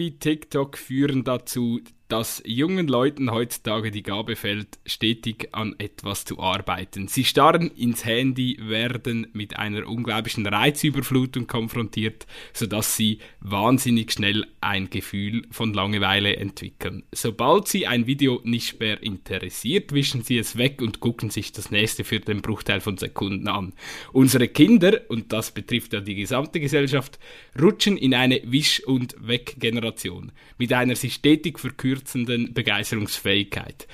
[0.00, 1.78] wie TikTok führen dazu,
[2.10, 7.06] dass jungen Leuten heutzutage die Gabe fällt, stetig an etwas zu arbeiten.
[7.06, 14.90] Sie starren ins Handy, werden mit einer unglaublichen Reizüberflutung konfrontiert, sodass sie wahnsinnig schnell ein
[14.90, 17.04] Gefühl von Langeweile entwickeln.
[17.12, 21.70] Sobald sie ein Video nicht mehr interessiert, wischen sie es weg und gucken sich das
[21.70, 23.72] nächste für den Bruchteil von Sekunden an.
[24.12, 27.20] Unsere Kinder, und das betrifft ja die gesamte Gesellschaft,
[27.60, 33.86] rutschen in eine Wisch- und Weg-Generation mit einer sich stetig verkürzenden abkürzenden Begeisterungsfähigkeit.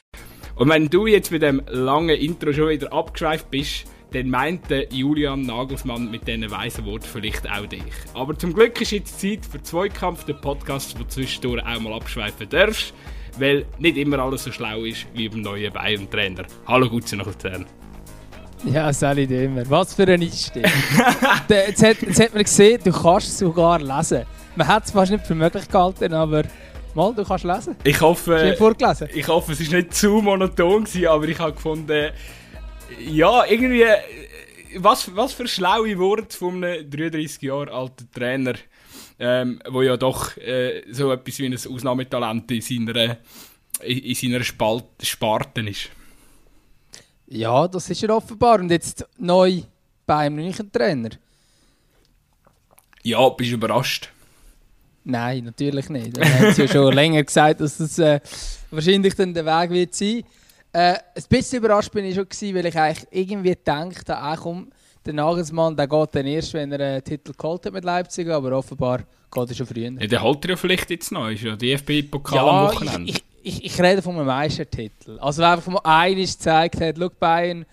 [0.54, 5.42] Und wenn du jetzt mit dem langen Intro schon wieder abgeschweift bist, dann meinte Julian
[5.42, 7.82] Nagelsmann mit diesen weisen Worten vielleicht auch dich.
[8.14, 11.92] Aber zum Glück ist jetzt Zeit für Zweikampf, den Podcast, wo du zwischendurch auch mal
[11.92, 12.94] abschweifen darfst,
[13.38, 16.46] weil nicht immer alles so schlau ist wie beim neuen Bayern-Trainer.
[16.66, 17.66] Hallo Gutze nach Luzern.
[18.64, 19.68] Ja, Sally immer.
[19.68, 20.64] Was für ein Einstieg.
[21.48, 24.24] jetzt, hat, jetzt hat man gesehen, du kannst sogar lesen.
[24.54, 26.44] Man hat es fast nicht für möglich gehalten, aber
[26.96, 27.76] Mal, du kannst lesen.
[27.84, 28.56] Ich hoffe,
[29.12, 32.10] ich hoffe, es war nicht zu monoton, gewesen, aber ich habe gefunden,
[32.98, 33.84] ja, irgendwie,
[34.76, 38.54] was, was für schlaue Worte von einem 33 Jahre alten Trainer,
[39.18, 43.18] ähm, wo ja doch äh, so etwas wie ein Ausnahmetalent in seiner,
[43.82, 45.90] in seiner Spalt, Sparte ist.
[47.26, 48.60] Ja, das ist er offenbar.
[48.60, 49.60] Und jetzt neu
[50.06, 51.10] bei einem neuen Trainer.
[53.02, 54.10] Ja, bist du überrascht?
[55.08, 56.16] Nein, natürlich nicht.
[56.16, 58.18] Wir haben ja schon länger gesagt, dass das äh,
[58.72, 60.24] wahrscheinlich dann der Weg wird sein.
[60.72, 64.72] Äh, ein bisschen überrascht bin ich schon gewesen, weil ich eigentlich irgendwie dachte, ach komm,
[65.06, 68.50] der Nagelsmann, der geht dann erst, wenn er einen Titel geholt hat mit Leipzig, aber
[68.58, 69.92] offenbar geht er schon früher.
[69.92, 73.12] Ja, der holt er ja vielleicht jetzt noch, ist ja DFB-Pokal ja, am Wochenende.
[73.12, 75.20] Ich, ich, ich, rede von einem Meistertitel.
[75.20, 77.64] Also wer einfach mal eines gezeigt hat, schau Bayern,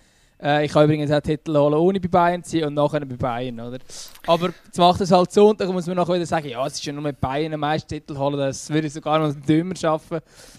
[0.44, 3.16] äh, ich kann übrigens auch Titel holen, ohne bei Bayern zu sein und nachher bei
[3.16, 3.78] Bayern, oder?
[4.26, 6.74] Aber jetzt macht es halt so und dann muss man nachher wieder sagen, ja, es
[6.74, 10.18] ist ja nur mit Bayern einen Meistertitel holen, das würde ich sogar noch dümmer schaffen,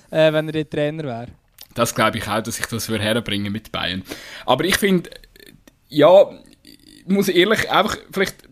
[0.10, 1.28] äh, wenn er der Trainer wäre.
[1.76, 4.04] Das glaube ich auch, dass ich das herbringen mit Bayern.
[4.46, 5.10] Aber ich finde,
[5.90, 6.30] ja,
[6.64, 8.46] ich muss ehrlich einfach vielleicht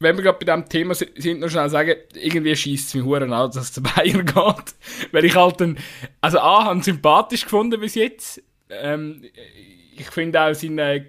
[0.00, 3.32] wenn wir gerade bei diesem Thema sind, noch schnell sagen, irgendwie schießt es mir Huren
[3.34, 5.12] an, dass es zu Bayern geht.
[5.12, 5.78] Weil ich halt dann,
[6.22, 8.42] also A, habe sympathisch gefunden bis jetzt.
[8.70, 9.22] Ähm,
[9.96, 11.04] ich finde auch sein, äh,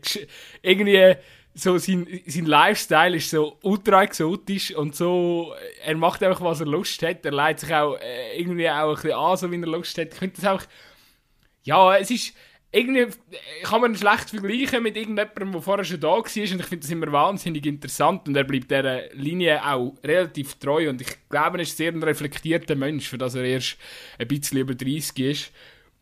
[0.62, 1.16] irgendwie
[1.54, 6.68] so sein, sein Lifestyle ist so ultra exotisch und so, er macht einfach, was er
[6.68, 7.26] Lust hat.
[7.26, 10.14] Er leitet sich auch äh, irgendwie auch ein bisschen an, so wie er Lust hat.
[10.14, 10.62] Ich finde das auch,
[11.64, 12.34] ja, es ist,
[12.72, 13.08] irgendwie
[13.64, 16.90] kann man schlecht vergleichen mit irgendjemandem, der vorher schon da war und ich finde das
[16.90, 21.64] immer wahnsinnig interessant und er bleibt dieser Linie auch relativ treu und ich glaube, er
[21.64, 23.78] ist sehr ein reflektierter Mensch, für dass er erst
[24.18, 25.52] ein bisschen über 30 ist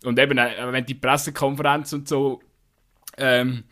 [0.03, 2.41] und eben, äh, wenn die Pressekonferenz und so
[3.17, 3.63] ähm,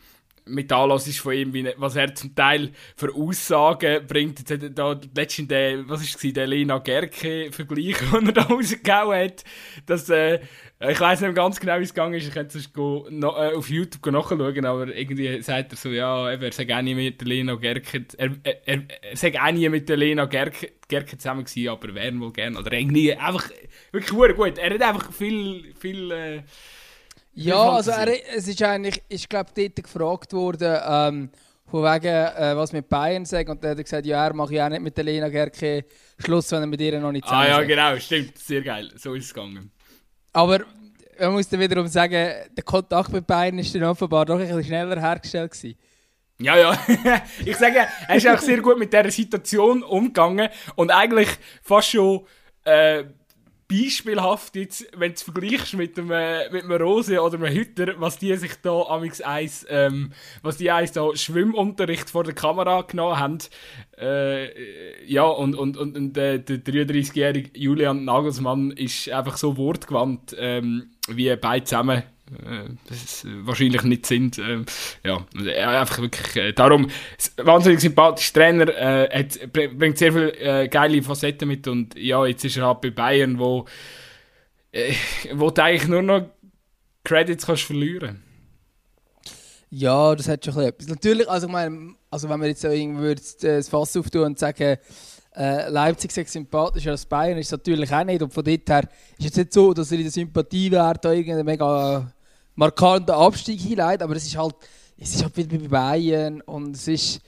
[0.47, 4.39] mit Anlass ist von ihm, wie, was er zum Teil für Aussagen bringt.
[4.39, 8.41] Jetzt hat er da letztens den, was ist es, den Lena Gerke-Vergleich, den er da
[8.43, 9.43] rausgehauen hat.
[9.85, 10.39] Dass, äh,
[10.79, 12.27] ich weiß nicht ganz genau, wie es gegangen ist.
[12.27, 16.51] Ich könnte es no, äh, auf YouTube nachschauen, aber irgendwie sagt er so, ja, er
[16.51, 19.97] sei auch nie mit der Lena Gerke, er, er, er, sei auch nie mit der
[19.97, 22.59] Lena Gerke, Gerke zusammen gewesen, aber wären wohl gerne.
[22.59, 23.49] Oder irgendwie einfach,
[23.91, 24.57] wirklich gut.
[24.57, 26.43] Er hat einfach viel, viel, äh,
[27.37, 31.29] ja, also er, es ist eigentlich, ich glaube, dort gefragt worden, ähm,
[31.69, 33.49] von wegen, äh, was mit Bayern sagt.
[33.49, 35.85] Und dann hat er gesagt, ja, er mache ich auch nicht mit der Lena Gerke
[36.17, 39.13] Schluss, wenn er mit ihr noch nicht zusammen Ah ja, genau, stimmt, sehr geil, so
[39.13, 39.71] ist es gegangen.
[40.33, 40.61] Aber
[41.19, 44.63] man muss dann wiederum sagen, der Kontakt mit Bayern ist dann offenbar doch ein bisschen
[44.63, 45.77] schneller hergestellt gewesen.
[46.39, 46.79] Ja, ja.
[47.45, 51.29] ich sage, er ist auch sehr gut mit dieser Situation umgegangen und eigentlich
[51.63, 52.25] fast schon
[52.63, 53.05] äh,
[53.69, 57.99] beispielhaft jetzt, wenn du es vergleichst mit einem, äh, mit einem Rose oder einem Hütter,
[57.99, 60.11] was die sich da amix eins, ähm,
[60.41, 63.37] was die eins da Schwimmunterricht vor der Kamera genommen haben.
[63.99, 70.35] Äh, ja, und, und, und, und äh, der 33-jährige Julian Nagelsmann ist einfach so wortgewandt,
[70.39, 72.03] ähm, wie beide zusammen
[73.43, 74.37] wahrscheinlich nicht sind.
[74.37, 74.63] Äh,
[75.05, 75.25] ja,
[75.79, 76.35] einfach wirklich.
[76.35, 76.89] Äh, darum,
[77.37, 82.43] wahnsinnig sympathischer Trainer, äh, hat, bringt sehr viele äh, geile Facetten mit und ja, jetzt
[82.43, 83.65] ist er halt bei Bayern, wo,
[84.71, 84.93] äh,
[85.33, 86.29] wo du eigentlich nur noch
[87.03, 88.23] Credits kannst verlieren
[89.69, 90.87] ja, das hat schon etwas.
[90.87, 94.77] Natürlich, also, ich meine, also wenn wir jetzt so irgendwie das Fass auftun und sagen,
[95.35, 98.21] äh, Leipzig sei sympathischer als Bayern, ist es natürlich auch nicht.
[98.21, 98.89] Und von dort her
[99.19, 102.11] ist es nicht so, dass er in der Sympathiewert da irgendeine mega
[102.57, 104.55] markanten Abstieg hinleitet, aber es ist halt,
[104.97, 107.21] es ist halt wie bei Bayern und es ist,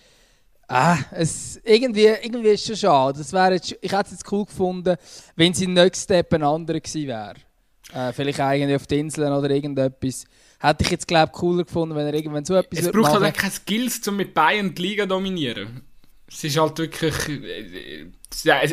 [0.67, 3.19] ah, es, irgendwie, irgendwie ist es schon schade.
[3.19, 4.97] Das wäre jetzt, ich hätte es jetzt cool gefunden,
[5.35, 7.35] wenn sie im nächsten Step ein anderer gewesen wäre.
[7.93, 10.25] Äh, vielleicht eigentlich auf den Inseln oder irgendetwas.
[10.59, 13.37] Hätte ich jetzt, glaube ich, cooler gefunden, wenn er irgendwann so etwas Es braucht halt
[13.37, 15.83] keine Skills, um mit Bayern die Liga zu dominieren.
[16.31, 17.15] Es ist halt wirklich.
[17.29, 18.05] äh,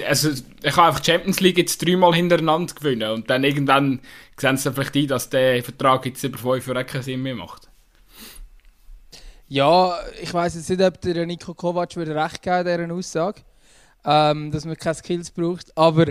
[0.09, 0.31] Also,
[0.63, 4.01] er kann einfach die Champions League jetzt dreimal hintereinander gewinnen und dann irgendwann
[4.37, 7.69] sehen sie vielleicht ein, dass der Vertrag jetzt über fünf Jahre keinen Sinn mehr macht.
[9.49, 13.43] Ja, ich weiß jetzt nicht, ob der Nico Kovac würde recht geben dieser Aussage,
[14.05, 15.77] ähm, dass man keine Skills braucht.
[15.77, 16.07] Aber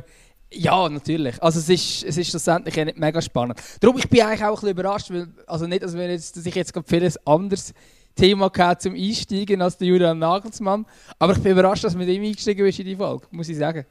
[0.51, 1.41] ja, natürlich.
[1.43, 3.59] Also es ist, es ist schlussendlich mega spannend.
[3.81, 6.87] Darum ich bin eigentlich auch ein bisschen überrascht, weil, also nicht, dass, ich jetzt gerade
[6.87, 7.73] vieles anderes
[8.15, 10.85] Thema gehabt zum Einsteigen als der Julian Nagelsmann.
[11.19, 13.57] Aber ich bin überrascht, dass du mit ihm eingestiegen bist in die Folge, muss ich
[13.57, 13.85] sagen.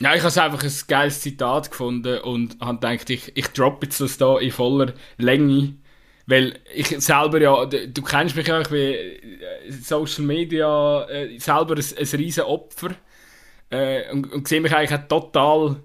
[0.00, 4.00] Ja, ich habe einfach ein geiles Zitat gefunden und habe gedacht, ich, ich droppe jetzt
[4.00, 5.74] das da in voller Länge.
[6.26, 11.76] Weil ich selber ja, du, kennst mich ja, ich bin äh, Social Media äh, selber
[11.76, 12.96] ein, ein riesen Opfer.
[13.70, 15.76] Äh, und, und sehe mich eigentlich total,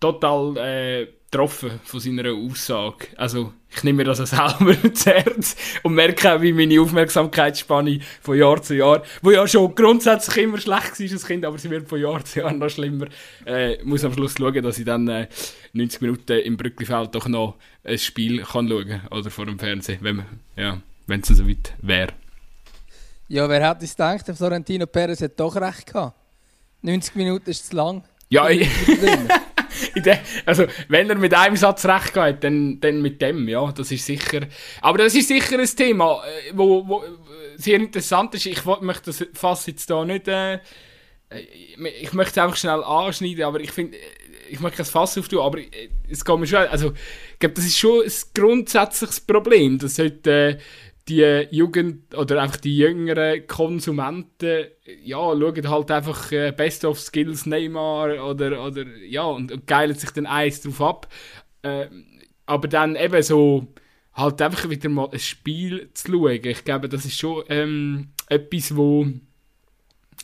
[0.00, 3.08] total äh, getroffen von seiner Aussage.
[3.16, 8.00] Also, ich nehme mir das auch selber zu Herz und merke auch, wie meine Aufmerksamkeitsspanne
[8.22, 11.70] von Jahr zu Jahr, wo ja schon grundsätzlich immer schlecht war als Kind, aber sie
[11.70, 13.06] wird von Jahr zu Jahr noch schlimmer,
[13.44, 15.28] äh, muss am Schluss schauen, dass ich dann äh,
[15.72, 20.16] 90 Minuten im Brücklifeld doch noch ein Spiel kann schauen oder vor dem Fernsehen, wenn
[20.16, 20.26] man,
[20.56, 22.12] ja, wenn es so weit wäre.
[23.28, 26.16] Ja, wer hätte es gedacht, Florentino Perez hat doch recht gehabt.
[26.82, 28.04] 90 Minuten ist zu lang.
[28.28, 28.68] Ja, ich,
[30.44, 34.06] also, wenn er mit einem Satz recht geht, dann, dann mit dem, ja, das ist
[34.06, 34.42] sicher.
[34.80, 37.04] Aber das ist sicher ein Thema, äh, wo, wo
[37.56, 38.46] sehr interessant ist.
[38.46, 40.60] Ich möchte das fast jetzt da nicht, äh,
[41.30, 43.96] ich möchte es einfach schnell anschneiden, aber ich finde,
[44.48, 46.92] ich möchte kein Fass auftun, aber äh, es geht mir schon, also,
[47.32, 50.58] ich glaube, das ist schon ein grundsätzliches Problem, dass heute, äh,
[51.08, 54.66] die Jugend oder einfach die jüngeren Konsumenten
[55.04, 59.94] ja, schauen halt einfach äh, Best of Skills Neymar oder, oder ja, und, und geilen
[59.94, 61.08] sich dann eins drauf ab.
[61.62, 61.86] Äh,
[62.46, 63.68] aber dann eben so
[64.14, 66.44] halt einfach wieder mal ein Spiel zu schauen.
[66.44, 69.06] Ich glaube, das ist schon ähm, etwas, wo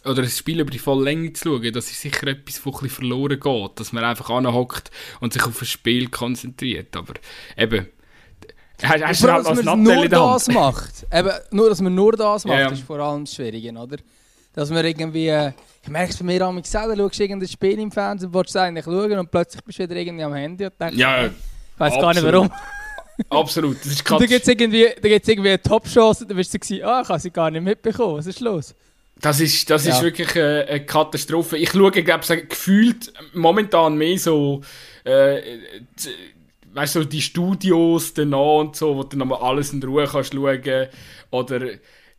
[0.05, 2.89] oder ein Spiel über die volle Länge zu schauen, das ist sicher etwas, wo ein
[2.89, 4.91] verloren geht, dass man einfach anhockt
[5.21, 6.97] und sich auf ein Spiel konzentriert.
[6.97, 7.15] Aber
[7.57, 7.87] eben,
[8.83, 11.07] hast, hast als dass man nur das macht.
[11.13, 12.71] Eben, nur, dass man nur das macht, Ja, ja.
[12.73, 13.97] ist vor allem das Schwierige, oder?
[14.55, 15.29] Dass man irgendwie...
[15.29, 15.53] äh,
[15.83, 18.51] Ich merke es bei mir am selber, schaust du irgendein Spiel im Fernsehen und willst
[18.51, 21.33] es eigentlich schauen und plötzlich bist du wieder irgendwie am Handy und denkst, Ja, ich
[21.79, 22.51] weiß gar nicht warum.
[23.31, 23.79] absolut.
[23.81, 26.55] Das ist dann gerade gibt es irgendwie, da gibt's irgendwie eine Top-Chance und dann bist
[26.55, 28.75] du so, ah, ich habe sie gar nicht mitbekommen, was ist los?
[29.21, 29.95] Das ist, das Ja.
[29.95, 31.57] ist wirklich eine, eine Katastrophe.
[31.57, 34.61] Ich schaue, glaube ich, gefühlt momentan mehr so,
[35.05, 35.41] äh,
[36.75, 40.89] weißt du, die Studios danach und so, wo du nochmal alles in Ruhe kannst schauen.
[41.31, 41.67] Oder,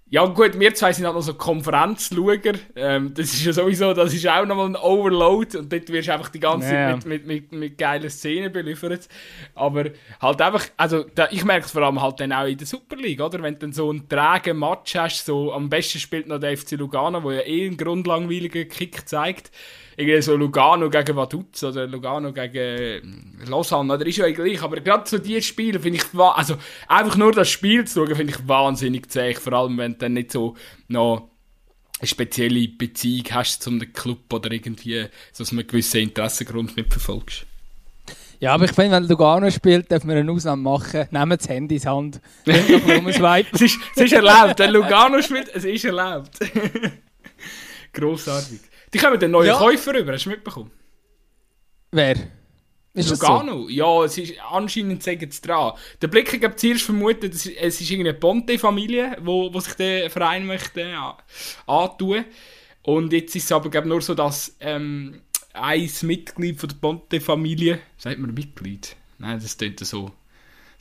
[0.10, 2.38] ja gut, wir zwei sind halt noch so Konferenzschauer.
[2.76, 6.14] Ähm, das ist ja sowieso, das ist auch nochmal ein Overload und dort wirst du
[6.14, 6.92] einfach die ganze Ja.
[6.92, 9.08] Zeit mit, mit, mit, mit geilen Szenen beliefert.
[9.56, 9.86] Aber
[10.22, 12.96] halt einfach, also da, ich merke es vor allem halt dann auch in der Super
[12.96, 13.42] League, oder?
[13.42, 16.74] Wenn du dann so einen trägen Match hast, so am besten spielt noch der FC
[16.74, 19.50] Lugano, wo ja eh einen grundlangweiligen Kick zeigt.
[19.98, 23.02] Irgendwie so Lugano gegen Vaduz oder Lugano gegen äh,
[23.48, 24.62] Lausanne, oder ist ja gleich.
[24.62, 26.56] Aber gerade so diese Spiele finde ich, also
[26.88, 29.34] einfach nur das Spiel zu schauen, finde ich wahnsinnig zäh.
[29.36, 30.56] Vor allem, wenn du dann nicht so
[30.88, 31.30] noch
[32.00, 37.46] eine spezielle Beziehung hast zum Club oder irgendwie so aus einem gewissen Interessengrund mitverfolgst.
[38.44, 41.08] Ja, aber ich finde, wenn Lugano spielt, darf man eine Ausnahme machen.
[41.12, 42.20] Nehmen das Handy in die Hand.
[42.46, 42.70] Nicht.
[43.54, 44.60] Es ist, es ist erlaubt.
[44.60, 46.40] Wenn Lugano spielt, es ist erlaubt.
[47.94, 48.60] Grossartig.
[48.94, 49.58] Die kommen den neuen Ja.
[49.58, 50.72] Käufer rüber, hast du mitbekommen?
[51.92, 52.16] Wer?
[52.96, 53.28] Ist das so?
[53.28, 53.70] Lugano?
[53.70, 55.74] Ja, es ist anscheinend sagen sie dran.
[56.02, 60.82] Der Blick hat zuerst vermutet, es ist, irgendeine Ponte-Familie, wo, wo sich der Verein möchte
[60.82, 60.96] äh,
[61.66, 62.26] antun.
[62.84, 65.22] Und jetzt ist es aber glaub, nur so, dass ähm,
[65.54, 68.96] ein Mitglied von der Ponte-Familie, sagt man Mitglied?
[69.18, 70.12] Nein, das klingt so,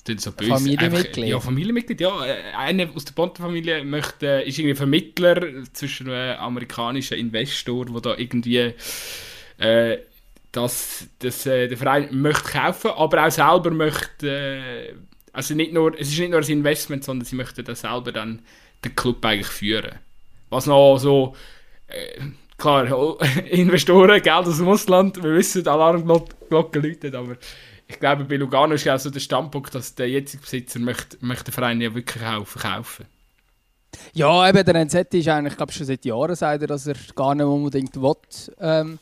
[0.05, 0.51] klingt so böse.
[0.51, 1.27] Familienmitglied.
[1.27, 2.25] Ja, Familienmitglied, ja.
[2.25, 8.01] Äh, Einer aus der Ponte-Familie möchte, äh, ist irgendwie Vermittler zwischen einem amerikanischen Investor, der
[8.01, 8.75] da irgendwie
[9.59, 9.99] äh,
[10.53, 14.95] dass, dass äh, der Verein möchte kaufen, aber auch selber möchte, äh,
[15.33, 18.43] also nicht nur, es ist nicht nur ein Investment, sondern sie möchten dann selber dann
[18.85, 19.99] den Club eigentlich führen.
[20.51, 21.35] Was noch so,
[21.89, 22.21] äh,
[22.59, 23.19] klar,
[23.51, 27.37] Investoren, Geld aus dem Ausland, wir wissen, die Alarmglocken läuten, aber
[27.93, 31.19] ich glaube, bei Lugano ist ja auch so der Standpunkt, dass der jetzige Besitzer möchte,
[31.21, 33.07] möchte den Verein ja wirklich auch verkaufen.
[34.15, 37.35] Ja, eben, der NZ ist eigentlich, glaube schon seit Jahren sagt er, dass er gar
[37.35, 38.15] nicht unbedingt will,
[38.59, 38.99] ähm,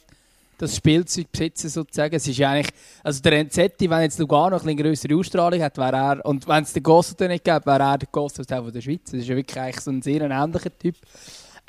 [0.58, 2.14] das Spielzeug besitzen sozusagen.
[2.14, 6.26] Es ist eigentlich, also der NZ, wenn jetzt Lugano eine größere Ausstrahlung hat, wäre er,
[6.26, 9.04] und wenn es den Gosso nicht gäbe, wäre er der Gosso von der Schweiz.
[9.04, 10.96] Das ist ja wirklich eigentlich so ein sehr ähnlicher Typ.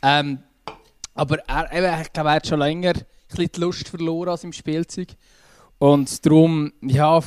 [0.01, 0.39] Ähm,
[1.13, 4.37] aber er, eben, ich glaube, er hat schon länger ein bisschen die Lust verloren an
[4.37, 5.09] seinem Spielzeug.
[5.81, 7.19] Und darum, ja,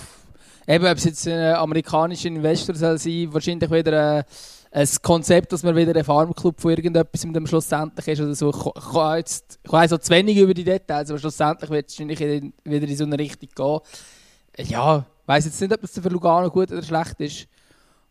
[0.69, 4.25] eben, ob es jetzt ein amerikanischer Investor soll sein, wahrscheinlich wieder ein,
[4.71, 8.51] ein Konzept, dass man wieder ein Farmclub von irgendetwas mit dem schlussendlich ist oder so.
[8.51, 12.21] Ich jetzt ich weiß so zu wenig über die Details, aber schlussendlich wird es wahrscheinlich
[12.63, 14.69] wieder in so eine Richtung gehen.
[14.69, 17.49] Ja, ich weiß jetzt nicht, ob es für Lugano gut oder schlecht ist.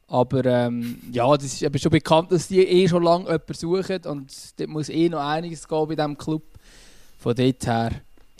[0.08, 4.60] Aber ähm, ja, das ist schon bekannt, dass die eh schon lange jemanden suchen und
[4.60, 6.44] dort muss eh noch einiges gehen bei diesem Club.
[7.18, 7.92] Von dort her,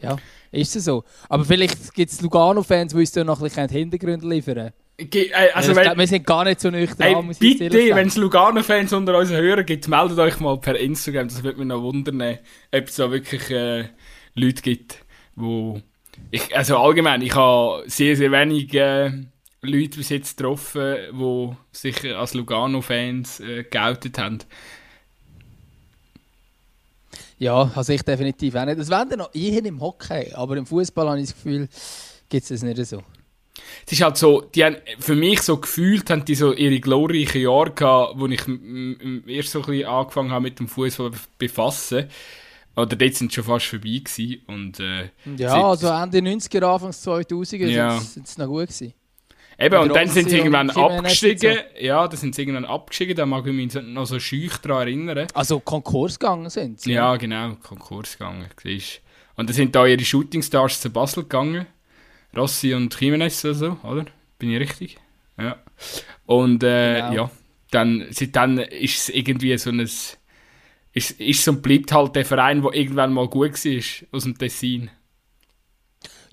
[0.04, 0.18] ja,
[0.52, 1.04] ist es so.
[1.30, 5.52] Aber vielleicht gibt es Lugano-Fans, die uns da noch ein bisschen Hintergründe liefern Ge äh,
[5.54, 7.02] also ja, wenn, wir sind gar nicht so nüchtern.
[7.02, 11.30] Ey, bitte, wenn es Lugano-Fans unter unseren Hörern gibt, meldet euch mal per Instagram.
[11.30, 12.38] Das würde mich noch wundern,
[12.72, 13.86] ob es da wirklich äh,
[14.36, 15.04] Leute gibt,
[15.36, 15.82] wo
[16.30, 19.12] ich, also allgemein, ich habe sehr, sehr wenig äh,
[19.62, 24.40] Leute bis jetzt getroffen, die sich als Lugano-Fans äh, geoutet haben.
[27.40, 28.80] Ja, also ich definitiv auch nicht.
[28.80, 31.68] Das wäre noch eher im Hockey, aber im Fußball habe ich das Gefühl,
[32.30, 33.04] gibt es das nicht so.
[33.86, 37.42] Es ist halt so, die haben, für mich so gefühlt, haben die so ihre glorreichen
[37.42, 38.42] Jahre gehabt, wo ich
[39.28, 42.08] erst so ein bisschen angefangen habe mit dem Fußball befassen.
[42.76, 44.42] Oder dort sind schon fast vorbei gewesen.
[44.48, 48.00] Und, äh, ja, also Ende 90er, Anfang 2000er ja.
[48.00, 48.94] sind sie noch gut gewesen.
[49.60, 51.54] Eben, und dann sind sie irgendwann abgestiegen.
[51.54, 51.86] So.
[51.86, 55.28] Ja, dann sind sie irgendwann abgestiegen, da mag ich mich noch so schüch daran erinnern.
[55.34, 56.94] Also Konkurs gegangen sind sie?
[56.94, 58.48] Ja, genau, Konkurs gegangen.
[58.62, 59.02] Siehst.
[59.36, 61.66] Und dann sind da ihre Shootingstars zu Basel gegangen.
[62.36, 64.06] Rossi und Jimenez oder so, oder?
[64.40, 64.98] Bin ich richtig?
[65.38, 65.58] Ja.
[66.26, 67.14] Und äh, genau.
[67.14, 67.32] ja,
[67.72, 69.80] dann, seitdem ist es irgendwie so ein...
[69.80, 70.20] Ist,
[70.94, 74.92] ist so bleibt halt der Verein, der irgendwann mal gut war, aus dem Tessin.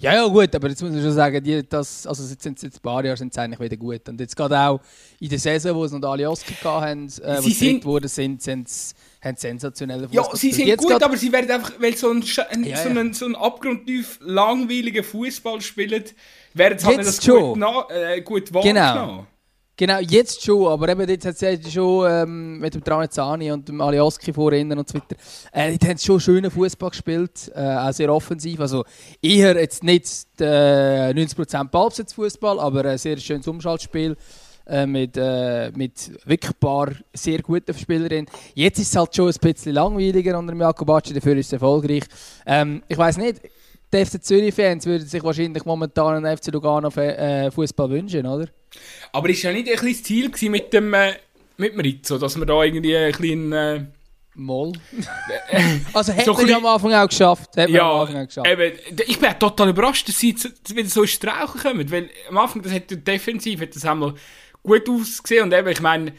[0.01, 2.79] Ja, ja, gut, aber jetzt muss ich schon sagen, die, das, also jetzt sind jetzt
[2.79, 4.09] ein paar Jahre sind sie eigentlich wieder gut.
[4.09, 4.81] Und jetzt gerade auch
[5.21, 8.41] in der Saison, wo sie noch alle Oscar hatten, äh, wo sie sind, worden sind,
[8.43, 12.11] sind sie haben sensationelle Fußball Ja, sie sind gut, aber sie werden einfach, weil so
[12.11, 16.05] ein, ein, ja, so einen, so einen abgrundtief langweiligen Fußball spielen,
[16.55, 18.95] werden sie halt das gut, na, äh, gut wahrgenommen.
[18.95, 19.27] Genau.
[19.81, 23.81] Genau, jetzt schon, aber eben jetzt hat sie schon ähm, mit dem Tranezani und dem
[23.81, 25.17] Alioski vorhin und so weiter,
[25.53, 28.85] äh, die haben schon schönen Fußball gespielt, äh, auch sehr offensiv, also
[29.23, 30.07] eher jetzt nicht
[30.39, 34.19] äh, 90% Ballbesitz-Fußball, aber ein sehr schönes Umschaltspiel
[34.67, 38.27] äh, mit, äh, mit wirklich ein paar sehr guten Spielerinnen.
[38.53, 42.05] Jetzt ist es halt schon ein bisschen langweiliger unter Jakob Bacci, dafür ist es erfolgreich.
[42.45, 43.41] Ähm, ich weiß nicht,
[43.95, 48.47] die FC Zürich-Fans würden sich wahrscheinlich momentan einen FC Lugano äh, wünschen, oder?
[49.13, 51.15] Aber ist ja nicht ein das Ziel mit dem, äh,
[51.57, 53.53] mit dem Rizzo, dass wir da irgendwie ein bisschen...
[53.53, 53.85] Äh
[54.35, 54.73] Moll.
[55.93, 57.51] also hätte so man am Anfang auch geschafft.
[57.57, 58.49] Hat ja, am Anfang auch geschafft.
[58.49, 60.35] Eben, ich bin total überrascht, dass sie
[60.69, 64.15] wieder so strauchen kommen, weil am Anfang, das hat defensiv, hat das einmal
[64.63, 66.13] gut ausgesehen und eben, ich meine,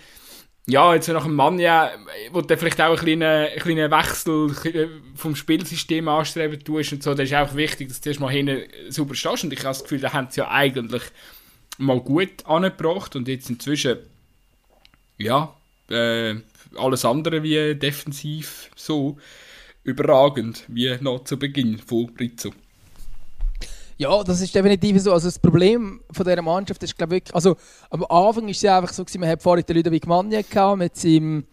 [0.67, 1.91] ja, jetzt nach dem Mann ja,
[2.31, 7.03] wo du vielleicht auch einen kleinen, einen kleinen Wechsel äh, vom Spielsystem anstreben tust und
[7.03, 9.70] so, das ist auch wichtig, dass du erst mal hinten sauber stehst und ich habe
[9.70, 11.03] das Gefühl, da haben sie ja eigentlich
[11.81, 13.97] mal gut angebracht und jetzt inzwischen,
[15.17, 15.53] ja,
[15.89, 16.35] äh,
[16.77, 19.17] alles andere wie defensiv so
[19.83, 22.51] überragend wie noch zu Beginn von Rizzo.
[23.97, 25.13] Ja, das ist definitiv so.
[25.13, 27.55] Also das Problem von dieser Mannschaft ist, glaube ich, also
[27.89, 31.45] am Anfang ist es einfach so, man hat vorhin den Ludovic Magna gehabt mit seinem,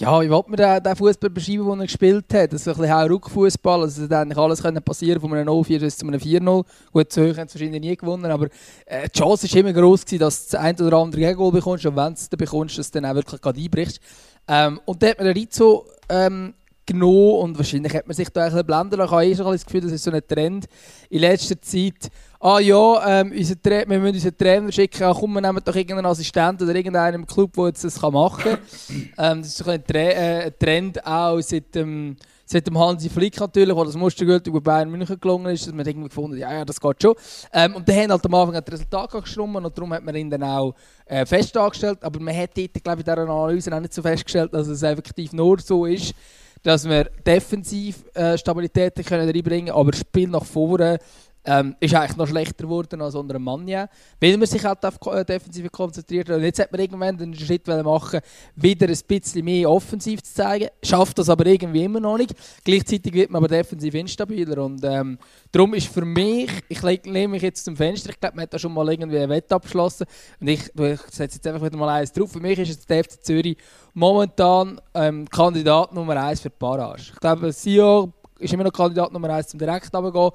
[0.00, 2.54] ja, wie wollte man den, den Fußball beschreiben, den er gespielt hat?
[2.54, 5.98] Das ist ein bisschen Ruckfußball, also es hätte alles können passieren von einem 0-4 bis
[5.98, 6.64] zu einem 4-0.
[6.90, 8.46] Gut, hoch haben sie wahrscheinlich nie gewonnen, aber
[8.86, 11.84] äh, die Chance war immer groß gewesen, dass du das ein oder andere Gegengol bekommst
[11.84, 14.00] und wenn du es dann bekommst, dass du dann auch wirklich gerade einbrichst.
[14.48, 16.54] Ähm, und da hat man den Rizzo ähm,
[16.86, 19.08] genommen und wahrscheinlich hat man sich da ein bisschen blenden lassen.
[19.08, 20.64] Ich habe eh schon das Gefühl, das ist so ein Trend
[21.10, 22.10] in letzter Zeit.
[22.42, 26.06] Ah ja, ähm, unser wir müssen unseren Trainer schicken, ah, komm, wir nehmen doch irgendeinen
[26.06, 28.58] Assistent oder irgendeinen im Club, der jetzt das machen kann.
[29.18, 32.16] ähm, das ist so ein, Tre äh, ein Trend auch seit dem,
[32.46, 35.86] seit dem Hansi Flick natürlich, wo das mustergültig bei Bayern München gelungen ist, dass man
[35.86, 37.14] irgendwie gefunden hat, ja, ja, das geht schon.
[37.52, 40.30] Ähm, und dann haben halt am Anfang das Resultat geschrummen und darum hat man ihn
[40.30, 43.80] dann auch äh, fest angestellt, aber man hat dort, glaube ich, in dieser Analyse auch
[43.80, 46.14] nicht so festgestellt, dass es effektiv nur so ist,
[46.62, 50.98] dass wir defensiv äh, Stabilität können reinbringen können, aber das Spiel nach vorne
[51.44, 53.88] ähm, ist eigentlich noch schlechter geworden als unter Manja,
[54.20, 57.66] weil man sich halt auf äh, Defensive konzentriert Und jetzt hat man irgendwann den Schritt
[57.66, 58.20] machen,
[58.56, 62.34] wieder ein bisschen mehr offensiv zu zeigen, schafft das aber irgendwie immer noch nicht.
[62.64, 65.18] Gleichzeitig wird man aber defensiv instabiler und ähm,
[65.50, 68.58] darum ist für mich, ich lehne mich jetzt zum Fenster, ich glaube, man hat da
[68.58, 70.06] schon mal irgendwie ein Wett abgeschlossen
[70.40, 72.32] und ich, ich setze jetzt einfach wieder mal eins drauf.
[72.32, 73.56] Für mich ist es der FC Zürich
[73.94, 77.12] momentan ähm, Kandidat Nummer eins für die Barrage.
[77.14, 80.30] Ich glaube, Sio ist immer noch Kandidat Nummer eins zum direkt runtergehen.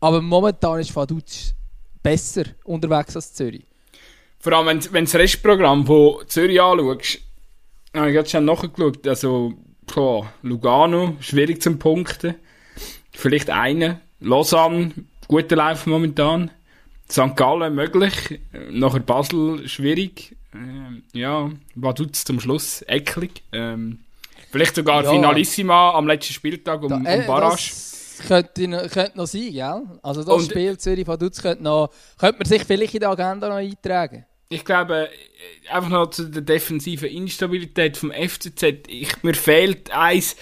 [0.00, 1.54] Aber momentan ist Vaduz
[2.02, 3.64] besser unterwegs als Zürich.
[4.40, 7.18] Vor allem, wenn, wenn das Restprogramm von Zürich anschaust,
[7.94, 9.06] habe ich gerade schon nachgeschaut.
[9.08, 9.54] Also,
[9.86, 12.36] klar, Lugano, schwierig zum Punkten.
[13.12, 14.00] Vielleicht eine.
[14.20, 14.92] Lausanne,
[15.26, 16.50] guter Lauf momentan.
[17.10, 17.34] St.
[17.36, 18.38] Gallen möglich.
[18.70, 20.36] Nachher Basel schwierig.
[20.54, 23.42] Ähm, ja, Vaduz zum Schluss eklig.
[23.52, 24.00] Ähm,
[24.52, 25.10] vielleicht sogar Ja.
[25.10, 27.70] Finalissima am letzten Spieltag um, Da- äh, um Barrage.
[28.18, 29.82] Das könnte, noch- könnte noch sein, gell?
[30.02, 33.06] Also das Und- Spiel Zürich von Dutz könnte, noch, könnte man sich vielleicht in die
[33.06, 34.24] Agenda noch eintragen.
[34.50, 38.62] Ich glaube, äh, einfach noch zu der defensiven Instabilität vom FCZ.
[38.88, 40.36] Ich, mir fehlt eins.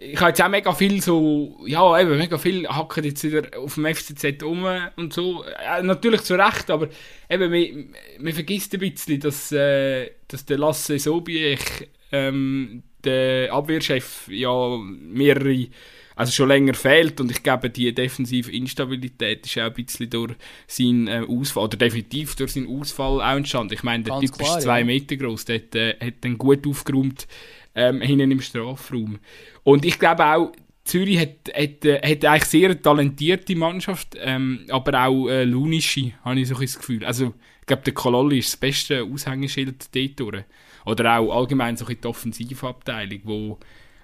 [0.00, 3.74] Ich habe jetzt auch mega viel so, ja, eben, mega viel hacken jetzt wieder auf
[3.74, 5.44] dem FCZ um und so.
[5.44, 6.88] Äh, natürlich zu Recht, aber
[7.30, 11.60] eben, man, man vergisst ein bisschen, dass, äh, dass der Lasse Sobiech,
[12.10, 15.66] ähm, der Abwehrchef, ja mehrere,
[16.22, 20.34] also schon länger fehlt und ich glaube, die defensive Instabilität ist auch ein bisschen durch
[20.68, 23.74] seinen äh, Ausfall, oder definitiv durch seinen Ausfall auch entstanden.
[23.74, 24.84] Ich meine, der Ganz Typ klar, ist zwei ja.
[24.84, 27.26] Meter groß, der hat, äh, hat dann gut aufgeräumt
[27.74, 29.18] ähm, hinten im Strafraum.
[29.64, 30.52] Und ich glaube auch,
[30.84, 36.12] Zürich hat, hat, äh, hat eigentlich sehr eine talentierte Mannschaft, ähm, aber auch äh, lunische,
[36.24, 37.04] habe ich so ein das Gefühl.
[37.04, 40.44] Also, ich glaube, der Kololli ist das beste Aushängeschild dort durch.
[40.84, 43.58] Oder auch allgemein so ein die Offensivabteilung, wo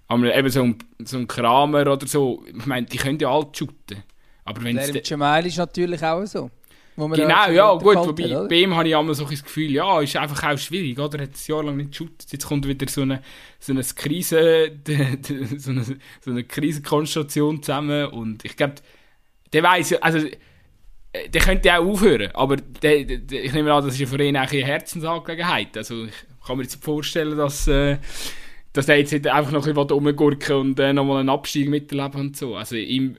[0.09, 3.49] aber eben so ein, so ein Kramer oder so, ich meine, die können ja alle
[3.53, 4.03] shooten.
[4.45, 6.51] Aber wenn Der Jamal ist natürlich auch so.
[6.97, 10.01] Genau, schon ja, gut, wobei hat, bei ihm habe ich immer so ein Gefühl, ja,
[10.01, 11.21] ist einfach auch schwierig, oder?
[11.21, 13.23] Er hat ein Jahr lang nicht geshootet, jetzt kommt wieder so eine,
[13.61, 14.73] so eine Krise,
[15.59, 18.77] so eine, so eine Krisenkonstellation zusammen und ich glaube,
[19.53, 20.19] der weiß ja, also,
[21.13, 24.21] äh, der könnte auch aufhören, aber der, der, ich nehme an, das ist ja für
[24.21, 26.13] ihn eigentlich eine Herzensangelegenheit, also ich
[26.45, 27.99] kann mir jetzt vorstellen, dass, äh,
[28.79, 32.37] dass er jetzt einfach noch ein bisschen rumgurken und äh, nochmal einen Abstieg miterleben und
[32.37, 33.17] so, also ihm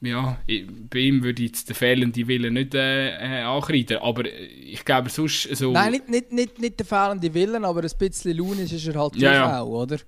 [0.00, 4.24] ja, ich, bei ihm würde ich jetzt den fehlenden Willen nicht äh, äh, ankreiden, aber
[4.24, 5.72] äh, ich glaube sonst so...
[5.72, 9.16] Nein, nicht, nicht, nicht, nicht der fehlende Willen, aber ein bisschen launisch ist er halt
[9.16, 9.98] Ja, auch, oder?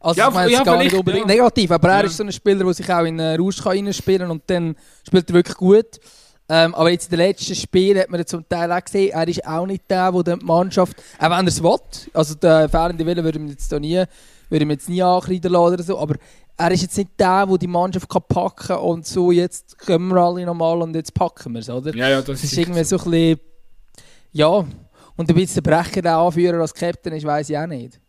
[0.00, 1.34] Also Ja, ich meine, ja, gar nicht unbedingt ja.
[1.34, 2.04] negativ, aber er Ja.
[2.04, 4.76] ist so ein Spieler, der sich auch in einen Rausch kann reinspielen kann und dann
[5.06, 5.98] spielt er wirklich gut.
[6.48, 9.44] Ähm, aber jetzt in den letzten Spielen hat man zum Teil auch gesehen, er ist
[9.44, 11.78] auch nicht der, der die Mannschaft, auch wenn er es will,
[12.12, 14.04] also der fehlende Wille würde ich jetzt da nie,
[14.48, 16.16] würde ich mir jetzt nie ankreiden lassen oder so, aber
[16.56, 20.08] er ist jetzt nicht der, der die Mannschaft kann packen kann und so, jetzt kommen
[20.08, 21.94] wir alle nochmal und jetzt packen wir es, oder?
[21.94, 23.40] ja, ja, das Das ist irgendwie so ein bisschen,
[24.32, 24.64] ja,
[25.16, 28.00] und ein bisschen Brecher, der Anführer als Captain ist, weiß ich auch nicht.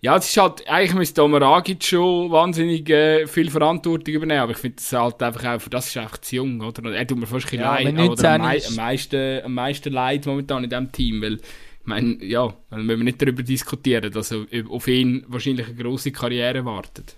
[0.00, 4.58] Ja, es ist halt, eigentlich müsste Omeragic schon wahnsinnig äh, viel Verantwortung übernehmen, aber ich
[4.58, 6.92] finde es halt einfach auch, für das ist einfach zu jung, oder?
[6.92, 9.54] Er tut mir fast ein bisschen Ja, leid, oder am, 19 mei am, meisten, am
[9.54, 11.38] meisten leid momentan in diesem Team, weil,
[11.86, 17.16] meine, ja, müssen wir nicht darüber diskutieren, dass auf ihn wahrscheinlich eine grosse Karriere wartet.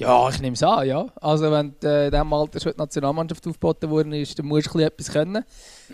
[0.00, 1.06] Ja, ich nehme es an, ja.
[1.20, 4.78] Also wenn äh, in diesem Alter schon die Nationalmannschaft aufgeboten worden ist, dann musst du
[4.78, 5.44] etwas können.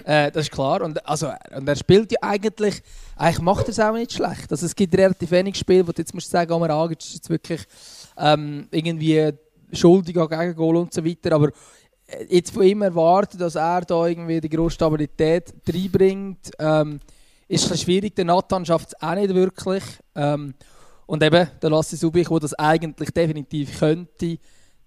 [0.05, 0.81] Äh, das ist klar.
[0.83, 2.83] Und, also, und er spielt ja eigentlich,
[3.17, 4.53] eigentlich macht er es auch nicht schlecht.
[4.53, 7.31] Also es gibt relativ wenig Spiele, wo du jetzt musst sagen, Omer Agic ist jetzt
[7.31, 7.63] wirklich
[8.17, 9.33] ähm, irgendwie
[9.73, 11.35] schuldig an Gegengol und so weiter.
[11.35, 11.51] Aber
[12.29, 17.01] jetzt von ihm erwarten, dass er da irgendwie die grosse Stabilität reinbringt, ähm,
[17.49, 18.17] ist bisschen schwierig.
[18.17, 19.83] Der Nathan schafft es auch nicht wirklich.
[20.15, 20.55] Ähm,
[21.07, 24.39] und eben, der Lasse Subich, der das eigentlich definitiv könnte,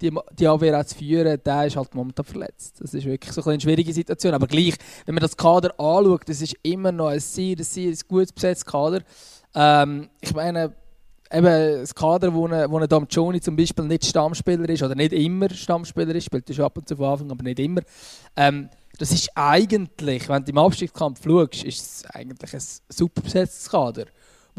[0.02, 2.80] die, die Abwehr auch zu führen, der ist halt momentan verletzt.
[2.80, 4.34] Das ist wirklich so eine schwierige Situation.
[4.34, 8.34] Aber gleich, wenn man das Kader anschaut, das ist immer noch ein sehr, sehr gut
[8.34, 9.02] besetztes Kader.
[9.56, 10.74] Ähm, ich meine,
[11.32, 15.14] eben das Kader, wo ein, wo ein Damcioni zum Beispiel nicht Stammspieler ist, oder nicht
[15.14, 17.82] immer Stammspieler ist, spielt schon ab und zu von Anfang, aber nicht immer.
[18.36, 23.70] Ähm, das ist eigentlich, wenn du im Abstiegskampf schaust, ist es eigentlich ein super besetztes
[23.70, 24.06] Kader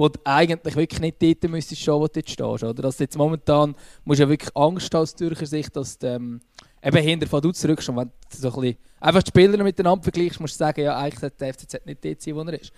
[0.00, 2.64] wo du eigentlich wirklich nicht dort müsstest stehen, wo du jetzt stehst.
[2.64, 2.85] Oder?
[2.85, 6.40] Also jetzt momentan musst du ja wirklich Angst haben aus Zürcher Sicht, dass du ähm,
[6.83, 7.98] eben hinter von du zurückkommst.
[7.98, 11.20] Wenn du so ein bisschen einfach die Spieler miteinander vergleichst, musst du sagen, ja, eigentlich
[11.20, 12.72] sollte der FCZ nicht dort sein, wo er ist.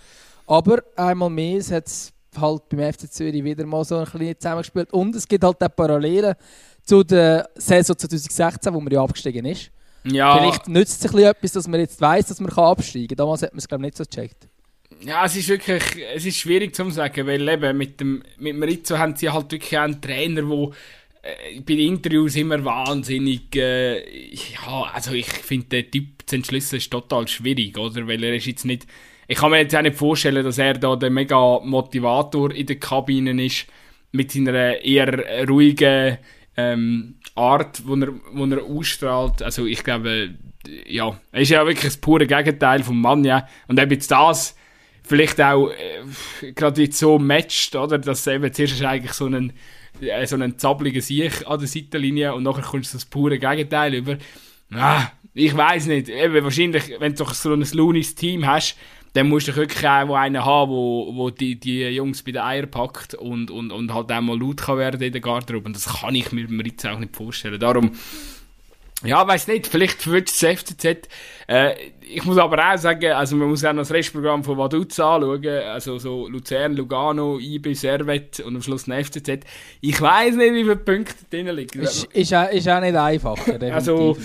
[0.49, 4.93] Aber einmal mehr hat es halt beim FC Zürich wieder mal so ein bisschen zusammengespielt.
[4.93, 6.35] Und es gibt halt auch Parallelen
[6.85, 9.71] zu der Saison 2016, wo man ja abgestiegen ist.
[10.05, 13.17] Ja, Vielleicht nützt es ein etwas, dass man jetzt weiss, dass man absteigen kann.
[13.19, 14.49] Damals hat man es, glaube ich, nicht so gecheckt.
[15.05, 15.83] Ja, es ist wirklich
[16.15, 19.77] es ist schwierig zu sagen, weil eben mit dem mit Marizzo haben sie halt wirklich
[19.77, 20.71] einen Trainer, der
[21.23, 26.79] äh, bei den Interviews immer wahnsinnig äh, ja, also ich finde den Typ zu entschlüsseln
[26.79, 28.07] ist total schwierig, oder?
[28.07, 28.87] Weil er ist jetzt nicht
[29.33, 32.77] ich kann mir jetzt auch nicht vorstellen, dass er da der mega Motivator in der
[32.77, 33.67] Kabine ist
[34.11, 36.19] mit seiner eher ruhigen
[36.55, 39.43] ähm, Art, wo er, wo er ausstrahlt.
[39.43, 40.35] Also ich glaube,
[40.87, 43.49] ja, er ist ja wirklich das pure Gegenteil vom Mann, ja.
[43.69, 44.55] Und eben jetzt das
[45.03, 47.99] vielleicht auch äh, gerade jetzt so matcht, oder?
[47.99, 49.55] Dass eben zuerst ist eigentlich so ein
[50.03, 53.95] äh, so einen zabligen Sieg an der Seitenlinie und nachher kommst du das pure Gegenteil
[53.95, 54.19] über.
[54.75, 56.11] Ah, ich weiß nicht.
[56.11, 58.77] Eben, wahrscheinlich, wenn du so ein lunis Team hast,
[59.15, 62.71] dann musst du wirklich auch einen haben, wo, wo die, die Jungs bei den Eiern
[62.71, 65.67] packt und, und, und halt auch mal laut kann werden in der Garderobe.
[65.67, 67.61] Und das kann ich mir mir jetzt auch nicht vorstellen.
[67.61, 67.93] Darum,
[69.05, 71.09] ja, weiß nicht, vielleicht verwünscht das FCZ.
[71.47, 74.99] Äh, ich muss aber auch sagen, also man muss auch noch das Restprogramm von Vaduz
[75.01, 79.41] anschauen, also so Luzern, Lugano, IB, Servet und am Schluss ein FCZ.
[79.81, 81.81] Ich weiß nicht, wie viele Punkte drin liegen.
[81.81, 83.37] Ist, ist, auch, ist auch nicht einfach.
[83.73, 84.17] Also,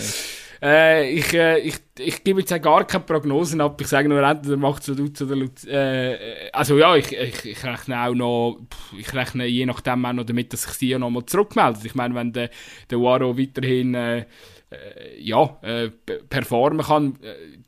[0.62, 3.80] äh, ich, äh, ich, ich gebe jetzt gar keine Prognosen ab.
[3.82, 5.72] Ich sage nur, entweder macht es Vaduz oder Luzern.
[5.72, 8.60] Äh, also ja, ich, ich, ich rechne auch noch,
[8.98, 11.86] ich rechne je nachdem auch noch damit, dass sich sie ja nochmal zurückmeldet.
[11.86, 12.50] Ich meine, wenn der,
[12.90, 13.94] der Waro weiterhin...
[13.96, 14.26] Äh,
[14.70, 15.90] äh, ja, äh,
[16.30, 17.18] performen kann,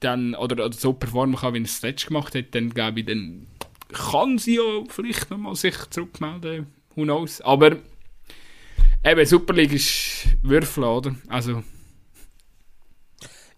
[0.02, 3.06] dann, oder, oder so performen kann, wie er es zuletzt gemacht hat, dann glaube ich,
[3.06, 3.48] dann
[3.94, 6.68] kann sie ja vielleicht nochmal sich zurückmelden.
[6.96, 7.42] Who knows?
[7.42, 7.78] Aber
[9.06, 11.16] eben, Super League ist Würfel, oder?
[11.28, 11.64] Also.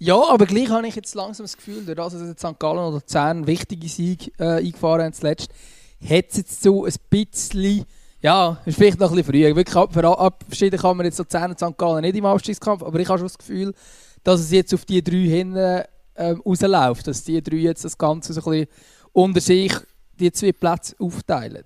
[0.04, 2.58] Ja, aber gleich habe ich jetzt langsam das Gefühl, dass jetzt St.
[2.58, 5.52] Gallen oder Zern wichtige Sieg äh, eingefahren haben zuletzt,
[6.04, 7.86] hat es jetzt so ein bisschen
[8.20, 9.56] ja, ist vielleicht noch ein bisschen früh.
[9.56, 11.78] Wirklich abschieden kann man jetzt so 10 und St.
[11.78, 13.76] Gallen nicht im Abstiegskampf, aber ich habe schon das Gefühl,
[14.24, 15.84] dass es jetzt auf die drei hinten
[16.16, 18.68] ähm, rausläuft, dass die drei jetzt das Ganze so ein bisschen
[19.12, 19.74] unter sich
[20.22, 21.64] die zwei Plätze aufteilen.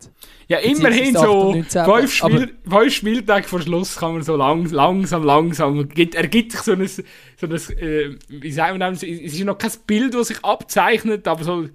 [0.48, 5.90] Ja, immerhin so fünf, Spiel, fünf Spieltage vor Schluss kann man so lang, langsam, langsam,
[6.14, 7.04] ergibt sich so ein, so
[7.42, 11.44] ein äh, wie sagen wir das, es ist noch kein Bild, das sich abzeichnet, aber
[11.44, 11.68] so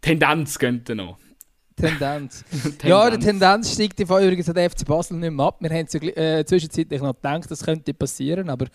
[0.00, 1.18] Tendenz könnte noch.
[1.76, 2.44] Tendenz.
[2.82, 5.56] ja, die Tendenz steigt übrigens an der FC Basel nicht mehr ab.
[5.60, 8.66] Wir haben äh, zwischenzeitlich noch gedacht, das könnte passieren, aber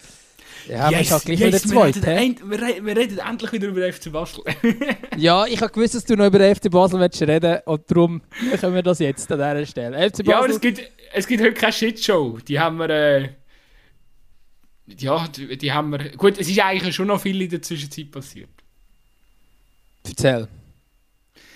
[0.68, 2.42] ja, yes, wir gleich yes, wieder zweit.
[2.42, 4.44] Wir, wir, wir, reden endlich wieder über FC Basel.
[5.18, 8.22] ja, ich habe gewusst, dass du noch über FC Basel willst reden und darum
[8.60, 9.98] können wir das jetzt an dieser Stelle.
[10.10, 10.82] FC Basel, ja, aber es gibt,
[11.14, 12.40] es gibt heute keine Shitshow.
[12.48, 12.90] Die haben wir...
[12.90, 13.30] Äh,
[14.98, 16.10] ja, die, die haben wir...
[16.18, 18.50] Gut, es ist eigentlich schon noch viel in der Zwischenzeit passiert.
[20.08, 20.48] Erzähl.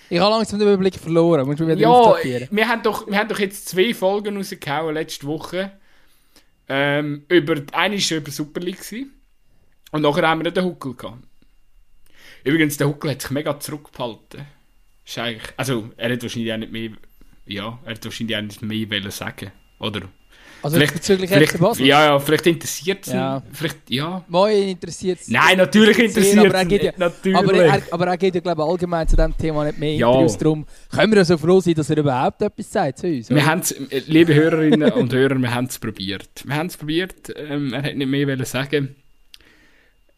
[0.10, 1.45] Ich habe langsam den Überblick verloren.
[1.45, 5.28] Musst du wieder ja, wir haben, doch, wir haben doch jetzt zwei Folgen rausgehauen letzte
[5.28, 5.72] Woche.
[6.69, 8.79] Ähm, über, eine war über Super League.
[9.91, 11.23] Und nachher haben wir den Huckel gehabt.
[12.43, 14.45] Übrigens, der Huckel hat sich mega zurückgehalten.
[15.03, 15.17] Ist
[15.58, 16.91] also, er hat wahrscheinlich auch nicht mehr,
[17.47, 20.03] ja, er hat wahrscheinlich auch nicht mehr sagen Oder
[20.62, 21.86] also vielleicht, bezüglich vielleicht, FC Basel?
[21.86, 23.41] Ja, ja, vielleicht interessiert es ja.
[23.52, 24.24] Vielleicht, ja.
[24.28, 25.28] Moi interessiert es.
[25.30, 26.54] Nein, natürlich interessiert es.
[26.54, 27.38] Aber, ja, natürlich.
[27.38, 30.08] aber, er, aber er geht ja glaube allgemein zu diesem Thema nicht mehr ja.
[30.08, 30.38] Interviews.
[30.38, 33.30] Darum können wir ja so froh sein, dass er überhaupt etwas sagt zu uns.
[33.30, 33.74] Wir haben's,
[34.08, 36.43] liebe Hörerinnen und Hörer, wir haben es probiert.
[36.45, 37.34] Wir haben es probiert.
[37.36, 38.95] Ähm, er hat nicht mehr sagen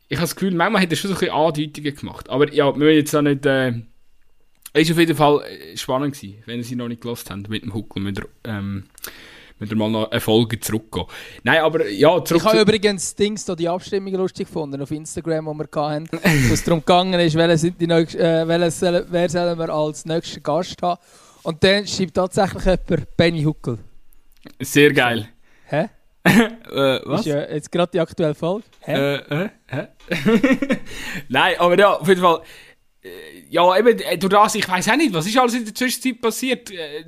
[0.07, 2.29] Ich habe das Gefühl, manchmal hat er schon so ein bisschen Andeutungen gemacht.
[2.29, 3.45] Aber ja, wir wollen jetzt auch nicht...
[3.45, 3.73] Äh,
[4.73, 7.63] es war auf jeden Fall äh, spannend gewesen, wenn Sie noch nicht gelost haben mit
[7.63, 8.85] dem Huckel, mit der, ähm,
[9.61, 11.05] wieder mal noch eine Folge zurückgehen.
[11.43, 15.45] Nein, aber ja, zurück Ich habe übrigens Dings da die Abstimmung lustig gefunden auf Instagram,
[15.45, 19.57] wo wir hatten, wo es darum gegangen ist, welche sind die äh, welche, wer sollen
[19.57, 20.99] wir als nächsten Gast haben.
[21.43, 23.77] Und dann schreibt tatsächlich jemand Benny Huckel.
[24.59, 25.27] Sehr geil.
[25.65, 25.89] Hä?
[26.23, 27.21] äh, was?
[27.21, 28.65] Ist ja jetzt gerade die aktuelle Folge.
[28.81, 28.93] Hä?
[28.93, 29.87] Äh, äh, hä?
[31.29, 32.41] Nein, aber ja, auf jeden Fall
[33.49, 36.21] ja, eben, äh, durch das, ich weiß auch nicht, was ist alles in der Zwischenzeit
[36.21, 36.71] passiert?
[36.71, 37.05] Äh,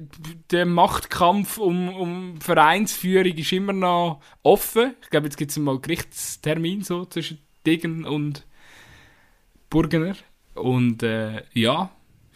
[0.49, 4.95] der Machtkampf um, um Vereinsführung ist immer noch offen.
[5.03, 8.45] Ich glaube, jetzt gibt es mal einen Gerichtstermin so zwischen Degen und
[9.69, 10.15] Burgener.
[10.55, 11.91] Und äh, ja,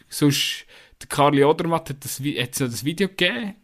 [0.08, 0.66] sonst,
[1.02, 3.56] der Karli Odermatt hat, das, hat das Video gegeben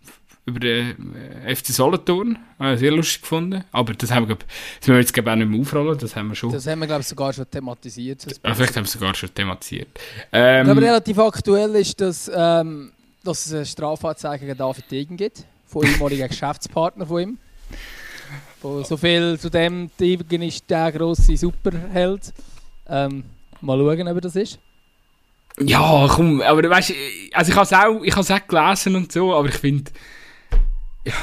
[0.46, 2.38] über den äh, FC Solothurn.
[2.60, 3.64] Äh, sehr lustig gefunden.
[3.72, 5.98] Aber das haben wir, das müssen wir jetzt auch nicht mehr aufrollen.
[5.98, 6.52] Das haben wir schon.
[6.52, 8.26] Das haben wir, glaube ich, sogar schon thematisiert.
[8.44, 9.88] Ja, vielleicht haben wir sogar schon thematisiert.
[10.32, 12.92] Ähm, aber relativ aktuell ist, dass, ähm,
[13.24, 15.46] dass es eine Strafanzeige gegen David Degen gibt.
[15.66, 17.38] Von ehemaligen Geschäftspartner von ihm.
[18.62, 22.34] so viel zu dem, Degen ist der grosse Superheld.
[22.88, 23.24] Ähm,
[23.62, 24.60] mal schauen, ob er das ist.
[25.60, 26.94] Ja, komm, aber weißt du,
[27.34, 29.92] also ich habe es auch, auch gelesen und so, aber ich finde,
[31.06, 31.14] ja,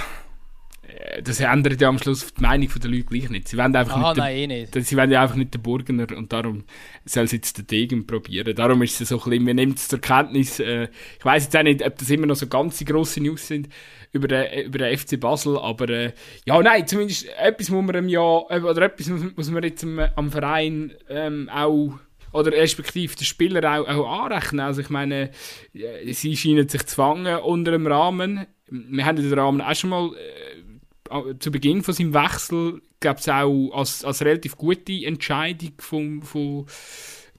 [0.83, 3.49] äh, das ändert ja am Schluss die Meinung der Leute gleich nicht.
[3.49, 4.75] Sie wollen einfach Aha, nicht, nein, eh nicht.
[4.75, 6.65] Sie wollen ja einfach nicht den Burgener und darum
[7.05, 8.55] soll sie jetzt den Degen probieren.
[8.55, 10.89] Darum ist es so ein bisschen, wir nehmen es zur Kenntnis, äh,
[11.19, 13.69] ich weiß jetzt auch nicht, ob das immer noch so ganz grosse News sind
[14.13, 16.13] über den, über den FC Basel, aber äh,
[16.45, 19.85] ja, nein, zumindest etwas muss man im Jahr, äh, oder etwas muss, muss man jetzt
[19.85, 21.99] am, am Verein ähm, auch
[22.33, 24.61] oder respektive den Spieler auch, auch anrechnen.
[24.61, 25.31] Also ich meine,
[25.75, 29.91] äh, sie scheinen sich zu fangen unter dem Rahmen wir haben den Rahmen auch schon
[29.91, 35.73] mal äh, zu Beginn von seinem Wechsel, gab es auch als, als relativ gute Entscheidung
[35.79, 36.67] von, von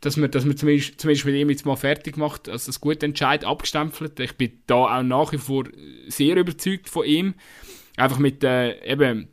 [0.01, 3.05] dass man, dass man zumindest, zumindest mit ihm jetzt mal fertig macht, als das gute
[3.05, 4.19] Entscheid abgestempelt.
[4.19, 5.65] Ich bin da auch nach wie vor
[6.07, 7.35] sehr überzeugt von ihm.
[7.97, 9.27] Einfach mit, äh, eben,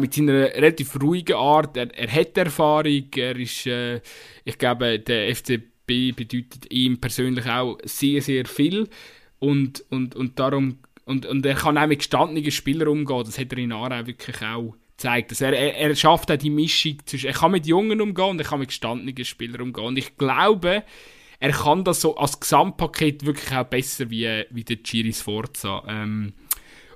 [0.00, 1.76] mit seiner relativ ruhigen Art.
[1.76, 3.06] Er, er hat Erfahrung.
[3.14, 4.00] Er ist, äh,
[4.44, 8.88] ich glaube, der FCB bedeutet ihm persönlich auch sehr, sehr viel.
[9.38, 13.22] Und, und, und darum und, und er kann auch mit gestandenen Spielern umgehen.
[13.24, 15.40] Das hat er in Aarau wirklich auch zeigt das.
[15.40, 18.44] Er, er, er schafft auch die Mischung zwischen, er kann mit Jungen umgehen und er
[18.44, 19.84] kann mit gestandenen Spielern umgehen.
[19.86, 20.84] Und ich glaube,
[21.40, 25.84] er kann das so als Gesamtpaket wirklich auch besser wie, wie der Giri Sforza.
[25.88, 26.34] Ähm,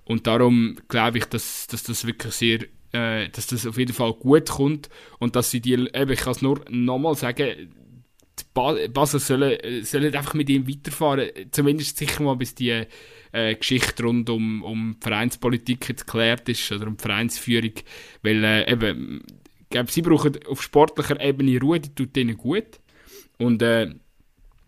[0.05, 2.61] und darum glaube ich, dass, dass das wirklich sehr,
[2.93, 4.89] äh, dass das auf jeden Fall gut kommt
[5.21, 7.73] und dass sie die, eben, ich kann es nur nochmal sagen,
[8.39, 12.87] die Basel sollen, sollen einfach mit ihm weiterfahren, zumindest sicher mal bis die
[13.33, 17.73] äh, Geschichte rund um, um die Vereinspolitik jetzt geklärt ist oder um die Vereinsführung,
[18.23, 19.23] weil äh, eben,
[19.61, 22.81] ich glaube, sie brauchen auf sportlicher Ebene Ruhe, die tut ihnen gut.
[23.39, 23.95] Und äh,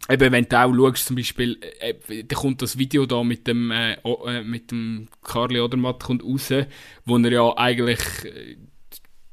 [0.08, 3.70] eben, wenn du auch schaust, zum Beispiel, äh, da kommt das Video da mit dem,
[3.70, 6.52] äh, äh, mit dem Karli Odermatt kommt raus,
[7.04, 8.56] wo er ja eigentlich, äh,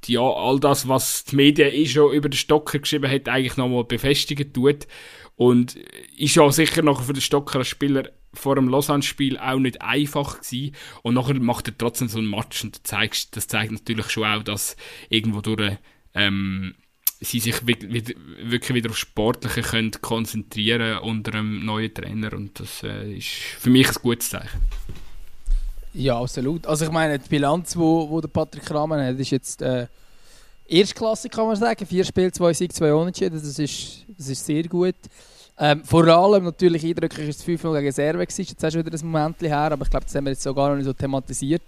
[0.08, 3.84] ja, all das, was die Medien eh schon über den Stocker geschrieben hat, eigentlich nochmal
[3.84, 4.88] befestigen tut.
[5.36, 5.76] Und
[6.18, 10.42] ist ja sicher noch für den Stocker als Spieler vor dem Lausanne-Spiel auch nicht einfach
[10.42, 10.76] gewesen.
[11.04, 14.26] Und nachher macht er trotzdem so einen Match und das zeigt, das zeigt natürlich schon
[14.26, 14.76] auch, dass
[15.10, 15.78] irgendwo durch,
[16.14, 16.76] ähm,
[17.20, 23.14] sie sich wirklich wieder auf Sportliche können konzentrieren unter einem neuen Trainer und das äh,
[23.16, 24.60] ist für mich ein gutes Zeichen.
[25.94, 26.66] Ja, absolut.
[26.68, 29.88] Also ich meine, die Bilanz, wo, wo der Patrick Rahmen hat, ist jetzt äh,
[30.68, 31.86] Erstklasse, kann man sagen.
[31.86, 34.96] Vier Spiele, zwei Sieg, zwei Unentschieden, das ist, das ist sehr gut.
[35.58, 38.46] Ähm, vor allem natürlich eindrücklich ist das 5 gegen gewesen.
[38.46, 40.54] Jetzt hast du wieder ein Moment her, aber ich glaube, das haben wir jetzt so
[40.54, 41.64] gar noch nicht so thematisiert.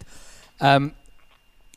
[0.60, 0.94] Ähm,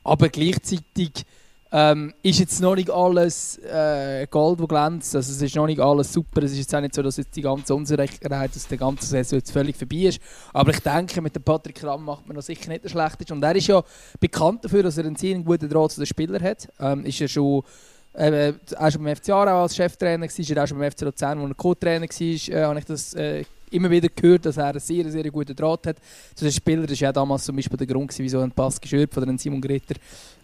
[0.05, 1.27] aber gleichzeitig
[1.73, 5.17] ähm, ist jetzt noch nicht alles äh, Gold, das glänzt.
[5.17, 6.43] Also es ist noch nicht alles super.
[6.43, 9.39] Es ist jetzt auch nicht so, dass jetzt die ganze Unsicherheit aus der ganzen Saison
[9.39, 10.21] jetzt völlig vorbei ist.
[10.53, 13.35] Aber ich denke, mit dem Patrick Ramm macht man noch sicher nicht der schlechteste.
[13.35, 13.83] Und er ist ja
[14.21, 16.69] bekannt dafür, dass er einen sehr guten Draht zu den Spielern hat.
[16.79, 17.63] Ähm, ist er schon
[18.17, 21.39] äh, auch schon beim FC Aarau als Cheftrainer war, er auch schon beim FC Luzern,
[21.41, 24.81] wo er Co-Trainer war, äh, habe ich das äh, immer wieder gehört, dass er einen
[24.81, 25.97] sehr, sehr guten Draht hat
[26.35, 26.87] zu den Spielern.
[26.87, 29.95] Das war ja damals zum Beispiel der Grund, wieso ein Pass geschürt von Simon Gritter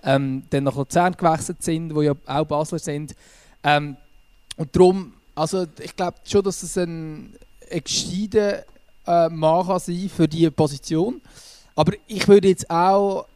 [0.03, 3.15] ähm, dann nach Luzern gewechselt sind, wo ja auch Basler sind.
[3.63, 3.97] Ähm,
[4.57, 7.35] und darum, also ich glaube schon, dass es ein,
[7.71, 8.65] ein gescheiter
[9.07, 11.21] äh, Mann kann sein für diese Position.
[11.75, 13.27] Aber ich würde jetzt auch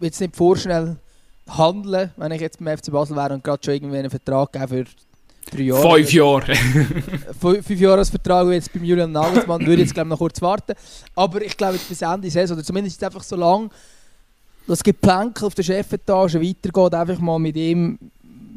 [0.00, 0.96] jetzt nicht vorschnell
[1.48, 4.68] handeln, wenn ich jetzt beim FC Basel wäre und gerade schon irgendwie einen Vertrag geben
[4.68, 4.84] für
[5.50, 5.96] drei Jahre.
[5.96, 6.54] Fünf Jahre.
[7.40, 10.74] fünf, Jahre als Vertrag jetzt beim Julian Nagelsmann, würde jetzt glaube noch kurz warten.
[11.14, 13.70] Aber ich glaube bis Ende Saison, oder zumindest einfach so lange,
[14.66, 17.98] das Geplänkel auf der Chefetage weitergeht, einfach mal mit ihm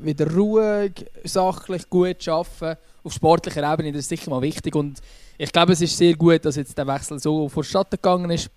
[0.01, 2.79] wieder ruhig, sachlich, gut arbeiten.
[3.03, 4.75] Auf sportlicher Ebene, das ist sicher mal wichtig.
[4.75, 4.99] Und
[5.37, 8.49] ich glaube, es ist sehr gut, dass jetzt der Wechsel so vorstatten gegangen ist.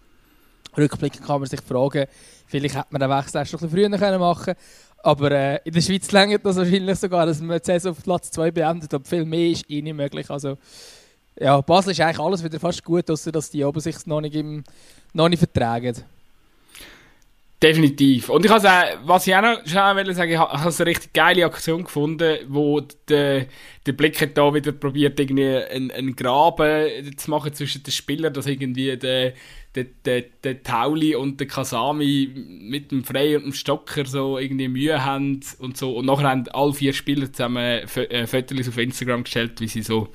[0.77, 2.07] Rückblickend kann man sich fragen,
[2.47, 4.57] vielleicht hätte man den Wechsel erst ein bisschen früher machen können.
[5.02, 8.52] Aber äh, in der Schweiz längert das wahrscheinlich sogar, dass man die auf Platz 2
[8.52, 8.94] beendet.
[8.94, 10.30] Aber viel mehr ist eh nicht möglich.
[10.30, 10.56] Also,
[11.38, 14.62] ja, Basel ist eigentlich alles wieder fast gut, außer dass die oben noch nicht, im,
[15.12, 15.96] noch nicht vertragen.
[17.62, 18.29] Definitiv.
[18.29, 18.64] Und ich habe
[19.05, 23.46] was ich auch noch schnell sagen, ich habe eine richtig geile Aktion gefunden, wo der,
[23.87, 28.35] der Blick hat da wieder probiert, irgendwie einen, einen Graben zu machen zwischen den Spielern,
[28.35, 29.35] dass irgendwie der,
[29.77, 34.66] der, der, der Tauli und der Kasami mit dem Frey und dem Stocker so irgendwie
[34.66, 35.96] Mühe haben und so.
[35.96, 40.09] Und nachher haben alle vier Spieler zusammen äh, Fotos auf Instagram gestellt, wie sie so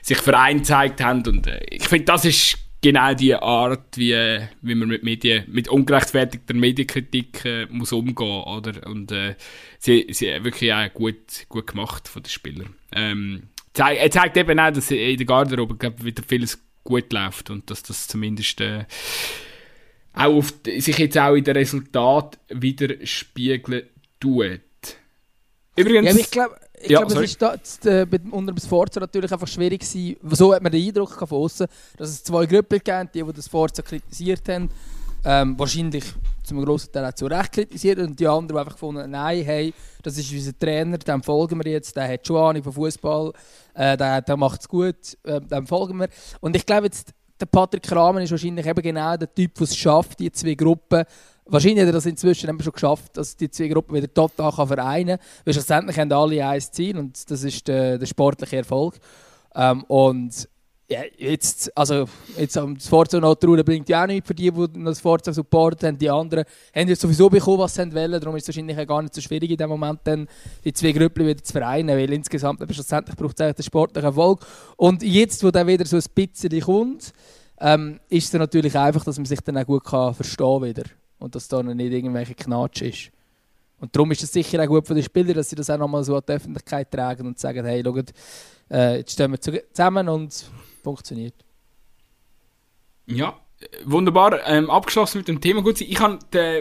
[0.00, 1.26] sich vereinzeigt haben.
[1.26, 4.12] Und äh, ich finde, das ist genau die Art, wie,
[4.60, 8.86] wie man mit Medien, mit ungerechtfertigter Medienkritik äh, muss umgehen, oder?
[8.86, 9.36] Und äh,
[9.78, 12.74] sie, sie wirklich auch gut, gut gemacht von den Spielern.
[12.92, 13.44] Ähm,
[13.74, 17.82] er zeigt eben auch, dass in der Garderobe glaub, wieder vieles gut läuft und dass
[17.82, 18.84] das zumindest äh,
[20.12, 23.84] auch auf, sich jetzt auch in den Resultaten widerspiegeln
[24.20, 24.60] tut.
[25.74, 29.48] Übrigens, ja, ich glaube, ich ja, glaube, es war äh, unter dem Sforza natürlich einfach
[29.48, 30.16] schwierig gewesen.
[30.30, 31.66] So hat man den Eindruck von außen,
[31.96, 34.68] dass es zwei Gruppen gibt, die, die das Sforza kritisiert haben.
[35.26, 36.04] Ähm, wahrscheinlich
[36.42, 39.72] zum grossen Teil auch zu Recht kritisiert und die anderen, die einfach gefunden nein, hey,
[40.02, 43.32] das ist unser Trainer, dem folgen wir jetzt, der hat schon Ahnung von Fußball,
[43.72, 46.08] äh, der, der macht es gut, äh, dem folgen wir.
[46.40, 49.74] Und ich glaube jetzt, der Patrick Kramer ist wahrscheinlich eben genau der Typ, der es
[49.74, 51.04] schafft, die zwei Gruppen
[51.46, 55.26] Wahrscheinlich hat er das inzwischen schon geschafft, dass die zwei Gruppen wieder total vereinen kann.
[55.44, 58.98] Weil schlussendlich haben alle ein Ziel und das ist der, der sportliche Erfolg.
[59.54, 60.48] Ähm, und
[60.88, 62.04] ja, jetzt, also,
[62.36, 65.96] jetzt am Forza noch trauern bringt ja auch nichts für die, die das Forza supporten.
[65.96, 68.20] Die anderen haben jetzt sowieso bekommen, was sie wollen.
[68.20, 70.28] Darum ist es wahrscheinlich gar nicht so schwierig in dem Moment, dann
[70.62, 71.88] die zwei Gruppen wieder zu vereinen.
[71.88, 74.46] Weil insgesamt, aber schlussendlich braucht es eigentlich den sportlichen Erfolg.
[74.76, 77.12] Und jetzt, wo dann wieder so ein bisschen kommt,
[77.60, 80.84] ähm, ist es natürlich einfach, dass man sich dann auch gut kann verstehen kann
[81.24, 83.10] und dass da noch nicht irgendwelche Knatsch ist.
[83.80, 86.04] Und darum ist es sicher auch gut für die Spieler, dass sie das auch nochmal
[86.04, 88.12] so an die Öffentlichkeit tragen und sagen, hey, schaut,
[88.70, 90.50] äh, jetzt stehen wir zusammen und
[90.82, 91.34] funktioniert.
[93.06, 93.38] Ja,
[93.86, 95.62] wunderbar ähm, abgeschlossen mit dem Thema.
[95.62, 96.18] Gut, ich habe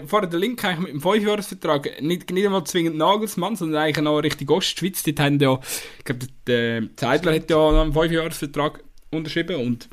[0.08, 4.20] vorher den Link eigentlich mit dem 5-Jahres-Vertrag nicht, nicht einmal zwingend Nagelsmann, sondern eigentlich noch
[4.20, 5.04] Richtung Ostschweiz.
[5.04, 5.60] Dort haben ja,
[5.98, 9.90] ich glaube, der Zeidler hat ja einen 5-Jahres-Vertrag unterschrieben und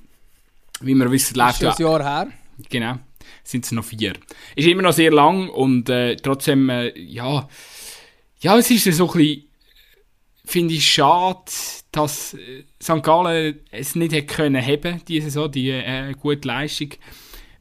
[0.81, 1.73] wie wir wissen, läuft ja...
[1.73, 2.29] ein Jahr her.
[2.69, 2.99] Genau,
[3.45, 4.15] sind es noch vier.
[4.57, 7.49] Ist immer noch sehr lang und äh, trotzdem, äh, ja...
[8.43, 9.51] Ja, es ist so ein bisschen
[10.51, 11.45] finde ich schade,
[11.93, 13.03] dass äh, St.
[13.03, 16.91] Gallen es nicht hätte können haben, diese Saison, die äh, gute Leistung.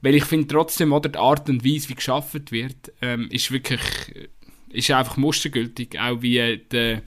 [0.02, 3.82] Weil ich finde trotzdem, oder, die Art und Weise, wie geschafft wird, ähm, ist wirklich
[4.16, 4.28] äh,
[4.72, 6.00] ist einfach mustergültig.
[6.00, 7.02] Auch wie äh, der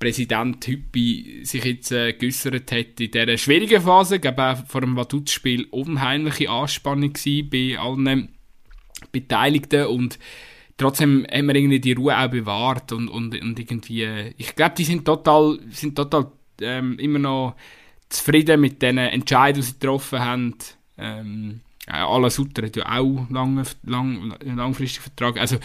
[0.00, 4.16] Präsident Hüppi sich jetzt äh, geäußert hat in dieser schwierigen Phase.
[4.16, 7.12] Ich auch vor dem Vaduz-Spiel unheimliche Anspannung
[7.50, 8.30] bei allen
[9.12, 10.18] Beteiligten und
[10.78, 14.84] trotzdem haben wir irgendwie die Ruhe auch bewahrt und, und, und irgendwie, ich glaube, die
[14.84, 16.32] sind total, sind total
[16.62, 17.56] ähm, immer noch
[18.08, 20.54] zufrieden mit den Entscheidungen, die sie getroffen haben.
[20.96, 25.38] Ähm, äh, Alan Sutter hat ja auch lange, lang, langfristig Vertrag.
[25.38, 25.58] Also,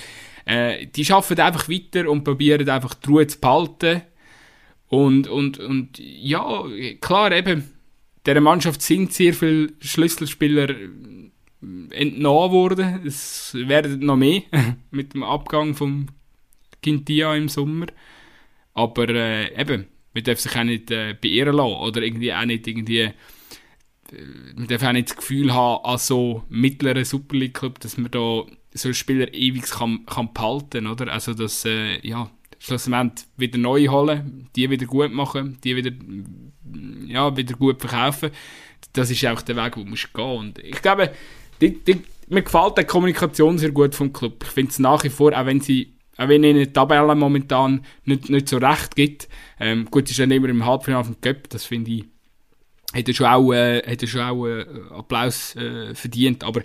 [0.44, 4.02] äh, die arbeiten einfach weiter und probieren einfach die Ruhe zu behalten.
[4.88, 6.64] Und, und, und ja,
[7.02, 7.64] klar, eben,
[8.26, 10.76] dieser Mannschaft sind sehr viele Schlüsselspieler
[11.92, 13.02] entnommen worden.
[13.06, 14.44] Es werden noch mehr
[14.92, 16.12] mit dem Abgang von
[16.82, 17.88] Quintia im Sommer.
[18.74, 22.68] Aber äh, eben, man darf sich auch nicht äh, beirren lassen oder irgendwie auch nicht
[22.68, 23.14] irgendwie äh,
[24.56, 28.12] man darf auch nicht das Gefühl haben, als so mittleren Super League Club, dass man
[28.12, 28.44] da
[28.74, 31.12] so Spieler ewig kann, kann behalten, oder?
[31.12, 32.30] Also, dass, äh, ja,
[32.66, 35.92] schlussendlich wieder neu holen, die wieder gut machen, die wieder,
[37.06, 38.32] ja, wieder gut verkaufen.
[38.94, 41.12] Das ist auch der Weg, wo man gehen Und ich glaube,
[41.62, 44.44] die, die, mir gefällt die Kommunikation sehr gut vom Club.
[44.44, 47.86] Ich finde es nach wie vor, auch wenn sie auch wenn ihnen die Tabelle momentan
[48.06, 49.28] nicht, nicht so recht gibt.
[49.60, 52.06] Ähm, gut, ist ja immer im Halbfinale vom Cup, das finde ich,
[52.94, 56.62] hätte schon auch, äh, hätte schon auch äh, Applaus äh, verdient, aber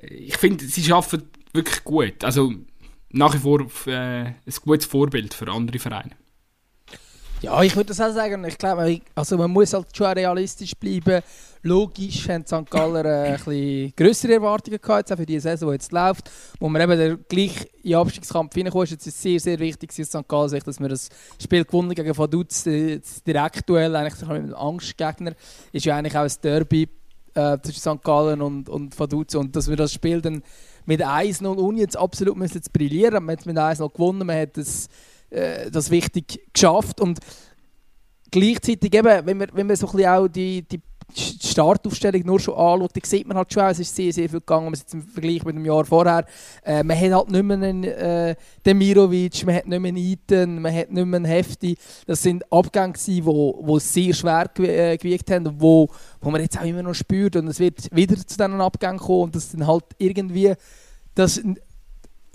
[0.00, 2.24] ich finde, sie arbeiten wirklich gut.
[2.24, 2.54] Also
[3.10, 6.12] nach wie vor äh, ein gutes Vorbild für andere Vereine.
[7.42, 8.44] Ja, ich würde das auch sagen.
[8.44, 11.22] Ich glaube, also man muss halt schon realistisch bleiben.
[11.62, 12.70] Logisch haben St.
[12.70, 17.24] Galler äh, ein größere Erwartungen gehabt, für die Saison, die jetzt läuft, wo man eben
[17.28, 18.90] gleich in den Abstiegskampf hineinkommt.
[18.90, 20.26] Es ist sehr, sehr wichtig für St.
[20.26, 21.08] Gallen, dass wir das
[21.42, 25.32] Spiel gewonnen gegen Vaduz, das Direktduell, eigentlich mit einem Angstgegner,
[25.72, 26.88] ist ja eigentlich auch ein Derby
[27.34, 28.02] äh, zwischen St.
[28.02, 29.34] Gallen und, und Vaduz.
[29.34, 30.42] Und dass wir das Spiel dann
[30.86, 33.24] mit 1-0 und jetzt absolut müssen jetzt brillieren.
[33.24, 34.88] Man hat mit 1-0 gewonnen, man hat das
[35.30, 37.00] äh, das wichtig geschafft.
[37.00, 37.20] Und
[38.30, 40.80] gleichzeitig eben, wenn man, wenn man so ein bisschen auch die, die
[41.14, 44.74] Startaufstellung nur schon anschaut, dann sieht man halt schon, es ist sehr, sehr viel gegangen,
[44.74, 46.26] jetzt im Vergleich mit dem Jahr vorher.
[46.64, 50.60] Äh, man hat halt nicht mehr einen äh, Demirovic, man hat nicht mehr einen Eiten,
[50.60, 51.76] man hat nicht mehr einen Hefti.
[52.06, 55.88] Das sind Abgänge die wo, wo sehr schwer äh, gewiegt haben wo,
[56.20, 59.24] wo man jetzt auch immer noch spürt und es wird wieder zu diesen Abgängen kommen
[59.24, 60.54] und das dann halt irgendwie
[61.14, 61.40] das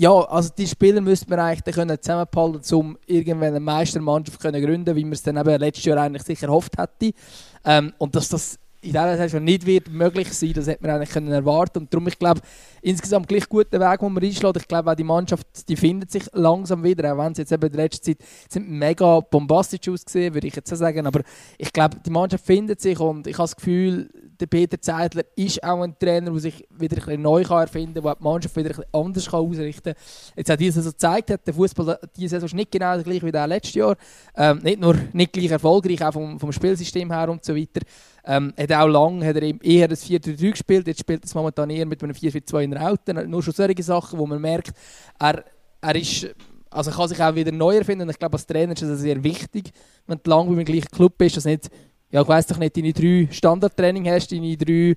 [0.01, 4.95] ja, also die Spieler müsste man eigentlich können zusammenhalten, um irgendwann eine Meistermannschaft zu gründen,
[4.95, 7.15] wie man es dann eben letztes Jahr eigentlich sicher erhofft hätte.
[7.63, 11.11] Ähm, und dass das in dieser Saison nicht wird möglich sein, das hätte man eigentlich
[11.11, 12.41] können erwarten Und darum, ich glaube,
[12.81, 14.57] insgesamt gleich guter Weg, den man einschlägt.
[14.57, 17.63] Ich glaube auch die Mannschaft, die findet sich langsam wieder, auch wenn sie jetzt eben
[17.63, 18.17] in der letzten Zeit
[18.49, 21.05] sind mega bombastisch ausgesehen, würde ich jetzt sagen.
[21.05, 21.21] Aber
[21.59, 25.63] ich glaube, die Mannschaft findet sich und ich habe das Gefühl, der Peter Zeidler ist
[25.63, 28.55] auch ein Trainer, der sich wieder ein bisschen neu kann erfinden kann, der die Mannschaft
[28.55, 30.03] wieder ein bisschen anders kann ausrichten kann.
[30.35, 33.31] Jetzt hat diese Saison gezeigt, hat der Fußball diese Saison ist nicht genau gleich wie
[33.31, 33.95] der letztes Jahr.
[34.35, 37.81] Ähm, nicht nur nicht gleich erfolgreich, auch vom, vom Spielsystem her und so weiter.
[38.25, 41.85] Ähm, hat auch lange hat er eher das 4-3 gespielt, jetzt spielt er momentan eher
[41.85, 43.13] mit einem 4-4-2 in der Auto.
[43.13, 44.71] Nur schon solche Sachen, wo man merkt,
[45.19, 45.43] er,
[45.81, 46.27] er ist
[46.71, 48.03] also kann sich auch wieder neu erfinden.
[48.03, 49.71] Und ich glaube, als Trainer ist es sehr wichtig,
[50.07, 51.69] wenn du lange beim gleichen Club bist, dass nicht,
[52.09, 54.95] ja, ich weiß doch nicht, deine drei Standardtraining hast, deine drei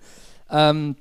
[0.50, 0.96] ähm,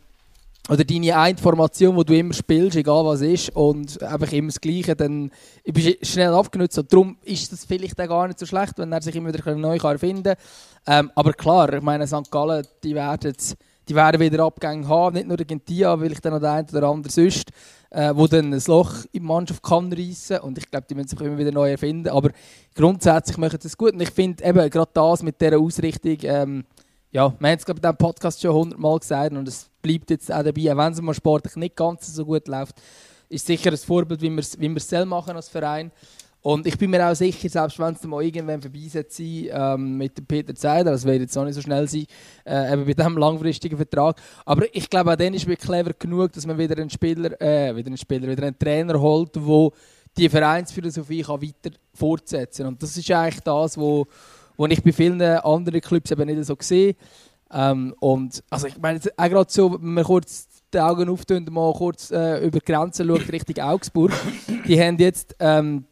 [0.69, 4.61] oder deine eine Formation, die du immer spielst, egal was ist, und einfach immer das
[4.61, 5.29] Gleiche, dann
[5.65, 6.77] bist du schnell abgenutzt.
[6.77, 9.55] Und darum ist das vielleicht auch gar nicht so schlecht, wenn er sich immer wieder
[9.55, 10.35] neu erfinden kann.
[10.87, 12.31] Ähm, aber klar, ich meine, St.
[12.31, 13.35] Gallen, die werden,
[13.89, 16.67] die werden wieder Abgänge haben, nicht nur der Gentia, weil ich dann noch der eine
[16.71, 17.49] oder andere sonst,
[17.89, 21.09] äh, wo dann ein Loch in die Mannschaft kann reissen und ich glaube, die müssen
[21.09, 22.31] sich immer wieder neu erfinden, aber
[22.73, 26.63] grundsätzlich machen sie es gut und ich finde eben gerade das mit dieser Ausrichtung, ähm,
[27.13, 30.33] ja, wir haben es glaube in diesem Podcast schon hundertmal gesagt und es bleibt jetzt
[30.33, 32.81] auch dabei, auch wenn es mal sportlich nicht ganz so gut läuft,
[33.29, 35.91] ist sicher ein Vorbild, wie wir es wie selber machen als Verein.
[36.41, 40.27] Und ich bin mir auch sicher, selbst wenn es mal irgendwann vorbei sein ähm, mit
[40.27, 42.05] Peter Zeider, das wird jetzt auch nicht so schnell sein,
[42.45, 44.19] äh, eben bei diesem langfristigen Vertrag.
[44.43, 47.73] Aber ich glaube, auch dann ist es clever genug, dass man wieder einen Spieler, äh,
[47.73, 49.69] wieder einen Spieler, wieder einen Trainer holt, der
[50.17, 52.73] die Vereinsphilosophie kann weiter fortsetzen kann.
[52.73, 54.05] Und das ist eigentlich das, wo,
[54.57, 56.95] wo ich bei vielen anderen Clubs eben nicht so sehe.
[57.51, 61.51] Ähm, und also ich meine, auch gerade so, wenn man kurz die Augen auftun und
[61.51, 64.11] mal kurz äh, über die Grenzen schaut, Richtung Augsburg,
[64.67, 65.85] die haben jetzt ähm,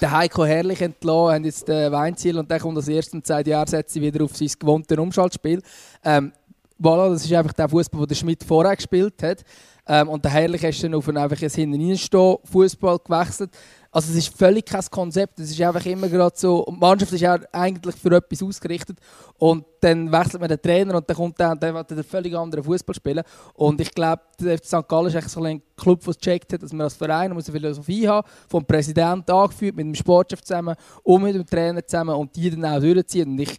[0.00, 3.66] den Heiko Herrlich entlassen, haben jetzt den Weinziel und der kommt als ersten seit Jahren
[3.66, 5.62] setzt wieder auf sein gewohntes Umschaltspiel.
[6.04, 6.32] Ähm,
[6.80, 9.42] voilà, das ist einfach der Fußball, den der Schmidt vorher gespielt hat.
[9.86, 11.96] Ähm, und der Herrlich ist dann auf ein, einfach ein hinten
[12.44, 13.50] Fußball gewechselt.
[13.90, 15.38] Also es ist völlig kein Konzept.
[15.38, 16.64] Es ist einfach immer gerade so.
[16.66, 18.98] die Mannschaft ist ja eigentlich für etwas ausgerichtet.
[19.38, 22.34] Und dann wechselt man den Trainer und dann kommt der und der will einen völlig
[22.34, 23.22] anderen Fußball spielen.
[23.54, 24.88] Und ich glaube, der St.
[24.88, 28.26] Gallen ist so ein Club, der gecheckt hat, dass man als Verein eine Philosophie haben,
[28.48, 32.64] vom Präsidenten angeführt, mit dem Sportchef zusammen und mit dem Trainer zusammen und die dann
[32.64, 33.28] auch durchziehen.
[33.28, 33.58] Und ich,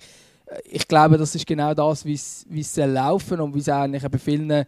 [0.66, 4.66] ich glaube, das ist genau das, wie es laufen und wie es eigentlich bei vielen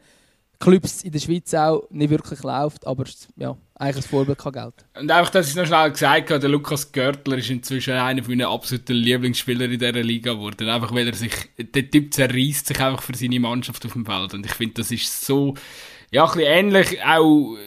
[0.59, 3.03] Clubs in der Schweiz auch nicht wirklich läuft, aber
[3.35, 4.83] ja, eigentlich ein Vorbild kann gelten.
[4.99, 8.93] Und einfach, dass ich noch schnell gesagt der Lukas Görtler ist inzwischen einer meiner absoluten
[8.93, 10.69] Lieblingsspieler in dieser Liga geworden.
[10.69, 14.33] Einfach weil er sich, der Typ zerreißt sich einfach für seine Mannschaft auf dem Feld.
[14.33, 15.55] Und ich finde, das ist so,
[16.11, 17.57] ja, ein bisschen ähnlich auch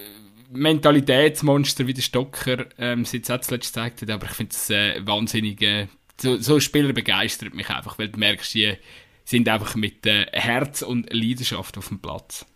[0.51, 4.11] Mentalitätsmonster wie der Stocker ähm, seit zuletzt gezeigt hat.
[4.11, 5.61] Aber ich finde es äh, wahnsinnig,
[6.21, 8.75] so, so Spieler begeistert mich einfach, weil du merkst, die
[9.25, 12.47] sind einfach mit äh, Herz und Leidenschaft auf dem Platz.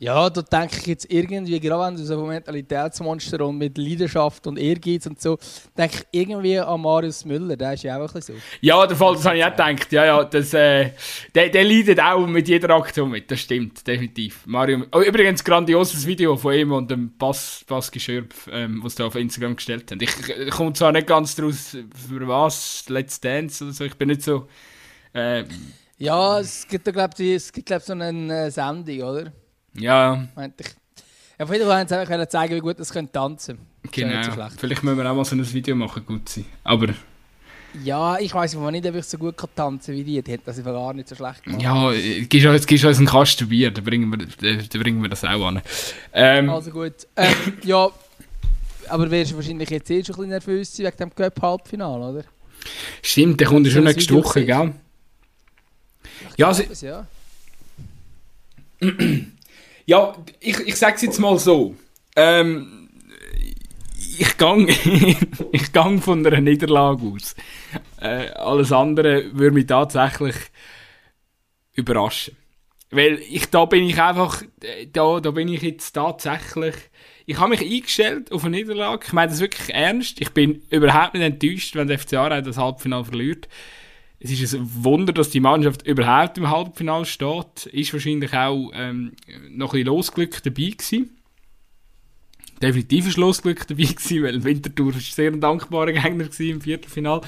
[0.00, 4.46] Ja, da denke ich jetzt irgendwie, gerade wenn du so ein Mentalitätsmonster und mit Leidenschaft
[4.46, 5.36] und Ehrgeiz und so,
[5.76, 8.42] denke ich irgendwie an Marius Müller, der ist ja auch ein bisschen so.
[8.60, 9.90] Ja, der Fall, das habe ich auch gedacht.
[9.90, 10.92] Ja, ja, das, äh,
[11.34, 14.46] der, der leidet auch mit jeder Aktion mit, das stimmt, definitiv.
[14.46, 19.06] Mario, oh, übrigens, grandioses Video von ihm und dem Bass, Bass Geschirp, ähm, was da
[19.06, 20.00] auf Instagram gestellt haben.
[20.00, 21.76] Ich, ich komme zwar nicht ganz draus,
[22.08, 24.46] für was, Let's Dance oder so, ich bin nicht so...
[25.12, 25.42] Äh,
[25.96, 29.32] ja, es gibt da, glaube ich, glaub, so eine äh, Sendung, oder?
[29.78, 30.26] Ja.
[30.34, 30.74] Meinte ich.
[31.40, 33.58] Auf jeden Fall haben sie einfach zeigen, wie gut das können tanzen
[33.92, 34.22] Genau.
[34.22, 36.44] So Vielleicht müssen wir auch mal so ein Video machen, gut sein.
[36.64, 36.88] Aber...
[37.84, 40.22] Ja, ich weiß nicht, ob ich so gut kann tanzen wie die.
[40.22, 41.62] Die hätten das einfach gar nicht so schlecht gemacht.
[41.62, 45.22] Ja, jetzt gibst du uns einen Kasten Bier, dann bringen wir, dann bringen wir das
[45.22, 45.62] auch an.
[46.12, 47.06] Ähm, also gut.
[47.14, 47.88] Ähm, ja,
[48.88, 52.24] aber wärst du wahrscheinlich jetzt eh schon ein bisschen nervös wegen dem Cup-Halbfinale, oder?
[53.02, 54.72] Stimmt, der kommt ja schon nächste Woche, gell?
[56.36, 57.06] Ja, also, ja.
[59.88, 61.74] Ja, ich, ich sage es jetzt mal so.
[62.14, 62.90] Ähm,
[64.18, 64.68] ich gang,
[65.52, 67.34] ich gang von einer Niederlage aus.
[67.98, 70.36] Äh, alles andere würde mich tatsächlich
[71.72, 72.36] überraschen.
[72.90, 74.42] Weil ich, da bin ich einfach,
[74.92, 76.74] da, da bin ich jetzt tatsächlich,
[77.24, 79.06] ich habe mich eingestellt auf eine Niederlage.
[79.06, 80.20] Ich meine das wirklich ernst.
[80.20, 83.48] Ich bin überhaupt nicht enttäuscht, wenn der FCA das Halbfinale verliert
[84.20, 87.66] es ist ein Wunder, dass die Mannschaft überhaupt im Halbfinale steht.
[87.66, 89.12] Ist wahrscheinlich auch ähm,
[89.50, 91.18] noch ein bisschen Losglück dabei gewesen.
[92.60, 97.20] Definitiv ein Losglück dabei gewesen, weil Winterthur war sehr ein dankbarer Gegner im Viertelfinale.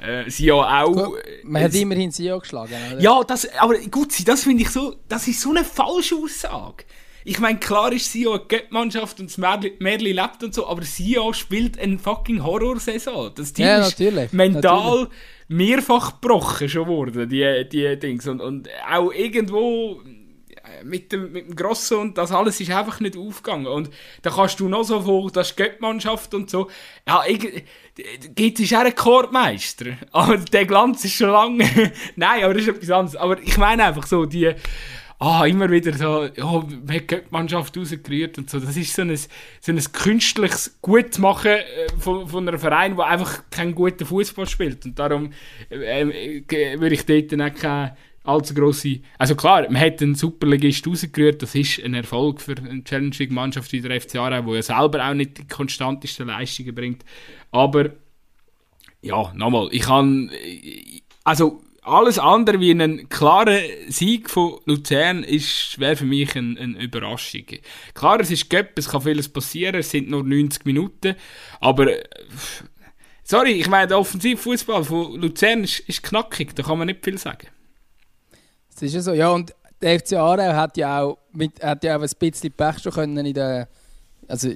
[0.00, 1.14] Äh, sie ja auch...
[1.44, 3.00] Man hat immerhin sie auch geschlagen, oder?
[3.00, 4.96] Ja, das, aber gut, das finde ich so...
[5.08, 6.84] Das ist so eine falsche Aussage.
[7.24, 11.32] Ich meine, klar ist Sio eine Göttmannschaft und das Merli lebt und so, aber Sio
[11.32, 13.32] spielt eine fucking Horrorsaison.
[13.34, 15.08] Das Team ja, ist mental natürlich.
[15.48, 18.26] mehrfach gebrochen schon worden, die, die Dings.
[18.26, 20.00] Und, und auch irgendwo
[20.84, 23.66] mit dem, mit dem Grossen und das alles ist einfach nicht aufgegangen.
[23.66, 23.90] Und
[24.22, 26.70] da kannst du noch so vor, das ist Göttmannschaft und so.
[27.06, 27.22] Ja,
[28.34, 29.96] gibt es auch Rekordmeister.
[30.12, 31.64] Aber der Glanz ist schon lange.
[32.16, 33.16] Nein, aber das ist etwas anderes.
[33.16, 34.52] Aber ich meine einfach so, die
[35.22, 38.58] ah, immer wieder so, ja, man hat die Mannschaft rausgerührt und so.
[38.58, 41.64] Das ist so ein, so ein künstliches Gutmachen äh,
[41.98, 44.84] von, von einem Verein, der einfach keinen guten Fußball spielt.
[44.84, 45.32] Und darum
[45.70, 49.00] äh, äh, würde ich dort dann auch keine allzu grosse.
[49.18, 53.80] Also klar, man hat einen Superligist rausgerührt, das ist ein Erfolg für eine Challenging-Mannschaft wie
[53.80, 57.04] der FC Aarau, die ja selber auch nicht die konstantesten Leistungen bringt.
[57.52, 57.90] Aber
[59.02, 60.30] ja, nochmal, ich kann.
[61.24, 63.58] Also alles andere wie ein klarer
[63.88, 67.44] Sieg von Luzern wäre für mich eine, eine Überraschung.
[67.92, 71.16] Klar, es ist Göpp, es kann vieles passieren, es sind nur 90 Minuten,
[71.60, 71.88] aber
[73.24, 77.18] sorry, ich meine, der Offensivfußball von Luzern ist, ist, knackig, da kann man nicht viel
[77.18, 77.48] sagen.
[78.72, 81.96] Das ist ja so, ja, und der FC Aarau hat ja auch, mit, hat ja
[81.96, 83.68] auch ein bisschen Pech schon können in der,
[84.28, 84.48] also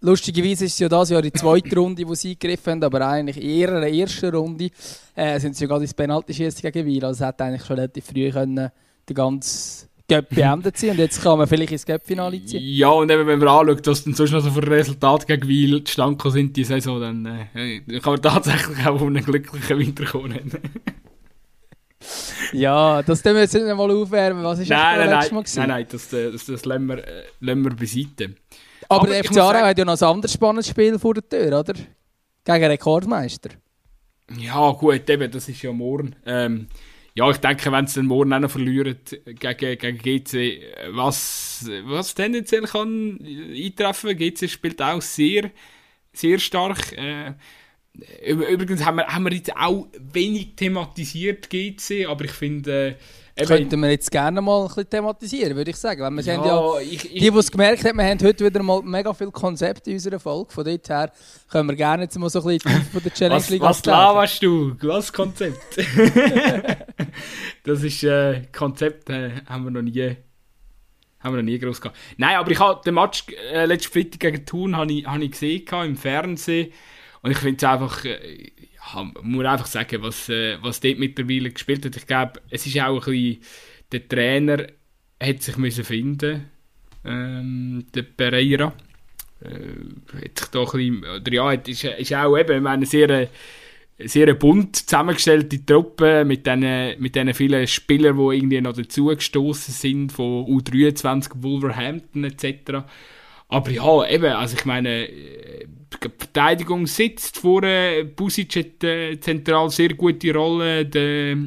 [0.00, 3.42] Lustigerweise ist es ja das Jahr die zweite Runde, die sie gegriffen haben, aber eigentlich
[3.42, 4.70] in der ersten Runde
[5.16, 7.04] äh, sind sie ja gerade ins Penaltyschießen gegen Weil.
[7.04, 8.70] Also es hätte eigentlich schon relativ früh können,
[9.08, 12.62] die ganze Göpp beendet sein und jetzt kann man vielleicht ins Göpp-Finale ziehen.
[12.62, 15.84] Ja, und eben, wenn man anschaut, dass dann sonst noch so viele Resultate gegen Weil
[15.84, 20.40] zustande sind die Saison, dann äh, kann man tatsächlich auch um einen glücklichen Winter kommen.
[22.52, 24.44] ja, das müssen wir jetzt nicht mal aufwärmen.
[24.44, 25.58] Was ist nein, das nein, letztes Mal gewesen?
[25.58, 28.34] Nein, nein, das, äh, das, das lassen, wir, äh, lassen wir beiseite.
[28.88, 31.60] Aber, aber der FC Aarau hat ja noch ein anderes spannendes Spiel vor der Tür,
[31.60, 31.74] oder?
[32.44, 33.50] Gegen Rekordmeister.
[34.36, 36.16] Ja, gut, eben, das ist ja morgen.
[36.24, 36.68] Ähm,
[37.14, 40.62] ja, ich denke, wenn sie den morgen auch noch verlieren gegen, gegen GC,
[40.92, 45.50] was, was tendenziell kann eintreffen, GC spielt auch sehr,
[46.12, 46.92] sehr stark.
[46.92, 47.34] Äh,
[48.26, 52.96] übrigens haben wir, haben wir jetzt auch wenig thematisiert, GC, aber ich finde,
[53.38, 56.02] äh, Könnten wir jetzt gerne mal ein bisschen thematisieren, würde ich sagen.
[56.02, 58.62] Wenn wir ja, ja, ich, ich, die, die es gemerkt haben, wir haben heute wieder
[58.62, 60.52] mal mega viele Konzepte in unserer Folge.
[60.52, 61.12] Von dort her
[61.48, 64.42] können wir gerne jetzt mal so ein bisschen von der Challenge League Was, was laberst
[64.42, 64.76] du?
[64.80, 65.78] Was Konzept?
[67.64, 70.16] das ist äh, Konzept, äh, haben wir noch nie
[71.20, 71.98] haben wir noch nie groß gehabt.
[72.16, 75.32] Nein, aber ich habe den Match äh, letzten Freitag gegen Thun habe ich, hab ich
[75.32, 76.72] gesehen im Fernsehen
[77.22, 78.52] und ich finde es einfach äh,
[78.94, 81.96] ja, muss einfach sagen, was, äh, was dort mittlerweile gespielt hat.
[81.96, 83.42] Ich glaube, es ist auch ein bisschen,
[83.92, 84.66] der Trainer
[85.20, 86.46] hat sich müssen finden,
[87.04, 88.72] ähm, der Pereira.
[89.40, 93.28] Äh, hat sich da ein bisschen, oder ja, ist, ist auch eben, eine sehr,
[93.98, 100.12] sehr bunt zusammengestellte Truppe mit diesen mit den vielen Spielern, die irgendwie noch dazugestoßen sind,
[100.12, 102.84] von U23, Wolverhampton etc.
[103.48, 105.66] Aber ja, eben, also ich meine, äh,
[106.02, 111.38] die Verteidigung sitzt vorne, Busic hat äh, zentral sehr gute Rolle, der,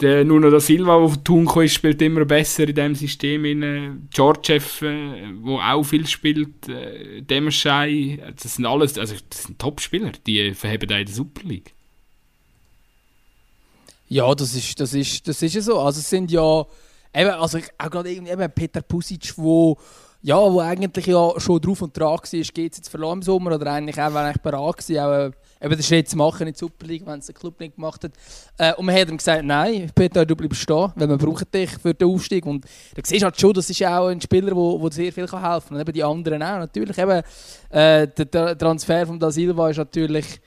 [0.00, 3.44] der Nuno da Silva, der von Thun ist, spielt immer besser in diesem System.
[3.46, 10.12] In, Georgiev, äh, auch viel spielt, äh, Demerschei, das sind alles, also das sind Top-Spieler,
[10.26, 11.72] die verheben da in der Super League.
[14.08, 15.80] Ja, das ist, das ist, das ist ja so.
[15.80, 16.66] Also es sind ja,
[17.14, 19.76] eben, also auch gerade eben Peter Pusic, der
[20.26, 23.56] ja, wo eigentlich ja schon drauf und dran war, geht es jetzt verloren im Sommer
[23.56, 26.58] oder eigentlich auch, wenn ich bereit war, auch, eben den Schritt zu machen in die
[26.58, 28.12] Super League, wenn es der Club nicht gemacht hat.
[28.56, 31.70] Äh, und man hat ihm gesagt, nein, Peter, du bleibst stehen, weil wir brauchen dich
[31.72, 32.46] für den Aufstieg.
[32.46, 32.64] Und
[32.94, 35.62] da siehst du halt schon, das ist auch ein Spieler, der sehr viel helfen kann.
[35.68, 36.58] Und eben die anderen auch.
[36.58, 37.22] Natürlich eben,
[37.68, 40.40] äh, der Transfer von Da Silva ist natürlich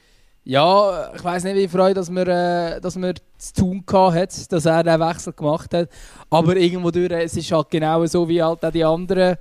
[0.50, 4.66] ja, ich weiß nicht, wie freut, dass wir, äh, dass wir zu tun hat, dass
[4.66, 5.90] er den Wechsel gemacht hat.
[6.30, 9.36] Aber irgendwo durch, es ist halt genau so wie halt auch die anderen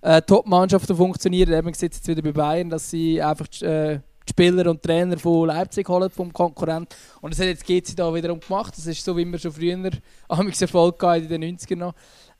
[0.00, 1.52] äh, Top-Mannschaften funktionieren.
[1.52, 5.48] Eben sieht jetzt wieder bei Bayern, dass sie einfach äh, die Spieler und Trainer von
[5.48, 6.94] Leipzig holen, vom Konkurrent.
[7.20, 8.74] Und das hat jetzt GC da wiederum gemacht.
[8.76, 9.90] Das ist so, wie wir schon früher
[10.60, 11.94] Erfolg hatten in den 90ern noch.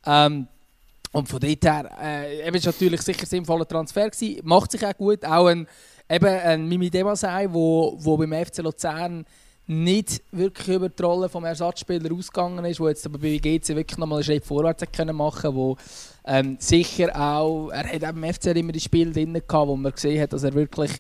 [0.07, 0.47] Ähm,
[1.11, 4.41] und von dort her, äh, eben ist natürlich sicher sinnvoller Transfer gewesen.
[4.45, 5.25] Macht sich auch gut.
[5.25, 5.67] Auch ein,
[6.09, 9.25] eben ein Mimi Demasai, wo, wo beim FC Luzern
[9.67, 13.99] nicht wirklich über die Rolle des Ersatzspielers ausgegangen ist, wo jetzt aber bei GC wirklich
[13.99, 15.77] nochmal einen Schritt vorwärts können machen wo
[16.29, 19.93] ähm, sicher auch, er hat eben im FCR immer die Spiele drin gehabt, wo man
[19.93, 20.93] gesehen hat, dass er wirklich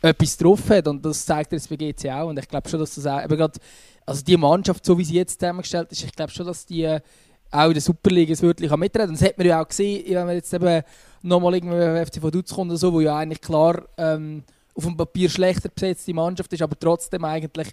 [0.00, 2.80] etwas drauf hat und das zeigt er jetzt bei GC auch und ich glaube schon,
[2.80, 3.58] dass das auch, eben grad,
[4.04, 6.98] also die Mannschaft, so wie sie jetzt zusammengestellt ist, ich glaube schon, dass die
[7.50, 9.14] auch in der Superliga es wirklich mitreden kann.
[9.14, 10.82] Das hat man ja auch gesehen, wenn man jetzt eben
[11.22, 14.42] nochmal irgendwie beim FC von Dutz kommt oder so, wo ja eigentlich klar ähm,
[14.76, 17.68] auf dem Papier schlechter besetzte Mannschaft ist, aber trotzdem eigentlich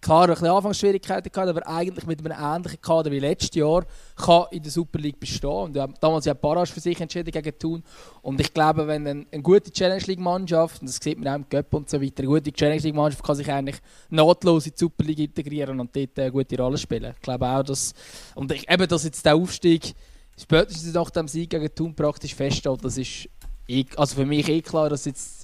[0.00, 3.84] klar ein bisschen Anfangsschwierigkeiten gehabt, aber eigentlich mit einem ähnlichen Kader wie letztes Jahr
[4.16, 5.50] kann in der Super League bestehen.
[5.50, 7.82] Und damals ja Barrage für sich entschieden gegen Thun.
[8.22, 11.36] Und ich glaube, wenn eine, eine gute Challenge League Mannschaft, und das sieht man auch
[11.36, 13.76] im Cup und so weiter, eine gute Challenge League Mannschaft kann sich eigentlich
[14.10, 17.12] nahtlos in die Super League integrieren und dort eine gute Rolle spielen.
[17.14, 17.94] Ich glaube auch, dass
[18.34, 19.94] und ich, eben, dass jetzt der Aufstieg
[20.36, 23.28] spätestens nach dem Sieg gegen Thun praktisch feststeht, das ist
[23.68, 25.37] eh, also für mich eh klar, dass jetzt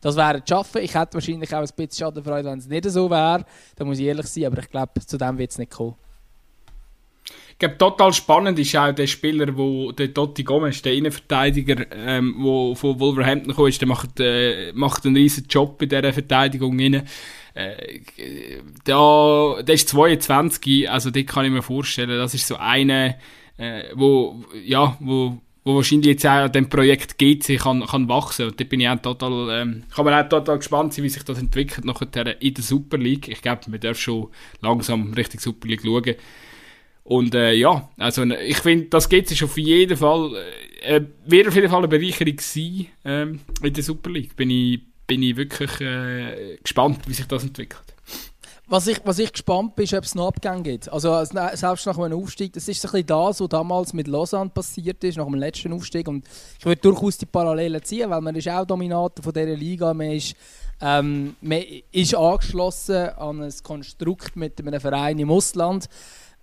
[0.00, 0.82] das wäre zu schaffen.
[0.82, 3.44] Ich hätte wahrscheinlich auch ein bisschen Schadenfreude, wenn es nicht so wäre.
[3.76, 5.94] Da muss ich ehrlich sein, aber ich glaube, zu dem wird es nicht kommen.
[7.50, 12.36] Ich glaube, total spannend ist auch der Spieler, wo der Totti Gomes, der Innenverteidiger, ähm,
[12.38, 17.06] wo von Wolverhampton gekommen der macht, äh, macht einen riesen Job in dieser Verteidigung rein.
[17.52, 18.00] Äh,
[18.86, 23.18] der, der ist 22, also den kann ich mir vorstellen, das ist so eine,
[23.58, 28.46] äh, wo, ja, wo wo wahrscheinlich jetzt auch an dem Projekt GC kann, kann wachsen.
[28.46, 31.22] Und da bin ich auch total, ähm, kann man auch total gespannt sein, wie sich
[31.22, 33.28] das entwickelt nachher in der Super League.
[33.28, 34.28] Ich glaube, man darf schon
[34.60, 36.14] langsam Richtung Super League schauen.
[37.04, 40.36] Und äh, ja, also ich finde, das GC ist auf jeden Fall,
[40.82, 44.36] äh, wird auf jeden Fall eine Bereicherung sein ähm, in der Super League.
[44.36, 47.89] Bin ich, bin ich wirklich äh, gespannt, wie sich das entwickelt.
[48.72, 50.92] Was ich, was ich gespannt bin, ist, ob es noch Abgänge gibt.
[50.92, 55.02] Also selbst nach einem Aufstieg, das ist ein bisschen das, was damals mit Lausanne passiert
[55.02, 56.06] ist, nach dem letzten Aufstieg.
[56.06, 56.24] Und
[56.56, 59.92] ich würde durchaus die Parallelen ziehen, weil man ist auch Dominator von dieser Liga.
[59.92, 60.36] Man ist,
[60.80, 65.88] ähm, man ist angeschlossen an ein Konstrukt mit einem Verein im Ausland.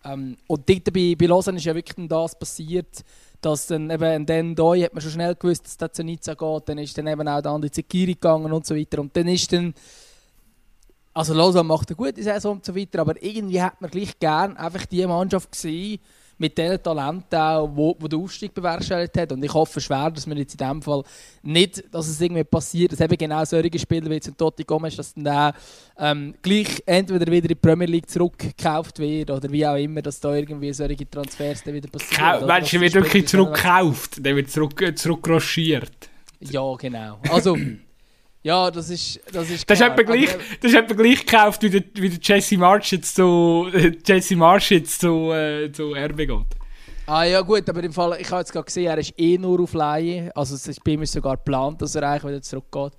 [0.04, 3.06] Ähm, und dort bei, bei Lausanne ist ja wirklich das passiert,
[3.40, 6.68] dass dann eben dann da hat man schon schnell gewusst, dass das zu Nizza geht.
[6.68, 9.00] Dann ist dann eben auch der andere Zekiri gegangen und so weiter.
[9.00, 9.74] Und dann ist dann
[11.18, 14.56] also Lausanne macht eine gute Saison und so weiter, aber irgendwie hat man gleich gern
[14.56, 16.00] einfach die Mannschaft gesehen,
[16.38, 19.32] mit diesen Talenten auch, wo, wo der Aufstieg bewerkstelligt hat.
[19.32, 21.02] Und ich hoffe schwer, dass man jetzt in dem Fall
[21.42, 24.96] nicht, dass es irgendwie passiert, dass eben genau solche Spieler wie jetzt ein Totti Gomes,
[24.96, 25.54] dass dann
[25.98, 30.20] ähm, gleich entweder wieder in die Premier League zurückgekauft wird oder wie auch immer, dass
[30.20, 32.48] da irgendwie solche Transfers dann wieder passieren.
[32.48, 36.10] Wenn du, wird wirklich zurückgekauft, dann wird zurück, zurückroschiert.
[36.42, 37.18] Ja, genau.
[37.32, 37.58] Also...
[38.48, 39.20] Ja, das ist.
[39.34, 40.30] Das ist, das ist, etwa, gleich,
[40.62, 43.68] das ist etwa gleich gekauft, wie der, wie der Jesse Marsh jetzt zu,
[44.06, 46.46] Jesse Marsh jetzt zu, äh, zu RB geht.
[47.08, 49.60] Ah ja gut, aber im Fall, ich habe jetzt gerade gesehen, er ist eh nur
[49.60, 50.32] auf Laie.
[50.34, 52.94] Also es ist bei ihm sogar geplant, dass er eigentlich wieder zurückgeht.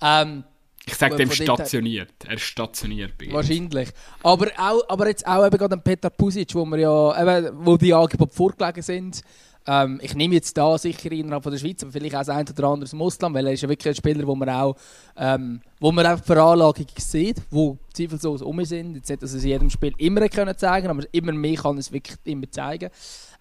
[0.00, 0.44] Ähm,
[0.86, 2.12] ich sage dem stationiert.
[2.28, 3.88] Er ist stationiert bei Wahrscheinlich.
[4.22, 7.92] Aber, auch, aber jetzt auch eben gerade Peter Pusic, wo, wir ja, eben, wo die
[7.92, 9.22] Angebote vorgelegen sind.
[9.66, 12.46] Ähm, ich nehme jetzt da sicher innerhalb von der Schweiz, aber vielleicht auch das ein
[12.48, 14.76] oder andere aus dem weil er ist ja wirklich ein Spieler, wo man auch,
[15.16, 18.96] ähm, wo man auch Veranlagung sieht, wo zweifellos um sind.
[18.96, 21.90] Jetzt nicht, dass es in jedem Spiel immer können zeigen aber immer mehr kann es
[21.90, 22.90] wirklich immer zeigen.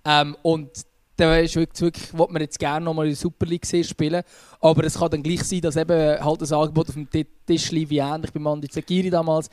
[0.06, 0.70] Ähm, und
[1.16, 4.24] da ist wirklich, wirklich man jetzt gerne nochmal in der Super League sehen, spielen.
[4.60, 7.08] Aber es kann dann gleich sein, dass eben halt das Angebot auf dem
[7.46, 9.50] Tisch liegt, wie ähnlich bei Mandi Zakiri damals,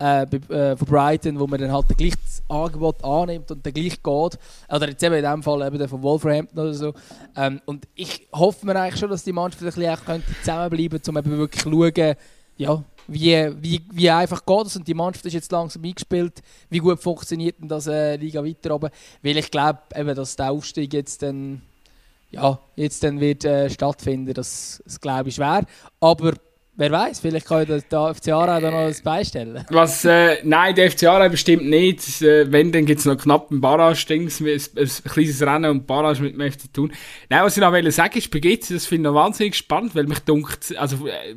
[0.00, 4.02] äh, äh, von Brighton, wo man dann halt gleich das Angebot annimmt und dann gleich
[4.02, 4.38] geht.
[4.68, 6.94] Oder jetzt eben in dem Fall eben von Wolverhampton oder so.
[7.36, 11.18] Ähm, und ich hoffe mir eigentlich schon, dass die Mannschaft ein bisschen zusammenbleiben könnte, um
[11.18, 12.14] eben wirklich zu schauen,
[12.56, 14.76] ja, wie, wie, wie einfach geht es.
[14.76, 16.42] Und die Mannschaft ist jetzt langsam eingespielt.
[16.70, 18.90] Wie gut funktioniert denn das äh, Liga weiter oben?
[19.22, 19.80] Weil ich glaube,
[20.14, 21.62] dass der Aufstieg jetzt dann
[22.30, 25.64] ja, jetzt dann wird äh, stattfinden, das, das glaube ich schwer.
[26.00, 26.34] Aber
[26.80, 29.64] Wer weiß, vielleicht kann der, der FC Aarau da noch etwas beistellen.
[29.68, 32.22] Was, äh, nein, der FC bestimmt nicht.
[32.22, 36.22] Äh, wenn, dann gibt es noch knapp einen Barrage-Dings, ein, ein, kleines Rennen und Barrage
[36.22, 36.92] mit dem FC tun.
[37.28, 39.96] Nein, was ich noch wollte sagen ist, bei GC, das finde ich noch wahnsinnig spannend,
[39.96, 41.34] weil mich dunkt, also, äh,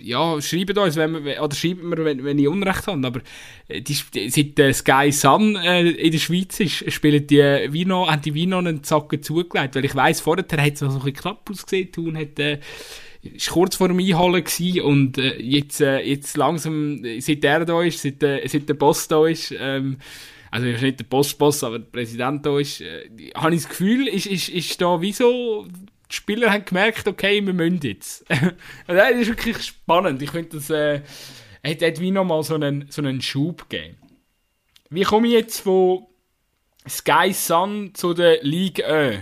[0.00, 3.20] ja, schreibt uns, wenn wir, oder schreibt mir, wenn, wenn ich Unrecht habe, aber
[3.66, 8.22] äh, die, seit äh, Sky Sun äh, in der Schweiz ist, spielen die Vino, haben
[8.22, 11.20] die Vino einen Zacken zugelegt, weil ich weiss, vorher hat es noch so ein bisschen
[11.20, 12.60] knapp ausgesehen, tun hat, äh,
[13.22, 17.82] ist kurz vor dem Einholen gewesen und äh, jetzt, äh, jetzt langsam, seit er da
[17.82, 19.98] ist, seit, äh, seit der Boss da ist, ähm,
[20.50, 24.26] also nicht der Boss-Boss, aber der Präsident da ist, äh, habe ich das Gefühl, ist,
[24.26, 25.66] ist, ist da wie so,
[26.10, 28.24] die Spieler haben gemerkt, okay, wir müssen jetzt.
[28.86, 30.20] das ist wirklich spannend.
[30.22, 31.02] Ich finde, das äh,
[31.64, 33.96] hat, hat wie nochmal so einen, so einen Schub gegeben.
[34.88, 36.06] Wie komme ich jetzt von
[36.88, 39.18] Sky Sun zu der Ligue Ö?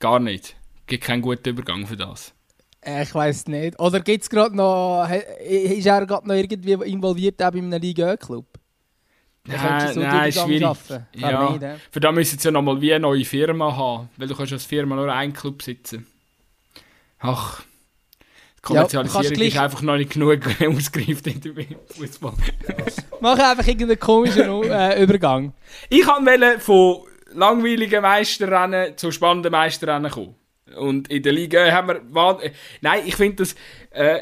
[0.00, 0.56] Gar nicht.
[0.86, 2.34] Gibt keinen guten Übergang für das.
[2.84, 3.78] Äh, ich weiß nicht.
[3.78, 5.08] Oder gibt es gerade noch.
[5.44, 8.46] Ist er gerade noch irgendwie involviert auch bei einem Liga-Club?
[9.44, 10.62] Nein, so nein, schwierig.
[11.14, 11.50] Ja.
[11.50, 11.76] Nicht, ja.
[11.90, 14.64] Für da müssen sie ja nochmal wie eine neue Firma haben, weil du kannst als
[14.64, 16.06] Firma nur einen Club sitzen.
[17.18, 17.62] Ach,
[18.56, 22.34] die Kommerzialisierung ja, ist einfach noch nicht genug ausgereift in Fußball.
[23.20, 25.52] Mach einfach irgendeinen komischen äh, Übergang.
[25.88, 27.00] Ich wollte von
[27.32, 30.36] langweiligen Meisterrennen zu spannenden Meisterrennen kommen.
[30.76, 32.52] Und in der Liga haben wir.
[32.80, 33.54] Nein, ich finde das.
[33.90, 34.20] Äh,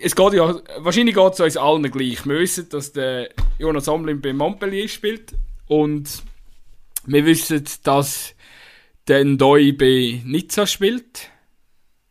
[0.00, 0.60] es geht ja.
[0.78, 2.24] Wahrscheinlich geht es uns allen gleich.
[2.26, 5.34] Wir wissen, dass der Jonas Omlin bei Montpellier spielt.
[5.66, 6.22] Und
[7.06, 8.34] wir wissen, dass
[9.06, 11.30] der Ndoi bei Nizza spielt.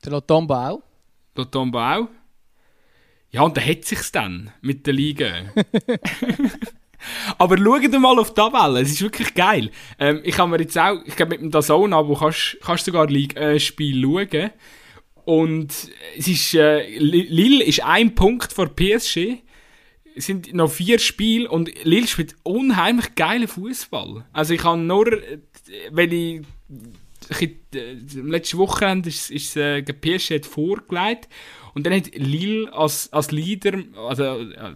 [0.03, 0.84] Der Lotombo auch.
[1.36, 2.08] Lotombo auch.
[3.30, 5.28] Ja, und da hat sich's dann mit der Liga.
[7.38, 9.72] Aber schaut mal auf die Tabelle, es ist wirklich geil.
[10.00, 13.08] Ähm, ich habe mir jetzt auch, ich glaube mit dem Dazone Abo kannst, kannst sogar
[13.08, 14.52] Liga-Spiel äh, schauen.
[15.26, 15.74] Und
[16.18, 19.39] es ist, äh, Lille ist ein Punkt vor PSG.
[20.16, 24.26] Es sind noch vier Spiele und Lille spielt unheimlich geilen Fußball.
[24.32, 25.39] Also ich kann nur, äh,
[25.91, 26.41] wenn ich,
[27.39, 31.28] ich äh, letzte Wochenende ist, ist äh, PSG vorgelegt
[31.78, 34.73] und dann hat Lille als, als Leader, also, äh,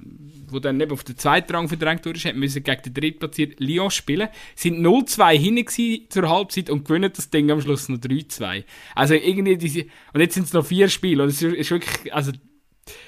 [0.49, 3.89] wo dann eben auf den zweiten Rang verdrängt wurde, hat müssen gegen den drittplatzierten Lyon
[3.89, 4.30] spielen.
[4.54, 8.66] Sind 0-2 hinten zur Halbzeit und gewinnen das Ding am Schluss noch 3-2.
[8.93, 11.24] Also irgendwie diese, und jetzt sind es noch vier Spiele.
[11.24, 12.34] Und es ist, ist wirklich, also,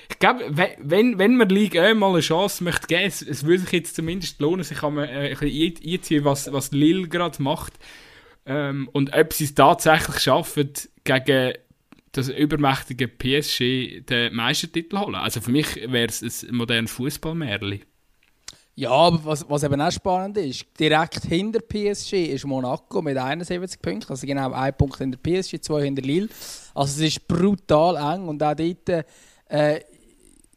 [0.09, 0.43] ich glaube,
[0.79, 3.95] wenn, wenn man Liga äh, mal eine Chance möchte geben, es, es würde sich jetzt
[3.95, 7.73] zumindest lohnen, sich kann äh, ein einziehen, was, was Lille gerade macht.
[8.47, 10.71] Ähm, und ob sie es tatsächlich schaffen,
[11.03, 11.53] gegen
[12.13, 15.15] das übermächtige PSG den Meistertitel holen.
[15.15, 17.81] Also für mich wäre es ein modernes Fußballmärli.
[18.75, 23.79] Ja, aber was, was eben auch spannend ist, direkt hinter PSG ist Monaco mit 71
[23.79, 26.29] Punkten, also genau ein Punkt hinter PSG, zwei hinter Lille.
[26.73, 29.05] Also es ist brutal eng und auch dort
[29.49, 29.79] äh,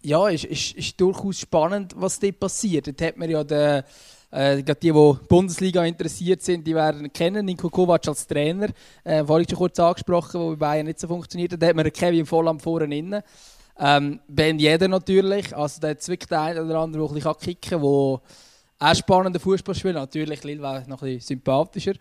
[0.03, 2.87] ja, ist, ist, ist durchaus spannend, was dort passiert.
[2.87, 3.83] Dort hat man ja den
[4.31, 7.45] äh, die, die Bundesliga interessiert sind, die werden kennen.
[7.47, 8.69] Nico Kovac als Trainer,
[9.05, 11.63] äh, vorhin schon kurz angesprochen, wo bei Bayern nicht so funktioniert hat.
[11.63, 13.23] Da hat man Kevin Volland vorne innen.
[13.79, 17.71] Ähm, ben Jeder natürlich, also der wirklich der eine oder andere, der ein bisschen kicken
[17.71, 18.21] kann, wo
[18.79, 19.93] auch spannender Fußballspiel.
[19.93, 21.95] Natürlich, Lille war noch ein bisschen sympathischer.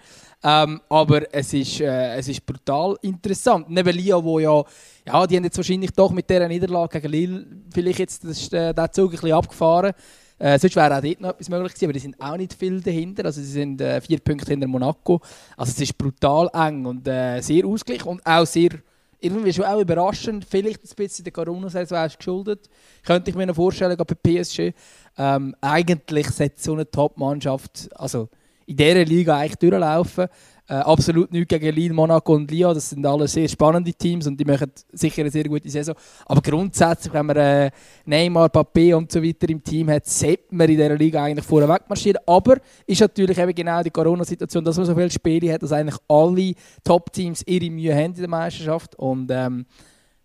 [0.43, 3.69] Ähm, aber es ist, äh, es ist brutal interessant.
[3.69, 4.63] Neben Lyon, wo ja,
[5.05, 8.91] ja, die haben jetzt wahrscheinlich doch mit dieser Niederlage gegen Lille vielleicht jetzt äh, den
[8.91, 9.93] Zug ein bisschen abgefahren.
[10.37, 12.81] Äh, sonst wäre auch dort noch etwas möglich gewesen, aber die sind auch nicht viel
[12.81, 13.25] dahinter.
[13.25, 15.21] Also sie sind äh, vier Punkte hinter Monaco.
[15.55, 18.71] Also es ist brutal eng und äh, sehr ausgeglichen und auch sehr
[19.19, 20.45] irgendwie schon auch überraschend.
[20.45, 22.69] Vielleicht ein bisschen der Corona-Saison geschuldet.
[23.05, 24.73] Könnte ich mir noch vorstellen, bei PSG.
[25.17, 28.29] Ähm, eigentlich sollte so eine Top-Mannschaft also
[28.65, 30.27] in dieser Liga eigentlich durchlaufen.
[30.67, 32.73] Äh, absolut nichts gegen Lille, Monaco und Lyon.
[32.73, 35.93] Das sind alle sehr spannende Teams und die machen sicher eine sehr gute Saison.
[36.25, 37.71] Aber grundsätzlich, wenn man äh,
[38.05, 41.69] Neymar, Papé und so weiter im Team hat, sollte man in dieser Liga eigentlich vorne
[41.69, 42.19] wegmarschieren.
[42.25, 42.57] Aber
[42.87, 46.53] ist natürlich eben genau die Corona-Situation, dass man so viele Spiele hat, dass eigentlich alle
[46.83, 48.95] Top-Teams ihre Mühe haben in der Meisterschaft.
[48.95, 49.67] Und ähm,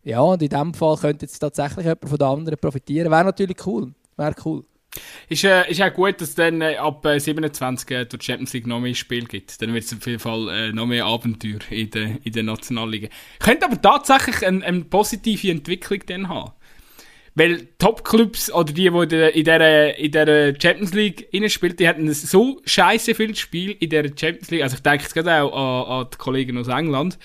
[0.03, 3.11] ja, und in diesem Fall könnte jetzt tatsächlich jemand von den anderen profitieren.
[3.11, 3.93] Wäre natürlich cool.
[4.17, 4.65] Wäre cool.
[5.29, 8.67] Ist, äh, ist auch gut, dass dann äh, ab äh, 27 äh, durch Champions League
[8.67, 9.63] noch mehr Spiel gibt.
[9.63, 13.09] Dann wird es auf jeden Fall äh, noch mehr Abenteuer in der, in der Nationalliga.
[13.39, 16.53] Könnte aber tatsächlich eine, eine positive Entwicklung dann haben.
[17.37, 22.61] Weil Top-Clubs oder die, die in dieser, in dieser Champions League spielen, die hatten so
[22.65, 24.63] scheiße viel Spiel in dieser Champions League.
[24.65, 27.19] Also ich denke jetzt gerade auch an, an die Kollegen aus England.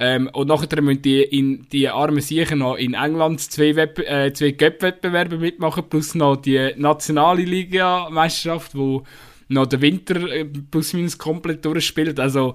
[0.00, 4.32] Ähm, und nachher müssen die, in, die armen Siechen noch in England zwei, Web äh,
[4.32, 9.02] zwei Cup-Wettbewerbe mitmachen, plus noch die nationale Liga-Meisterschaft, wo
[9.48, 12.20] noch der Winter äh, plus minus komplett durchspielt.
[12.20, 12.54] Also,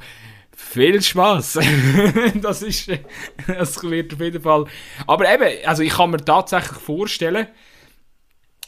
[0.56, 1.60] viel Spaß.
[2.42, 2.92] das ist,
[3.48, 4.66] das wird auf jeden Fall.
[5.08, 7.48] Aber eben, also ich kann mir tatsächlich vorstellen,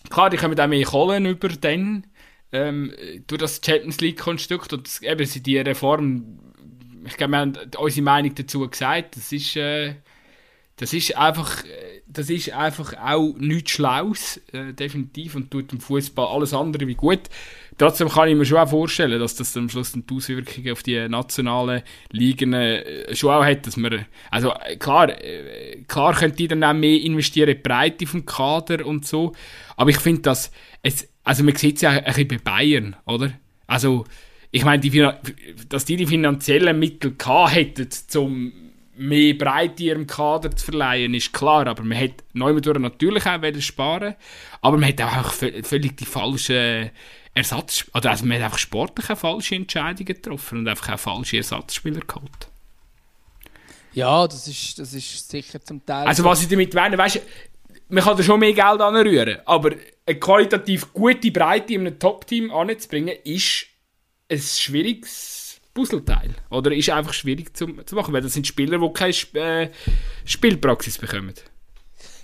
[0.10, 2.08] klar, die kommen auch mehr Kohlen über dann,
[2.52, 2.94] ähm,
[3.28, 6.45] durch das Champions League Konstrukt und das, eben die Reform
[7.06, 9.16] ich glaube, wir haben unsere Meinung dazu gesagt.
[9.18, 9.96] Das ist, äh,
[10.78, 11.64] das ist einfach,
[12.06, 16.96] das ist einfach auch nichts Schlaues, äh, definitiv, und tut dem Fußball alles andere wie
[16.96, 17.22] gut.
[17.78, 21.08] Trotzdem kann ich mir schon auch vorstellen, dass das am Schluss die Auswirkungen auf die
[21.08, 21.82] nationalen
[22.12, 26.64] Ligen äh, schon auch hat, dass man, also äh, klar, äh, klar könnte die dann
[26.64, 29.34] auch mehr investieren in die Breite vom Kader und so,
[29.78, 30.52] aber ich finde, dass
[30.84, 33.32] es, also man sieht es ja ein bisschen bei Bayern, oder?
[33.68, 34.06] Also,
[34.56, 35.10] ich meine, die,
[35.68, 38.54] dass die die finanziellen Mittel gehabt hätten, um
[38.96, 41.68] mehr Breite ihrem Kader zu verleihen, ist klar.
[41.68, 44.16] Aber man hat Neumodura natürlich auch sparen,
[44.62, 46.90] aber man hat auch völlig die falschen
[47.34, 52.00] Ersatz, oder also man hat einfach sportlich falsche Entscheidungen getroffen und einfach auch falsche Ersatzspieler
[52.08, 52.48] geholt.
[53.92, 56.08] Ja, das ist, das ist sicher zum Teil.
[56.08, 57.20] Also was ich damit meine, weißt du,
[57.90, 59.72] man kann da schon mehr Geld anrühren, aber
[60.06, 63.75] eine qualitativ gute Breite in einem Top-Team anzubringen, ist
[64.30, 66.34] ein schwieriges Puzzleteil.
[66.50, 69.70] Oder ist einfach schwierig zu, zu machen, weil das sind Spieler, die keine äh,
[70.24, 71.34] Spielpraxis bekommen.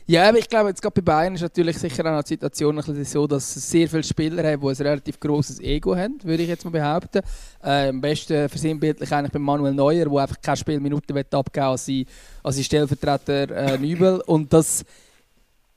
[0.08, 2.84] Ja, aber ich glaube, jetzt gerade bei Bayern ist natürlich sicher auch eine Situation ein
[2.84, 6.44] bisschen so, dass es sehr viele Spieler haben, die ein relativ grosses Ego haben, würde
[6.44, 7.22] ich jetzt mal behaupten.
[7.64, 12.06] Äh, am besten versinnbildlich eigentlich bei Manuel Neuer, der einfach keine Spielminuten abgeben als sein,
[12.44, 14.22] als sein Stellvertreter äh, Nübel.
[14.26, 14.84] Und das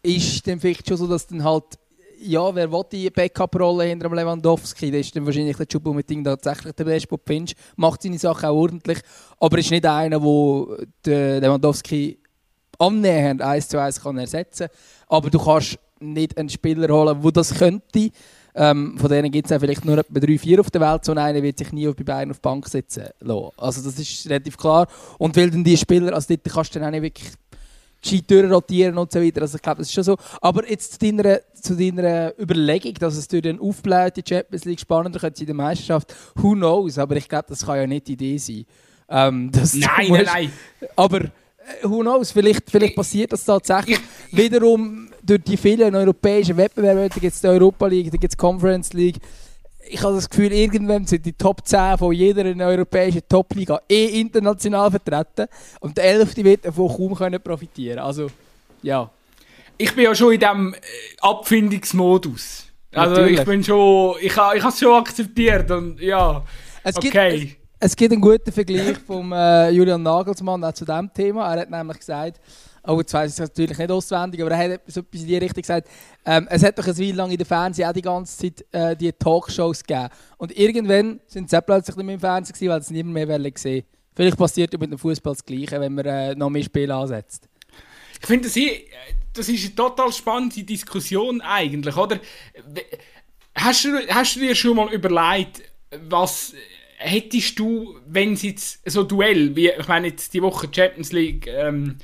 [0.02, 1.64] ist dann vielleicht schon so, dass dann halt
[2.20, 4.90] ja, wer will die Backup-Rolle hinter dem Lewandowski?
[4.90, 7.56] Das ist dann wahrscheinlich der Choupo-Meting tatsächlich der beste, du findest.
[7.76, 8.98] Macht seine Sachen auch ordentlich,
[9.38, 10.20] aber ist nicht einer,
[11.04, 12.18] der Lewandowski
[12.78, 14.68] annähernd eins zu eins kann ersetzen.
[15.08, 18.10] Aber du kannst nicht einen Spieler holen, der das könnte.
[18.56, 21.04] Ähm, von denen gibt es vielleicht nur etwa drei, vier auf der Welt.
[21.04, 23.50] So einer wird sich nie bei Bayern auf die Bank setzen lassen.
[23.56, 24.86] Also das ist relativ klar.
[25.18, 27.32] Und weil dann die Spieler, also dort kannst du dann auch nicht wirklich
[28.04, 29.42] gescheit durchrotieren und so weiter.
[29.42, 30.16] Also ich glaube, das ist schon so.
[30.40, 34.80] Aber jetzt zu deiner, zu deiner Überlegung, dass es durch den Aufbläht die Champions League
[34.80, 36.98] spannender könnte in der Meisterschaft, who knows?
[36.98, 38.66] Aber ich glaube, das kann ja nicht die Idee sein.
[39.08, 40.52] Ähm, nein, nein, nein.
[40.96, 41.30] Aber äh,
[41.82, 42.30] who knows?
[42.30, 43.98] Vielleicht, vielleicht passiert das tatsächlich.
[44.30, 48.36] Wiederum durch die vielen europäischen Wettbewerbe, da gibt es die Europa League, da gibt es
[48.36, 49.16] Conference League,
[49.88, 54.90] ich habe das Gefühl, irgendwann sind die Top 10 von jeder europäischen Top-Liga eh international
[54.90, 55.46] vertreten
[55.80, 56.36] und der 11.
[56.38, 58.28] wird davon kaum können profitieren Also,
[58.82, 59.10] ja.
[59.76, 60.78] Ich bin ja schon in diesem äh,
[61.20, 62.66] Abfindungsmodus.
[62.94, 63.40] Also Natürlich.
[63.40, 66.44] ich bin schon, ich, ich habe es schon akzeptiert und ja,
[66.84, 67.38] es okay.
[67.38, 71.52] Gibt, es, es gibt einen guten Vergleich von äh, Julian Nagelsmann auch zu diesem Thema.
[71.52, 72.40] Er hat nämlich gesagt,
[72.86, 75.62] Oh, jetzt weiss ich es natürlich nicht auswendig, aber er hat etwas, in die Richtung
[75.62, 75.88] gesagt.
[76.24, 78.96] Ähm, es hat doch eine Weile lang in der Fernsehen auch die ganze Zeit äh,
[78.96, 80.08] die Talkshows gegeben.
[80.36, 83.84] Und irgendwann sind sie plötzlich nicht mehr im Fernsehen gewesen, weil es niemand mehr gesehen
[84.14, 87.48] Vielleicht passiert ja mit dem Fußball das Gleiche, wenn man äh, noch mehr Spiele ansetzt.
[88.20, 88.56] Ich finde, das,
[89.32, 92.20] das ist eine total spannende Diskussion eigentlich, oder?
[93.54, 95.62] Hast du, hast du dir schon mal überlegt,
[96.08, 96.54] was
[96.96, 101.46] hättest du, wenn es jetzt so Duell, wie ich meine jetzt die Woche Champions League
[101.48, 101.96] ähm,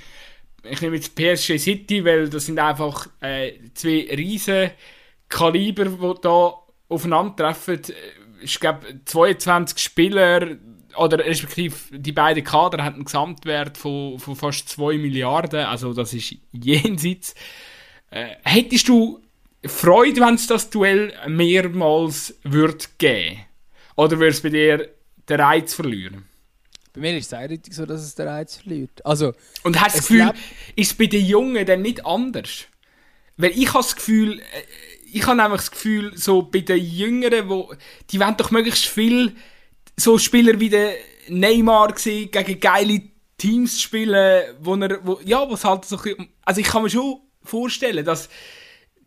[0.65, 4.71] ich nehme jetzt PSG City, weil das sind einfach äh, zwei riesen
[5.29, 6.55] Kaliber, die da
[6.89, 7.81] aufeinandertreffen,
[8.43, 10.57] ich glaube 22 Spieler
[10.97, 16.13] oder respektive die beiden Kader haben einen Gesamtwert von, von fast 2 Milliarden, also das
[16.15, 17.35] ist jenseits.
[18.11, 19.21] Äh, hättest du
[19.65, 23.41] Freude, wenn es das Duell mehrmals wird geben?
[23.95, 24.89] Oder würde es bei dir
[25.29, 26.30] den Reiz verlieren?
[27.01, 29.05] Bei mir ist es eindeutig so, dass es den Reiz verliert.
[29.07, 29.33] Also,
[29.63, 30.33] Und hast du das Gefühl,
[30.77, 32.67] ist es bei den Jungen dann nicht anders?
[33.39, 34.43] Weil ich habe das Gefühl, äh,
[35.11, 37.73] ich habe nämlich das Gefühl, so bei den Jüngeren, wo,
[38.11, 39.35] die wollen doch möglichst viel
[39.97, 40.93] so Spieler wie der
[41.29, 43.01] Neymar gesehen, gegen geile
[43.39, 45.99] Teams spielen, wo er, wo, ja, was halt so
[46.43, 48.29] also ich kann mir schon vorstellen, dass,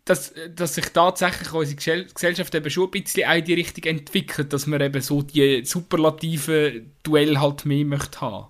[0.04, 4.66] dass, dass sich tatsächlich unsere Gesellschaft eben schon ein bisschen in die Richtung entwickelt, dass
[4.66, 8.46] man eben so die superlativen Duell halt mehr möchte haben.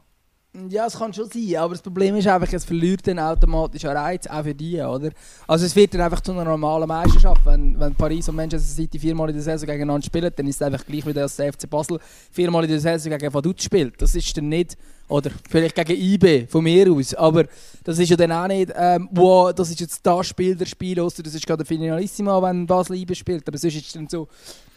[0.69, 3.97] Ja, es kann schon sein, aber das Problem ist einfach, es verliert dann automatisch einen
[3.97, 5.11] Reiz, auch für die, oder?
[5.49, 7.45] Also es wird dann einfach zu einer normalen Meisterschaft.
[7.45, 10.63] Wenn, wenn Paris und Manchester City viermal in der Saison gegeneinander spielen, dann ist es
[10.63, 11.99] einfach gleich wie der FC Basel
[12.31, 14.01] viermal in der Saison gegen Vaduz spielt.
[14.01, 14.77] Das ist dann nicht
[15.09, 17.15] oder vielleicht gegen IB von mir aus.
[17.15, 17.45] Aber
[17.83, 20.99] das ist ja dann auch nicht, ähm, wow, das ist jetzt das Spiel der Spiel,
[21.01, 23.47] ausser das ist gerade der Finalissima, wenn Basel IB spielt.
[23.47, 24.29] Aber sonst ist es dann so,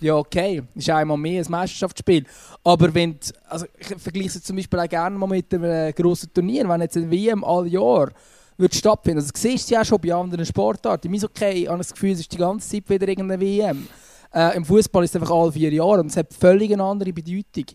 [0.02, 2.26] ja okay, ist einmal mehr ein Meisterschaftsspiel.
[2.64, 3.18] Aber wenn,
[3.48, 6.82] also ich vergleiche es zum Beispiel auch gerne mal mit einem äh, grossen Turnier, wenn
[6.82, 8.12] jetzt ein WM all Jahr
[8.58, 9.20] wird stattfinden.
[9.20, 11.14] Also, du siehst ja auch schon bei anderen Sportarten.
[11.14, 13.88] Im okay, ich habe das Gefühl, es ist die ganze Zeit wieder irgendeine WM.
[14.34, 17.14] Äh, Im Fußball ist es einfach alle vier Jahre und es hat völlig eine andere
[17.14, 17.66] Bedeutung.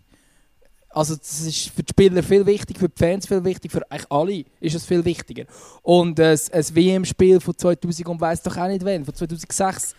[0.93, 4.11] Also das ist für die Spieler viel wichtig, für die Fans viel wichtig, für eigentlich
[4.11, 5.45] alle ist es viel wichtiger.
[5.83, 9.95] Und äh, ein WM-Spiel von 2000 und weiß doch auch nicht wann, von 2006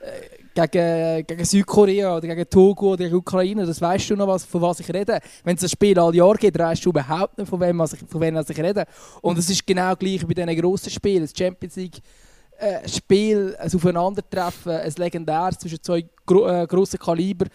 [0.00, 4.44] äh, gegen, gegen Südkorea oder gegen Togo oder gegen Ukraine, das weißt du noch, was,
[4.44, 5.20] von was ich rede.
[5.44, 8.20] Wenn es ein Spiel all Jahr geht, weißt du überhaupt nicht, von wem, ich, von
[8.20, 8.86] wem ich rede.
[9.20, 11.98] Und es ist genau gleich bei diesen grossen Spielen, das Champions League
[12.58, 17.46] äh, Spiel, ein Aufeinandertreffen, ein legendäres zwischen zwei gro äh, grossen Kaliber,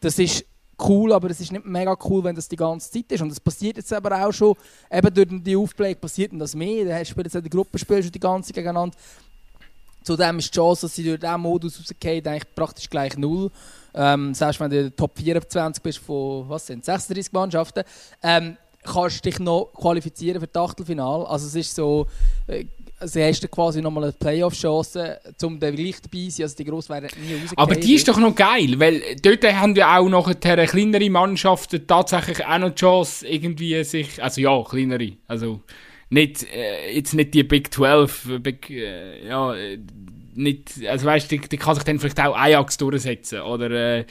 [0.00, 0.44] das ist
[0.88, 3.20] cool, aber es ist nicht mega cool, wenn das die ganze Zeit ist.
[3.20, 4.54] Und das passiert jetzt aber auch schon,
[4.90, 6.84] eben durch die Aufbläge passiert das mehr.
[6.84, 8.96] Da spielen jetzt die Gruppenspiele schon die ganze gegeneinander.
[10.02, 13.50] Zudem ist die Chance, dass sie durch diesen Modus rausgehen, eigentlich praktisch gleich null.
[13.94, 17.84] Ähm, selbst wenn du in der Top 24 bist von was sind, 36 Mannschaften,
[18.22, 21.26] ähm, kannst du dich noch qualifizieren für das Achtelfinale.
[21.26, 22.06] Also es ist so,
[22.46, 22.66] äh,
[23.04, 26.44] also hast du quasi nochmal eine Playoff-Chance, um dann gleich dabei zu sein.
[26.44, 27.58] Also die Gross wären nie rausgehen.
[27.58, 32.44] Aber die ist doch noch geil, weil dort haben ja auch noch kleinere Mannschaften tatsächlich
[32.44, 35.60] auch noch die Chance, irgendwie sich, also ja, kleinere, also
[36.08, 39.54] nicht, äh, jetzt nicht die Big 12, äh, Big, äh, ja,
[40.34, 44.00] nicht, also weißt du, die, die, kann sich dann vielleicht auch Ajax durchsetzen oder, äh,
[44.00, 44.04] äh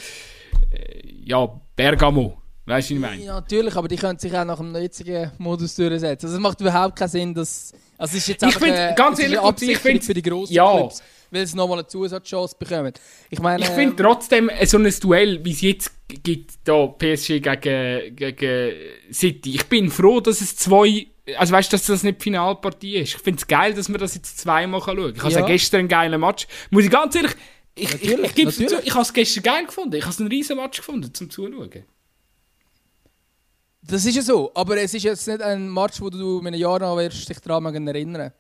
[1.26, 2.43] ja, Bergamo.
[2.66, 3.24] Weißt du, was ich meine?
[3.24, 6.28] Ja, natürlich, aber die können sich auch nach dem jetzigen Modus durchsetzen.
[6.28, 9.20] Also es macht überhaupt keinen Sinn, dass also es ist jetzt ich find, eine, ganz
[9.20, 10.72] ehrlich, Absicht für die grossen ja.
[10.72, 12.94] Clubs, weil sie nochmal eine Zusatzchance bekommen.
[13.30, 18.16] Ich, ich finde trotzdem, äh, so ein Duell, wie es jetzt gibt, da PSG gegen,
[18.16, 18.74] gegen
[19.12, 21.08] City, ich bin froh, dass es zwei
[21.38, 23.16] also weißt du, dass das nicht die Finalpartie ist.
[23.16, 25.30] Ich finde es geil, dass man das jetzt zweimal schauen kann.
[25.30, 25.46] Ich habe ja.
[25.46, 26.48] gestern einen geilen Match.
[26.70, 27.32] Muss ich ganz ehrlich,
[27.76, 29.96] ich, ich, ich, ich, ich habe es gestern geil gefunden.
[29.96, 31.86] Ich habe es einen riesen Match gefunden zum Zuschauen.
[33.86, 36.60] Das ist ja so, aber es ist jetzt nicht ein Match, wo du in einem
[36.60, 38.32] Jahr noch wirst dich daran erinnern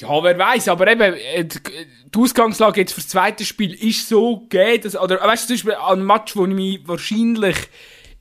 [0.00, 4.40] ja, wer weiß, aber eben, äh, die Ausgangslage jetzt für das zweite Spiel ist so
[4.40, 7.56] gegeben, dass, oder weißt du, zum Beispiel ein Match, wo ich mich wahrscheinlich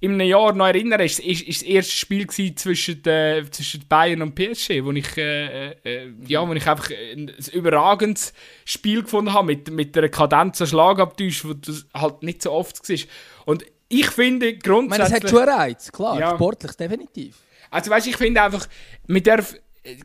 [0.01, 4.21] in einem Jahr noch erinnere, ist, ist, ist das erste Spiel zwischen, äh, zwischen Bayern
[4.21, 8.33] und PSG, wo ich, äh, äh, ja, wo ich einfach ein, ein überragendes
[8.63, 12.87] Spiel gefunden habe, mit, mit einer Kadenz an Schlagabtäusch, wo das halt nicht so oft
[12.87, 12.97] war.
[13.45, 15.07] Und ich finde grundsätzlich...
[15.07, 16.35] Ich meine, das hat schon Reiz, klar, ja.
[16.35, 17.37] sportlich definitiv.
[17.71, 18.67] Also weißt, ich finde einfach,
[19.07, 19.43] mit der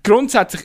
[0.02, 0.62] grundsätzlich,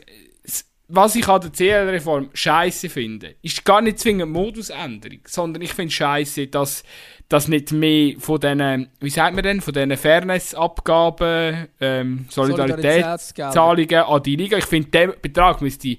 [0.87, 5.91] was ich an der CL-Reform scheiße finde, ist gar nicht zwingend Modusänderung, sondern ich finde
[5.91, 6.83] scheiße, dass,
[7.27, 14.23] dass nicht mehr von diesen, wie sagt man denn, von diesen Fairness-Abgaben, ähm, Solidaritätszahlungen an
[14.23, 15.97] die Liga, ich finde, der Betrag müsste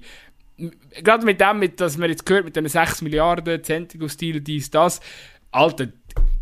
[1.02, 5.00] gerade mit dem, mit, dass man jetzt gehört, mit diesen 6 Milliarden Zentrumstil, dies, das,
[5.52, 5.88] Alter,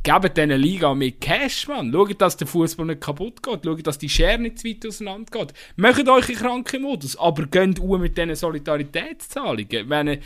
[0.03, 1.93] gebt diesen Liga mehr Cash, Mann.
[1.93, 3.65] Schaut, dass der Fußball nicht kaputt geht.
[3.65, 5.55] Schaut, dass die Schere nicht zu weit auseinander geht.
[5.77, 9.89] Macht euch in kranken Modus, aber geht auch mit diesen Solidaritätszahlungen.
[9.89, 10.21] Meine,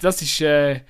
[0.00, 0.80] das ist äh,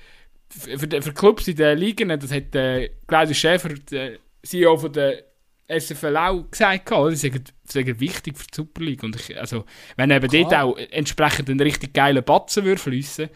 [0.49, 5.23] für, für Clubs in den Ligen, das hat äh, Claudius Schäfer, der CEO von der
[5.67, 7.11] SFL auch gesagt, oder?
[7.11, 9.05] das ist wichtig für die Superliga.
[9.05, 10.43] Und ich, also, wenn eben Klar.
[10.43, 13.29] dort auch entsprechend einen richtig geilen Batzen würde fließen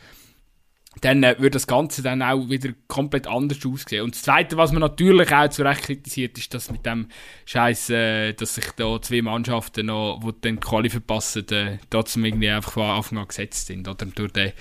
[1.01, 4.03] dann äh, würde das Ganze dann auch wieder komplett anders aussehen.
[4.03, 7.07] Und das Zweite, was man natürlich auch zu Recht kritisiert, ist, dass mit dem
[7.45, 12.49] Scheiß, äh, dass sich da zwei Mannschaften noch, die den Quali verpassen, äh, trotzdem irgendwie
[12.49, 14.51] einfach von Anfang an gesetzt sind, oder durch den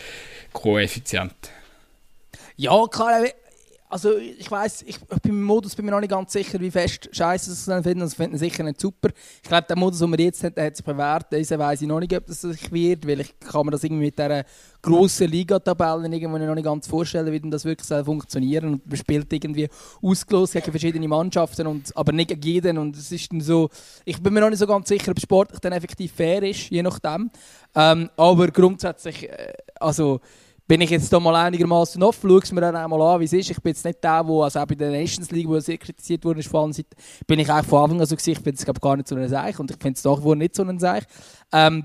[0.52, 1.34] Koeffizient.
[2.56, 3.24] Ja, klar,
[3.88, 6.70] also ich weiß, ich, ich bin im Modus bin mir noch nicht ganz sicher, wie
[6.70, 8.02] fest Scheiße es dann finden.
[8.02, 9.08] Also finden sicher nicht super.
[9.42, 11.32] Ich glaube, der Modus, den wir jetzt haben, der hat sich bewährt.
[11.32, 14.06] Diesen weiß ich noch nicht, ob das sich wird, weil ich kann mir das irgendwie
[14.06, 14.44] mit dieser
[14.82, 19.32] grossen Liga-Tabelle irgendwo noch nicht ganz vorstellen, wie das wirklich soll funktionieren und man spielt
[19.32, 19.68] irgendwie
[20.02, 23.70] ausgelost gegen verschiedene Mannschaften, und, aber nicht gegen jeden und es ist dann so,
[24.04, 26.82] ich bin mir noch nicht so ganz sicher, ob sportlich dann effektiv fair ist, je
[26.82, 27.30] nachdem.
[27.74, 30.20] Ähm, aber grundsätzlich, äh, also
[30.68, 33.32] bin ich jetzt da mal einigermaßen offen, schaue es mir dann einmal an, wie es
[33.32, 33.50] ist.
[33.50, 36.24] Ich bin jetzt nicht der, der, also auch bei der Nations League, wo sehr kritisiert
[36.26, 36.90] wurde, vor allem Seite,
[37.26, 39.28] bin ich auch von Anfang an so gesehen, ich finde es gar nicht so ein
[39.28, 41.04] Seich und ich finde es nach wie nicht so ein Seich.
[41.52, 41.84] Ähm,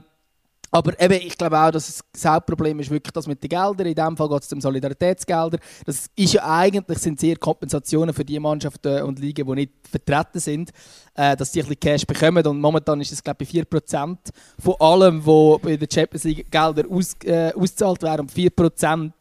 [0.73, 3.85] aber eben, ich glaube auch, dass das Hauptproblem ist wirklich das mit den Geldern.
[3.85, 5.59] In diesem Fall geht es um Solidaritätsgelder.
[5.85, 10.39] Das ist ja eigentlich sind sehr Kompensationen für die Mannschaften und Ligen, die nicht vertreten
[10.39, 10.71] sind,
[11.13, 12.43] äh, dass die ein bisschen Cash bekommen.
[12.47, 14.17] Und momentan ist es, glaube ich, 4%
[14.57, 18.21] von allem, was bei der Champions League Gelder aus, äh, ausgezahlt werden.
[18.21, 19.13] Und 4%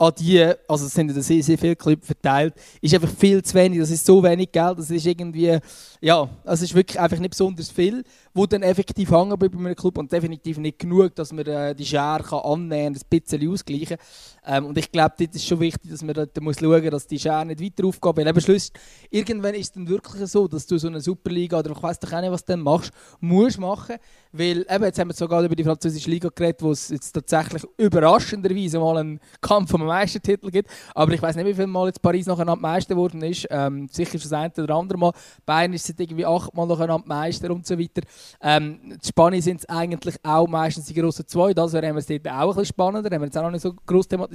[0.00, 3.80] an die, also es sind sehr, sehr viele Clubs verteilt, ist einfach viel zu wenig.
[3.80, 5.58] Das ist so wenig Geld, das ist irgendwie,
[6.00, 9.76] ja, es ist wirklich einfach nicht besonders viel, wo dann effektiv hängen bleibt bei einem
[9.76, 13.52] Club und definitiv nicht genug, dass man äh, die Schere kann annehmen und ein bisschen
[13.52, 13.98] ausgleichen
[14.46, 17.18] ähm, Und ich glaube, das ist schon wichtig, dass man dort muss schauen dass die
[17.18, 18.72] Schere nicht weiter aufgeht, weil eben Schluss,
[19.10, 22.12] irgendwann ist es dann wirklich so, dass du so eine Superliga oder ich weiß doch
[22.12, 23.96] auch nicht, was du dann machst, musst machen,
[24.32, 27.62] weil eben, jetzt haben wir sogar über die französische Liga geredet, wo es jetzt tatsächlich
[27.76, 30.70] überraschenderweise mal einen Kampf um den Meistertitel gibt.
[30.94, 33.46] Aber ich weiß nicht, wie viel Mal jetzt Paris nachher Meister geworden ist.
[33.50, 35.12] Ähm, sicher schon das eine oder andere Mal.
[35.44, 38.02] Bayern ist seit irgendwie achtmal nachher Meister und so weiter.
[38.40, 41.52] Ähm, in Spanien sind es eigentlich auch meistens die grossen zwei.
[41.52, 43.10] Das wäre wir dort auch ein bisschen spannender.
[43.10, 44.29] Haben wir jetzt auch noch nicht so groß thematisiert.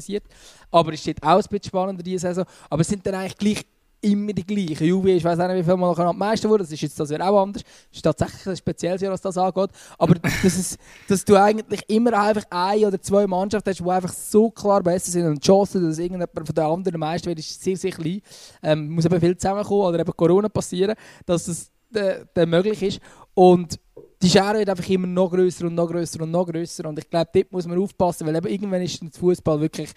[0.72, 2.46] Aber es steht auch ein bisschen spannender diese Saison.
[2.70, 3.66] Aber es sind dann eigentlich gleich
[4.06, 4.86] immer die gleichen.
[4.86, 6.64] Juve, ich weiß nicht, wie viel Mal am meisten wurde.
[6.64, 7.64] Das ist jetzt das Jahr auch anders.
[7.64, 9.70] Das ist tatsächlich ein spezielles Jahr, was das angeht.
[9.98, 10.78] Aber das ist,
[11.08, 15.12] dass du eigentlich immer einfach ein oder zwei Mannschaften hast, die einfach so klar besser
[15.12, 15.26] sind.
[15.26, 18.22] Und die Chance, dass irgendjemand von den anderen Meister wird, ist sehr, sehr klein.
[18.62, 23.00] Ähm, muss eben viel zusammenkommen oder eben Corona passieren, dass das äh, möglich ist.
[23.34, 23.80] Und
[24.26, 26.90] die Schere wird einfach immer noch größer und noch größer und noch größer.
[26.90, 29.92] Und ich glaube, dort muss man aufpassen, weil eben irgendwann ist der Fußball wirklich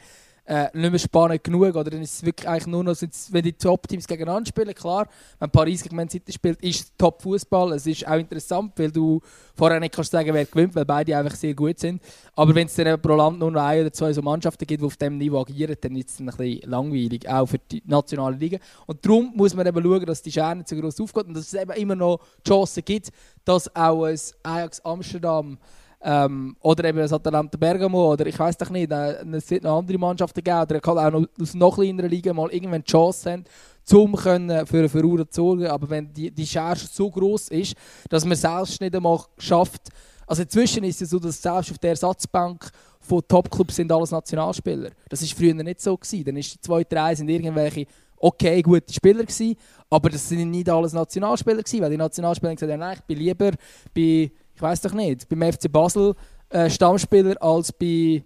[0.49, 1.74] äh, nicht mehr spannend genug.
[1.74, 2.96] Oder dann ist es wirklich eigentlich nur noch,
[3.30, 5.07] wenn die Top-Teams gegeneinander spielen, klar,
[5.38, 7.74] wenn Paris gegen Man City spielt, ist es Top-Fußball.
[7.74, 9.20] Es ist auch interessant, weil du
[9.55, 12.03] vorher nicht kannst sagen, wer gewinnt, weil beide einfach sehr gut sind.
[12.34, 14.86] Aber wenn es dann pro Land nur noch ein oder zwei so Mannschaften gibt, die
[14.86, 18.59] auf diesem Niveau agieren, dann ist es ein bisschen langweilig, auch für die nationale Liga.
[18.86, 21.61] Und darum muss man eben schauen, dass die nicht so groß aufgeht und dass es
[21.61, 23.11] eben immer noch die Chance gibt,
[23.44, 25.59] dass auch ein Ajax Amsterdam
[26.01, 29.78] ähm, oder eben das Atalanta Bergamo oder ich weiß doch nicht, äh, es wird noch
[29.78, 33.44] andere Mannschaften geben oder auch noch aus noch kleineren Ligen mal irgendwann die Chance haben,
[33.82, 35.66] zum können für eine Verurteilung zu sorgen.
[35.66, 37.74] Aber wenn die, die Schere so groß ist,
[38.09, 39.88] dass man selbst nicht einmal schafft,
[40.26, 42.70] also inzwischen ist es so, dass selbst auf der Ersatzbank
[43.01, 44.90] von Topclubs sind alles Nationalspieler.
[45.09, 46.24] Das war früher nicht so gewesen.
[46.24, 47.86] Dann ist die zwei, drei sind irgendwelche
[48.20, 49.57] okay gute Spieler gewesen,
[49.88, 53.18] aber das sind nicht alles Nationalspieler gewesen, weil die Nationalspieler gesagt haben, nein, ich bin
[53.18, 53.53] lieber
[53.94, 56.15] bei ich weiß doch nicht, beim FC Basel
[56.49, 58.25] äh, Stammspieler als bei,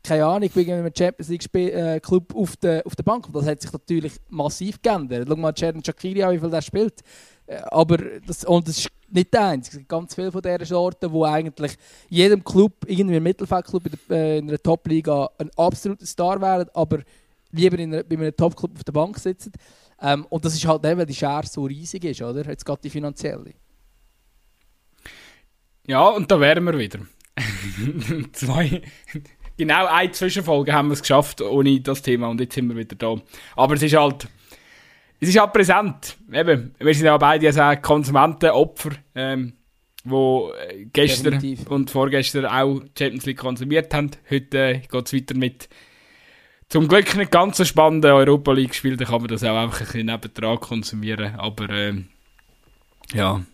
[0.00, 3.26] keine Ahnung, bei einem Champions League Spiel, äh, Club auf der, auf der Bank.
[3.32, 5.26] Das hat sich natürlich massiv geändert.
[5.28, 7.00] Schau mal Ceren Shakiri an, wie viel der spielt.
[7.48, 9.72] Äh, aber das, und das ist nicht der einzige.
[9.72, 11.76] Es gibt ganz viele von dieser Sorten, wo eigentlich
[12.08, 17.00] jedem Club, irgendwie ein Mittelfeldclub in, äh, in einer Top-Liga ein absoluter Star wären, aber
[17.50, 19.50] lieber in einer, bei einem Top-Club auf der Bank sitzen.
[20.00, 22.48] Ähm, und das ist halt eben, weil die Schere so riesig ist, oder?
[22.48, 23.54] Jetzt geht die finanzielle.
[25.86, 27.00] Ja, und da wären wir wieder.
[28.32, 28.82] Zwei.
[29.56, 32.96] Genau eine Zwischenfolge haben wir es geschafft ohne das Thema und jetzt sind wir wieder
[32.96, 33.16] da.
[33.56, 34.28] Aber es ist halt.
[35.20, 36.16] Es ist halt präsent.
[36.32, 39.54] Eben, wir sind ja beide also Konsumenten, Opfer, ähm,
[40.04, 41.66] wo äh, gestern Definitiv.
[41.68, 44.10] und vorgestern auch Champions League konsumiert haben.
[44.28, 45.68] Heute äh, geht es weiter mit
[46.68, 49.80] zum Glück nicht ganz so spannenden Europa League spielen, da kann man das auch einfach
[49.80, 51.36] ein bisschen nebendran konsumieren.
[51.36, 52.08] Aber ähm,
[53.12, 53.44] ja,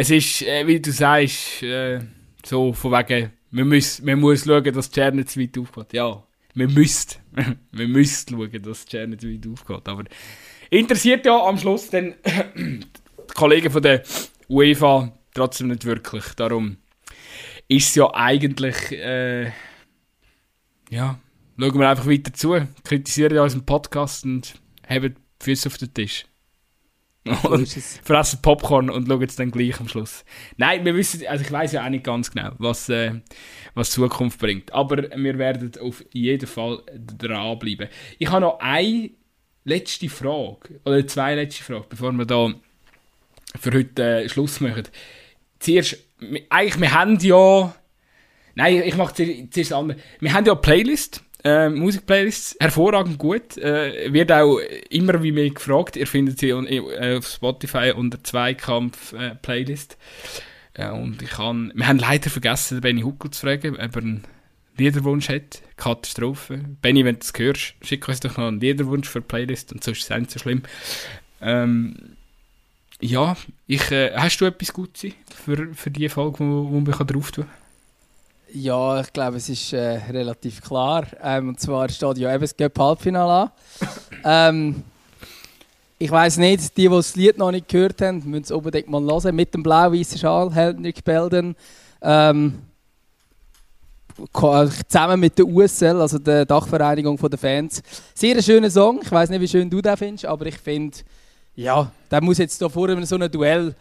[0.00, 1.98] es ist, äh, wie du sagst, äh,
[2.46, 5.92] so von wegen, man muss, man muss schauen, dass die Schere nicht zu weit aufgeht.
[5.92, 6.22] Ja,
[6.54, 7.16] man müsste.
[7.72, 9.88] man müsste schauen, dass die Schere nicht zu weit aufgeht.
[9.88, 10.04] Aber
[10.70, 12.14] interessiert ja am Schluss dann
[12.56, 12.84] die
[13.34, 14.04] Kollegen von der
[14.48, 16.26] UEFA trotzdem nicht wirklich.
[16.36, 16.76] Darum
[17.66, 19.46] ist es ja eigentlich, äh,
[20.90, 21.18] ja,
[21.58, 26.24] schauen wir einfach weiter zu, kritisieren unseren Podcast und haben die Füße auf den Tisch.
[28.04, 30.24] fressen Popcorn und schauen es dann gleich am Schluss.
[30.56, 33.12] Nein, wir wissen, also ich weiß ja auch nicht ganz genau, was, äh,
[33.74, 34.72] was Zukunft bringt.
[34.72, 36.82] Aber wir werden auf jeden Fall
[37.18, 37.88] dranbleiben.
[38.18, 39.10] Ich habe noch eine
[39.64, 42.52] letzte Frage, oder zwei letzte Fragen, bevor wir da
[43.58, 44.84] für heute äh, Schluss machen.
[45.58, 45.98] Zuerst,
[46.50, 47.74] eigentlich, wir haben ja
[48.58, 50.00] Nein, ich mache zuerst andere.
[50.18, 53.56] Wir haben ja eine Playlist äh, Musikplaylists, hervorragend gut.
[53.58, 54.58] Äh, wird auch
[54.90, 55.96] immer wie mir gefragt.
[55.96, 59.96] Ihr findet sie äh, auf Spotify unter Zweikampf-Playlist.
[60.74, 64.24] Äh, und ich kann, wir haben leider vergessen, Benny Huckel zu fragen, ob er einen
[64.76, 65.62] Liederwunsch hat.
[65.76, 66.60] Katastrophe.
[66.82, 69.84] Benny, wenn du das hörst, schick uns doch noch einen Liederwunsch für die Playlist und
[69.84, 70.62] sonst ist es nicht so schlimm.
[71.40, 72.16] Ähm,
[73.00, 73.36] ja,
[73.68, 75.12] ich, äh, hast du etwas Gutes
[75.44, 77.46] für, für die Folge, wo, wo wir drauf tun
[78.52, 81.06] Ja, ich glaube, es ist äh, relativ klar.
[81.22, 83.50] Ähm, und zwar steht ja eben das Halbfinale an.
[84.24, 84.82] ähm,
[85.98, 89.02] ich weiß nicht, die, die das Lied noch nicht gehört haben, müssen es unbedingt mal
[89.02, 89.36] hören.
[89.36, 91.56] Mit dem blau-weißen Schal, Hendrik Belden.
[92.00, 92.62] Ähm,
[94.88, 97.82] zusammen mit der USL, also der Dachvereinigung der Fans.
[98.14, 99.00] Sehr ein schöner Song.
[99.02, 100.96] Ich weiß nicht, wie schön du den findest, aber ich finde,
[101.54, 103.74] ja, der muss jetzt hier vor so einem Duell,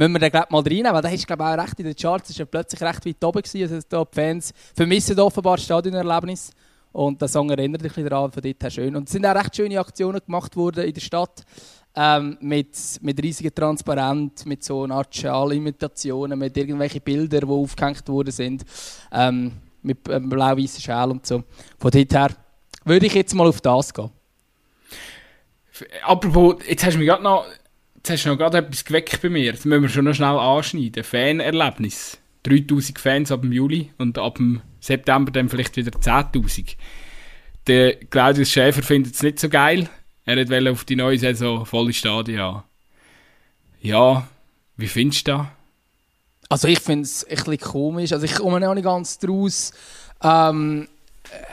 [0.00, 2.30] müssen wir den glaub, mal reinnehmen, weil der ist glaube auch recht in den Charts,
[2.30, 6.52] ist ja plötzlich recht weit oben gewesen, also die Fans vermissen offenbar das Stadionerlebnis
[6.92, 8.96] und der Song erinnert dich daran, von dort her schön.
[8.96, 11.44] Und es sind auch recht schöne Aktionen gemacht worden in der Stadt,
[11.94, 18.08] ähm, mit, mit riesigen Transparenten, mit so einer Art Schalimitationen, mit irgendwelchen Bildern, die aufgehängt
[18.08, 18.64] worden sind,
[19.12, 21.42] ähm, mit ähm, blau-weißen Schal und so.
[21.78, 22.30] Von dort her
[22.84, 24.10] würde ich jetzt mal auf das gehen.
[26.04, 27.44] Apropos, jetzt hast du mir gerade noch,
[28.00, 29.52] jetzt hast du noch gerade etwas geweckt bei mir.
[29.52, 31.04] Das müssen wir schon noch schnell anschneiden.
[31.04, 32.18] Fanerlebnis.
[32.42, 36.76] 3000 Fans ab dem Juli und ab dem September dann vielleicht wieder 10.000.
[37.66, 39.90] Der Claudius Schäfer findet es nicht so geil.
[40.24, 42.62] Er wollte auf die neue Saison volle Stadien.
[43.82, 44.26] Ja,
[44.76, 45.46] wie findest du das?
[46.48, 48.12] Also ich finde es ein bisschen komisch.
[48.12, 49.72] Also ich komme noch nicht ganz draus,
[50.22, 50.88] ähm,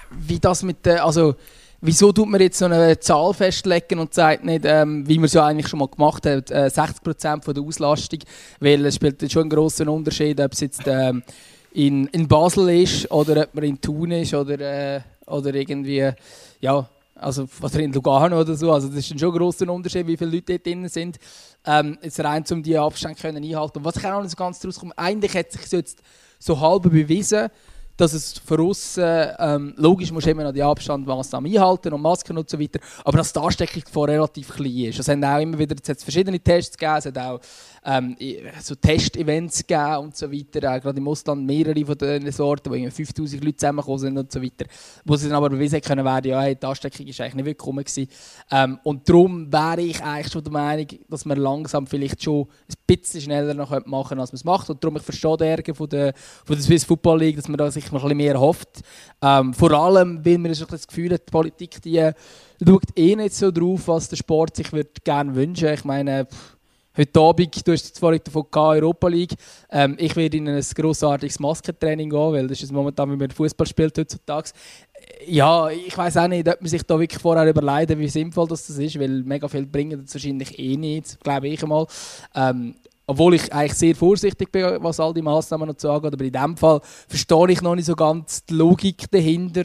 [0.10, 1.36] wie das mit der, also
[1.82, 5.34] wieso tut man jetzt so eine Zahl festlegen und sagt nicht, ähm, wie man es
[5.34, 8.20] ja eigentlich schon mal gemacht hat, äh, 60% von der Auslastung,
[8.60, 11.24] weil es spielt schon einen grossen Unterschied, ob es jetzt ähm,
[11.72, 16.12] in, in Basel ist oder ob man in Thun ist oder, äh, oder irgendwie,
[16.60, 18.72] ja, also oder in Lugano oder so.
[18.72, 21.18] Also das ist schon ein grosser Unterschied, wie viele Leute dort drin sind.
[21.66, 23.80] Ähm, jetzt rein, um diese Abstände können einhalten.
[23.80, 26.02] Und was ich auch noch so ganz daraus komme, eigentlich hat sich jetzt
[26.40, 27.50] so halb bewiesen,
[27.98, 28.60] dass es für
[28.98, 33.18] äh, ähm, logisch muss immer noch die Abstandmaßnahmen einhalten und Masken und so weiter, aber
[33.18, 35.00] dass die Ansteckung davon relativ klein ist.
[35.00, 37.40] Es haben auch immer wieder es verschiedene Tests gegeben, es hat auch
[37.88, 38.18] ähm,
[38.62, 42.90] so Testevents gegeben und so weiter, auch gerade im Ausland mehrere von diesen Sorten, wo
[42.90, 44.66] 5000 Leute zusammengekommen sind und so weiter,
[45.06, 47.86] wo sie dann aber beweisen können werden, ja, hey, die Ansteckung ist eigentlich nicht wirklich
[47.96, 48.08] gekommen
[48.52, 52.76] ähm, und darum wäre ich eigentlich schon der Meinung, dass man langsam vielleicht schon ein
[52.86, 54.70] bisschen schneller noch machen könnte, als man es macht.
[54.70, 56.14] Und darum, ich verstehe den Ärger von der,
[56.46, 58.82] von der Swiss Football League, dass man da sich noch ein bisschen mehr hofft.
[59.22, 62.12] Ähm, vor allem, weil man das Gefühl hat, die Politik die
[62.66, 64.68] schaut eh nicht so drauf, was der Sport sich
[65.04, 65.74] gerne wünschen.
[65.74, 66.57] Ich meine, pff,
[66.98, 69.36] heute Abend, du hast es vorhin davon gehabt, Europa League,
[69.70, 73.68] ähm, ich werde in ein grossartiges Maskentraining gehen, weil das ist momentan, wie man Fußball
[73.68, 74.50] spielt heutzutage.
[75.26, 78.70] Ja, ich weiß auch nicht, ob man sich da wirklich vorher überlegen, wie sinnvoll das
[78.70, 81.86] ist, weil mega viel bringen das wahrscheinlich eh nicht, glaube ich einmal.
[82.36, 82.76] Ähm,
[83.10, 86.58] obwohl ich eigentlich sehr vorsichtig bin, was all die Massnahmen noch angeht, aber in dem
[86.58, 89.64] Fall verstehe ich noch nicht so ganz die Logik dahinter,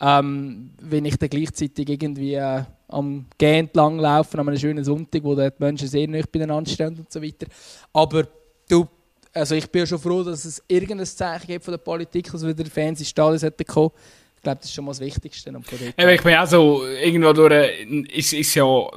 [0.00, 5.24] ähm, wenn ich dann gleichzeitig irgendwie äh, am Gehen entlang laufe, an einem schönen Sonntag,
[5.24, 7.46] wo die Menschen sehr nicht beieinander stehen und so weiter.
[7.92, 8.26] Aber
[8.68, 8.86] du,
[9.32, 12.64] also ich bin schon froh, dass es irgendein Zeichen gibt von der Politik, dass wieder
[12.66, 13.90] Fans ins Stadion kommen
[14.38, 15.52] ich glaube, das ist schon mal das Wichtigste.
[15.98, 18.88] Ja, ich bin auch so, irgendwo durch, äh, ist, ist ja,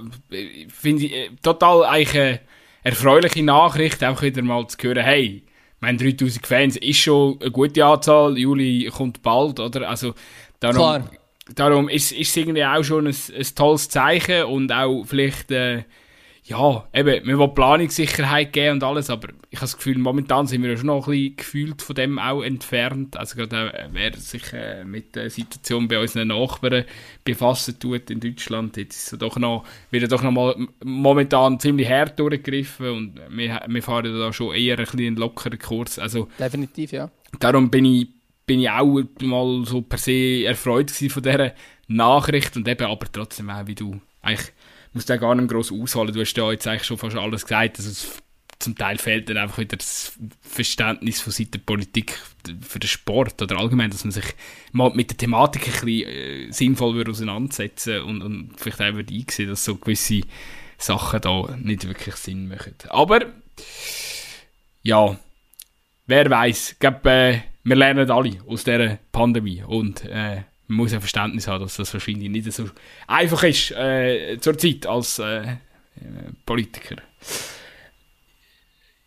[0.69, 2.39] finde ich, äh, total eigentlich eine
[2.83, 5.43] erfreuliche Nachricht, auch wieder mal zu hören, hey,
[5.79, 9.89] mein 3000 Fans ist schon eine gute Anzahl, Juli kommt bald, oder?
[9.89, 10.13] Also,
[10.61, 11.11] darum, Klar.
[11.55, 15.83] darum ist, es irgendwie auch schon ein, ein tolles Zeichen und auch vielleicht, äh,
[16.43, 20.63] ja, eben, wir wollen Planungssicherheit geben und alles, aber ich habe das Gefühl, momentan sind
[20.63, 23.15] wir ja schon noch ein bisschen gefühlt von dem auch entfernt.
[23.17, 26.85] Also gerade äh, wer sich äh, mit der Situation bei unseren Nachbarn
[27.23, 32.19] befassen tut in Deutschland, jetzt ist doch noch, wird doch noch mal momentan ziemlich hart
[32.19, 35.99] durchgegriffen und wir, wir fahren da schon eher ein bisschen einen lockeren Kurs.
[35.99, 37.11] Also, Definitiv, ja.
[37.39, 38.07] Darum bin ich,
[38.51, 41.53] bin ich auch mal so per se erfreut von dieser
[41.87, 44.51] Nachricht und eben aber trotzdem auch, wie du eigentlich
[44.91, 46.13] musst du gar nicht groß ausholen.
[46.13, 47.77] Du hast ja jetzt eigentlich schon fast alles gesagt.
[47.77, 48.21] Also es,
[48.59, 52.19] zum Teil fehlt dann einfach wieder das Verständnis von Seiten der Politik
[52.59, 54.25] für den Sport oder allgemein, dass man sich
[54.73, 59.13] mal mit der Thematik ein bisschen äh, sinnvoll würde auseinandersetzen und, und vielleicht auch würde
[59.13, 60.23] einsehen, dass so gewisse
[60.77, 62.75] Sachen da nicht wirklich Sinn machen.
[62.89, 63.27] Aber
[64.83, 65.17] ja,
[66.05, 70.93] wer weiß, ich glaube, äh, wir lernen alle aus dieser Pandemie und äh, man muss
[70.93, 72.65] ja Verständnis haben, dass das wahrscheinlich nicht so
[73.07, 75.57] einfach ist äh, zur Zeit als äh,
[76.45, 76.95] Politiker.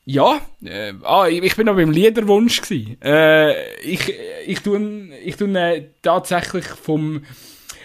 [0.07, 2.61] Ja, äh, ah, ich, bin noch beim Liederwunsch.
[2.71, 4.13] Äh, ich
[4.47, 7.23] ich tue ich tue äh, tatsächlich vom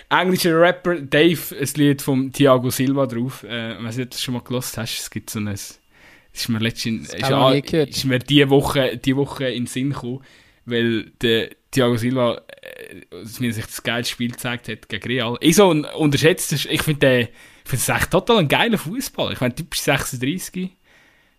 [0.09, 3.43] englischen Rapper Dave ein Lied vom Thiago Silva drauf.
[3.43, 7.13] Äh, wenn du das schon mal gelost hast, es gibt so ein ist mir letztens
[7.13, 10.21] ist, ist mir die Woche die Woche in den Sinn gekommen,
[10.69, 15.37] weil der Thiago Silva äh, sich das geile Spiel gezeigt hat gegen Real.
[15.41, 17.29] Ich so un unterschätzt, ich finde
[17.71, 19.33] es echt total ein geiler Fußball.
[19.33, 20.71] Ich meine, typisch 36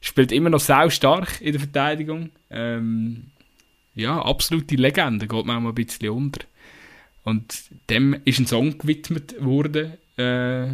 [0.00, 2.30] spielt immer noch sau stark in der Verteidigung.
[2.50, 3.30] Ähm,
[3.94, 6.46] ja, absolute Legende, geht mir auch mal ein bisschen unter.
[7.24, 9.94] Und dem ist ein Song gewidmet worden.
[10.16, 10.68] Äh,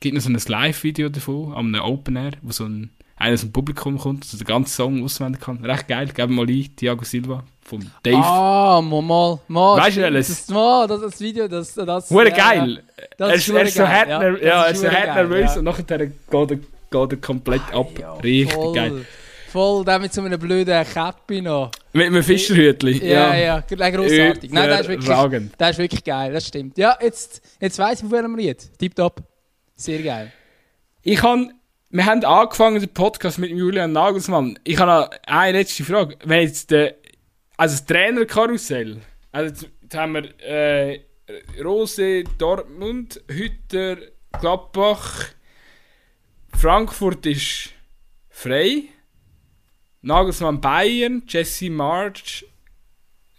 [0.00, 2.90] gibt noch so ein Live-Video davon, am Open Air, wo so ein,
[3.24, 5.64] einer aus dem Publikum kommt, so den ganzen Song auswendig kann.
[5.64, 8.16] Recht geil, geben mal ein, Thiago Silva von Dave.
[8.18, 9.78] Ah, mal, mal, mal.
[9.78, 10.46] Weißt du welches?
[10.46, 11.74] Das, mal, das, das Video, das...
[11.74, 12.82] das Hure ja, geil!
[13.16, 14.30] Das er ist er ist so hart, ja.
[14.30, 15.58] Das ja, er ist so hart nervös ja.
[15.58, 17.90] und nachher geht er, geht er komplett ab.
[17.98, 19.06] Ja, Richtig voll, geil.
[19.48, 21.70] Voll, der mit so einem blöden Käppi noch.
[21.92, 23.06] Mit einem Fischerhütli.
[23.06, 24.52] Ja, ja, ja grossartig.
[24.52, 26.76] Nein, der ist, wirklich, der ist wirklich geil, das stimmt.
[26.76, 28.78] Ja, jetzt, jetzt weiss ich, von welchem Lied.
[28.78, 29.22] Tipptopp.
[29.76, 30.32] Sehr geil.
[31.02, 31.52] Ich han,
[31.94, 34.58] wir haben angefangen den Podcast mit Julian Nagelsmann.
[34.64, 36.18] Ich habe noch eine letzte Frage.
[36.24, 36.96] Wenn jetzt der,
[37.56, 39.00] also das Trainerkarussell,
[39.30, 41.02] also jetzt, haben wir äh,
[41.62, 43.96] Rose, Dortmund, Hütter,
[44.40, 45.26] Gladbach,
[46.58, 47.70] Frankfurt ist
[48.28, 48.86] frei,
[50.02, 52.44] Nagelsmann Bayern, Jesse March,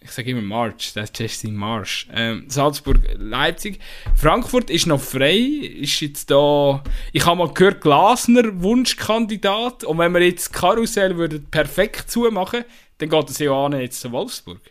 [0.05, 2.07] ich sage immer March, das ist Jesse Marsch.
[2.13, 3.79] Ähm, Salzburg, Leipzig.
[4.15, 9.83] Frankfurt ist noch frei, ist jetzt da, ich habe mal gehört, Glasner Wunschkandidat.
[9.83, 12.65] Und wenn wir jetzt Karussell würden perfekt zumachen,
[12.99, 14.61] dann geht das ja an jetzt zu Wolfsburg.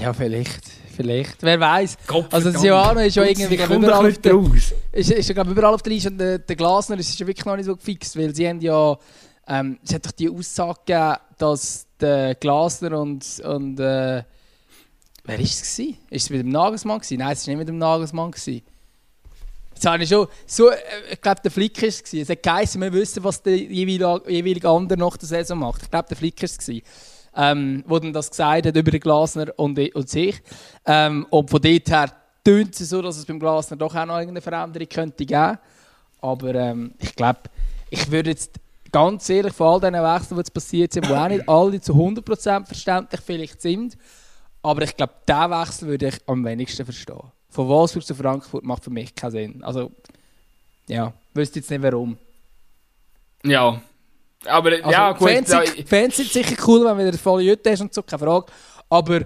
[0.00, 0.60] Ja, vielleicht.
[0.94, 1.42] Vielleicht.
[1.42, 1.96] Wer weiß.
[2.30, 2.62] Also, das.
[2.62, 4.38] Joano ist ja irgendwie überall auf der,
[4.92, 6.10] ist, ist glaub, überall auf der Liste.
[6.10, 8.98] Und der, der Glasner ist ja wirklich noch nicht so gefixt, weil sie haben ja.
[9.52, 13.22] Ähm, es hat doch die Aussage gegeben, dass der Glasner und.
[13.44, 14.24] und äh,
[15.24, 15.78] wer war es?
[15.78, 17.00] Ist es mit dem Nagelsmann?
[17.00, 17.18] Gewesen?
[17.18, 18.30] Nein, es war nicht mit dem Nagelsmann.
[18.30, 18.62] Gewesen.
[19.74, 20.26] Jetzt habe ich schon.
[20.46, 20.76] So, äh,
[21.10, 22.02] ich glaube, der Flick war es.
[22.02, 22.22] gewesen.
[22.22, 25.82] Es hat geheißen, wir wissen, was der jeweilige, jeweilige andere nach der Saison macht.
[25.82, 26.56] Ich glaube, der Flick war es.
[26.56, 26.82] gewesen,
[27.36, 30.40] Ähm, wo dann das gesagt hat über den Glasner und, und sich.
[30.86, 32.10] Ähm, und von dort her
[32.42, 35.58] tönt es so, dass es beim Glasner doch auch noch irgendeine Veränderung könnte geben.
[36.22, 37.40] Aber ähm, ich glaube,
[37.90, 38.61] ich würde jetzt
[38.92, 41.92] ganz ehrlich von all diesen Wechseln, die jetzt passiert sind, die auch nicht alle zu
[41.94, 43.96] 100% verständlich vielleicht sind,
[44.62, 47.20] aber ich glaube, diesen Wechsel würde ich am wenigsten verstehen.
[47.48, 49.64] Von Wolfsburg zu Frankfurt macht für mich keinen Sinn.
[49.64, 49.90] Also,
[50.88, 52.16] ja, wüsste jetzt nicht warum.
[53.44, 53.80] Ja.
[54.46, 55.28] Aber Also, ja, gut.
[55.28, 58.18] Fans, da- sind, Fans sind sicher cool, wenn wieder voll Jütte hast und so, keine
[58.24, 58.46] Frage.
[58.88, 59.20] Aber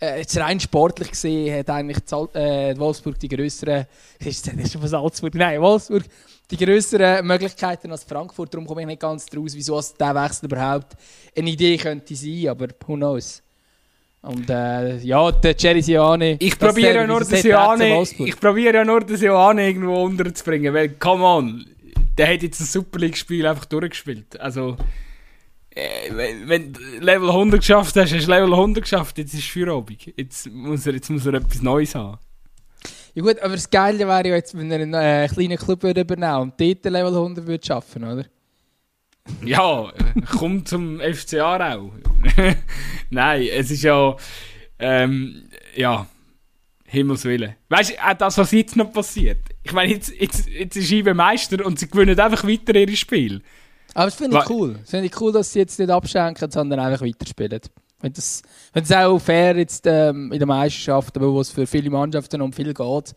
[0.00, 3.86] äh, jetzt rein sportlich gesehen hat eigentlich Zal äh, Wolfsburg die größeren,
[4.18, 5.34] ist das schon von Salzburg?
[5.34, 6.04] Nein, Wolfsburg
[6.50, 8.54] die größeren Möglichkeiten als Frankfurt.
[8.54, 10.96] Darum komme ich nicht ganz draus, wieso es dieser Wechsel überhaupt
[11.36, 13.42] eine Idee könnte sein, aber who knows.
[14.22, 16.36] Und äh, ja, der Jerry Siani.
[16.40, 18.28] Ich probiere ja nur Joane, Wolfsburg.
[18.28, 21.66] ich probiere ja nur das Joane irgendwo unterzubringen, weil, come on,
[22.18, 24.38] der hat jetzt ein Super League-Spiel einfach durchgespielt.
[24.40, 24.76] Also,
[25.70, 29.48] äh, wenn, wenn du Level 100 geschafft hast, hast du Level 100 geschafft, jetzt ist
[29.48, 30.12] Feierabend.
[30.16, 32.18] Jetzt muss er, jetzt muss er etwas Neues haben.
[33.16, 36.02] Ja gut, aber das Geile wäre ja jetzt, wenn er einen äh, kleinen Club würde
[36.02, 38.26] übernehmen und dort Level 100 würde schaffen, oder?
[39.44, 39.90] Ja,
[40.38, 41.92] komm zum FC Aarau.
[43.10, 44.14] Nein, es ist ja,
[44.78, 46.06] ähm, ja,
[46.84, 47.56] Himmels Willen.
[47.70, 49.38] Weißt du, auch das, was jetzt noch passiert.
[49.64, 53.40] Ich meine, jetzt, jetzt, jetzt ist IBE Meister und sie gewinnen einfach weiter ihre Spiele.
[53.94, 54.74] Aber das finde ich cool.
[54.74, 57.60] Das finde ich cool, dass sie jetzt nicht abschenken, sondern einfach weiterspielen.
[58.00, 58.42] Wenn das,
[58.72, 62.42] wenn das auch fair jetzt ähm, in der Meisterschaft, aber wo es für viele Mannschaften
[62.42, 63.14] um viel geht,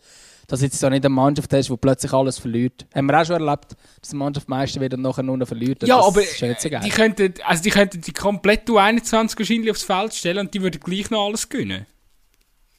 [0.50, 2.86] dass jetzt da nicht eine Mannschaft hast, die plötzlich alles verliert.
[2.94, 5.86] Haben wir auch schon erlebt, dass eine Mannschaft Meister wird und nachher nur noch verliert.
[5.86, 6.80] Ja, das aber ist so geil.
[6.84, 10.80] die könnten, also die könnten die komplett U21 wahrscheinlich aufs Feld stellen und die würden
[10.80, 11.86] gleich noch alles gewinnen.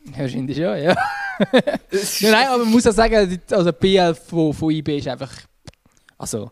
[0.04, 0.80] Wahrscheinlich schon, ja.
[1.54, 2.32] ja.
[2.32, 5.32] Nein, aber man muss auch sagen, also die BL von, von IB ist einfach.
[6.18, 6.52] Also,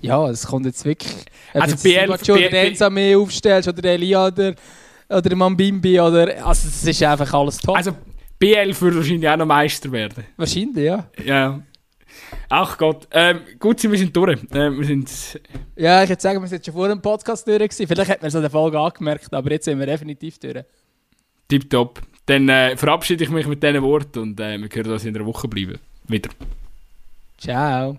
[0.00, 1.14] ja, es kommt jetzt wirklich.
[1.54, 6.46] Also jetzt BL Sibacho oder B- den Ensame aufstellst oder den Elia oder, Mambimbi oder.
[6.46, 7.76] Also, es ist einfach alles top.
[7.76, 7.92] Also
[8.38, 10.24] BL würde wahrscheinlich auch noch Meister werden.
[10.36, 11.06] Wahrscheinlich, ja.
[11.24, 11.60] Ja.
[12.48, 13.06] Ach Gott.
[13.10, 14.38] Ähm, gut, wir sind durch.
[14.52, 15.10] Ähm, wir sind
[15.76, 17.58] Ja, ich würde sagen, wir sind schon vor dem Podcast durch.
[17.58, 17.86] Gewesen.
[17.86, 20.64] Vielleicht hat man es an der Folge angemerkt, aber jetzt sind wir definitiv durch.
[21.48, 22.00] tipptopp.
[22.26, 25.24] Dann äh, verabschiede ich mich mit diesen Worten und äh, wir hören uns in der
[25.24, 25.78] Woche bleiben.
[26.06, 26.30] Wieder.
[27.38, 27.98] Ciao.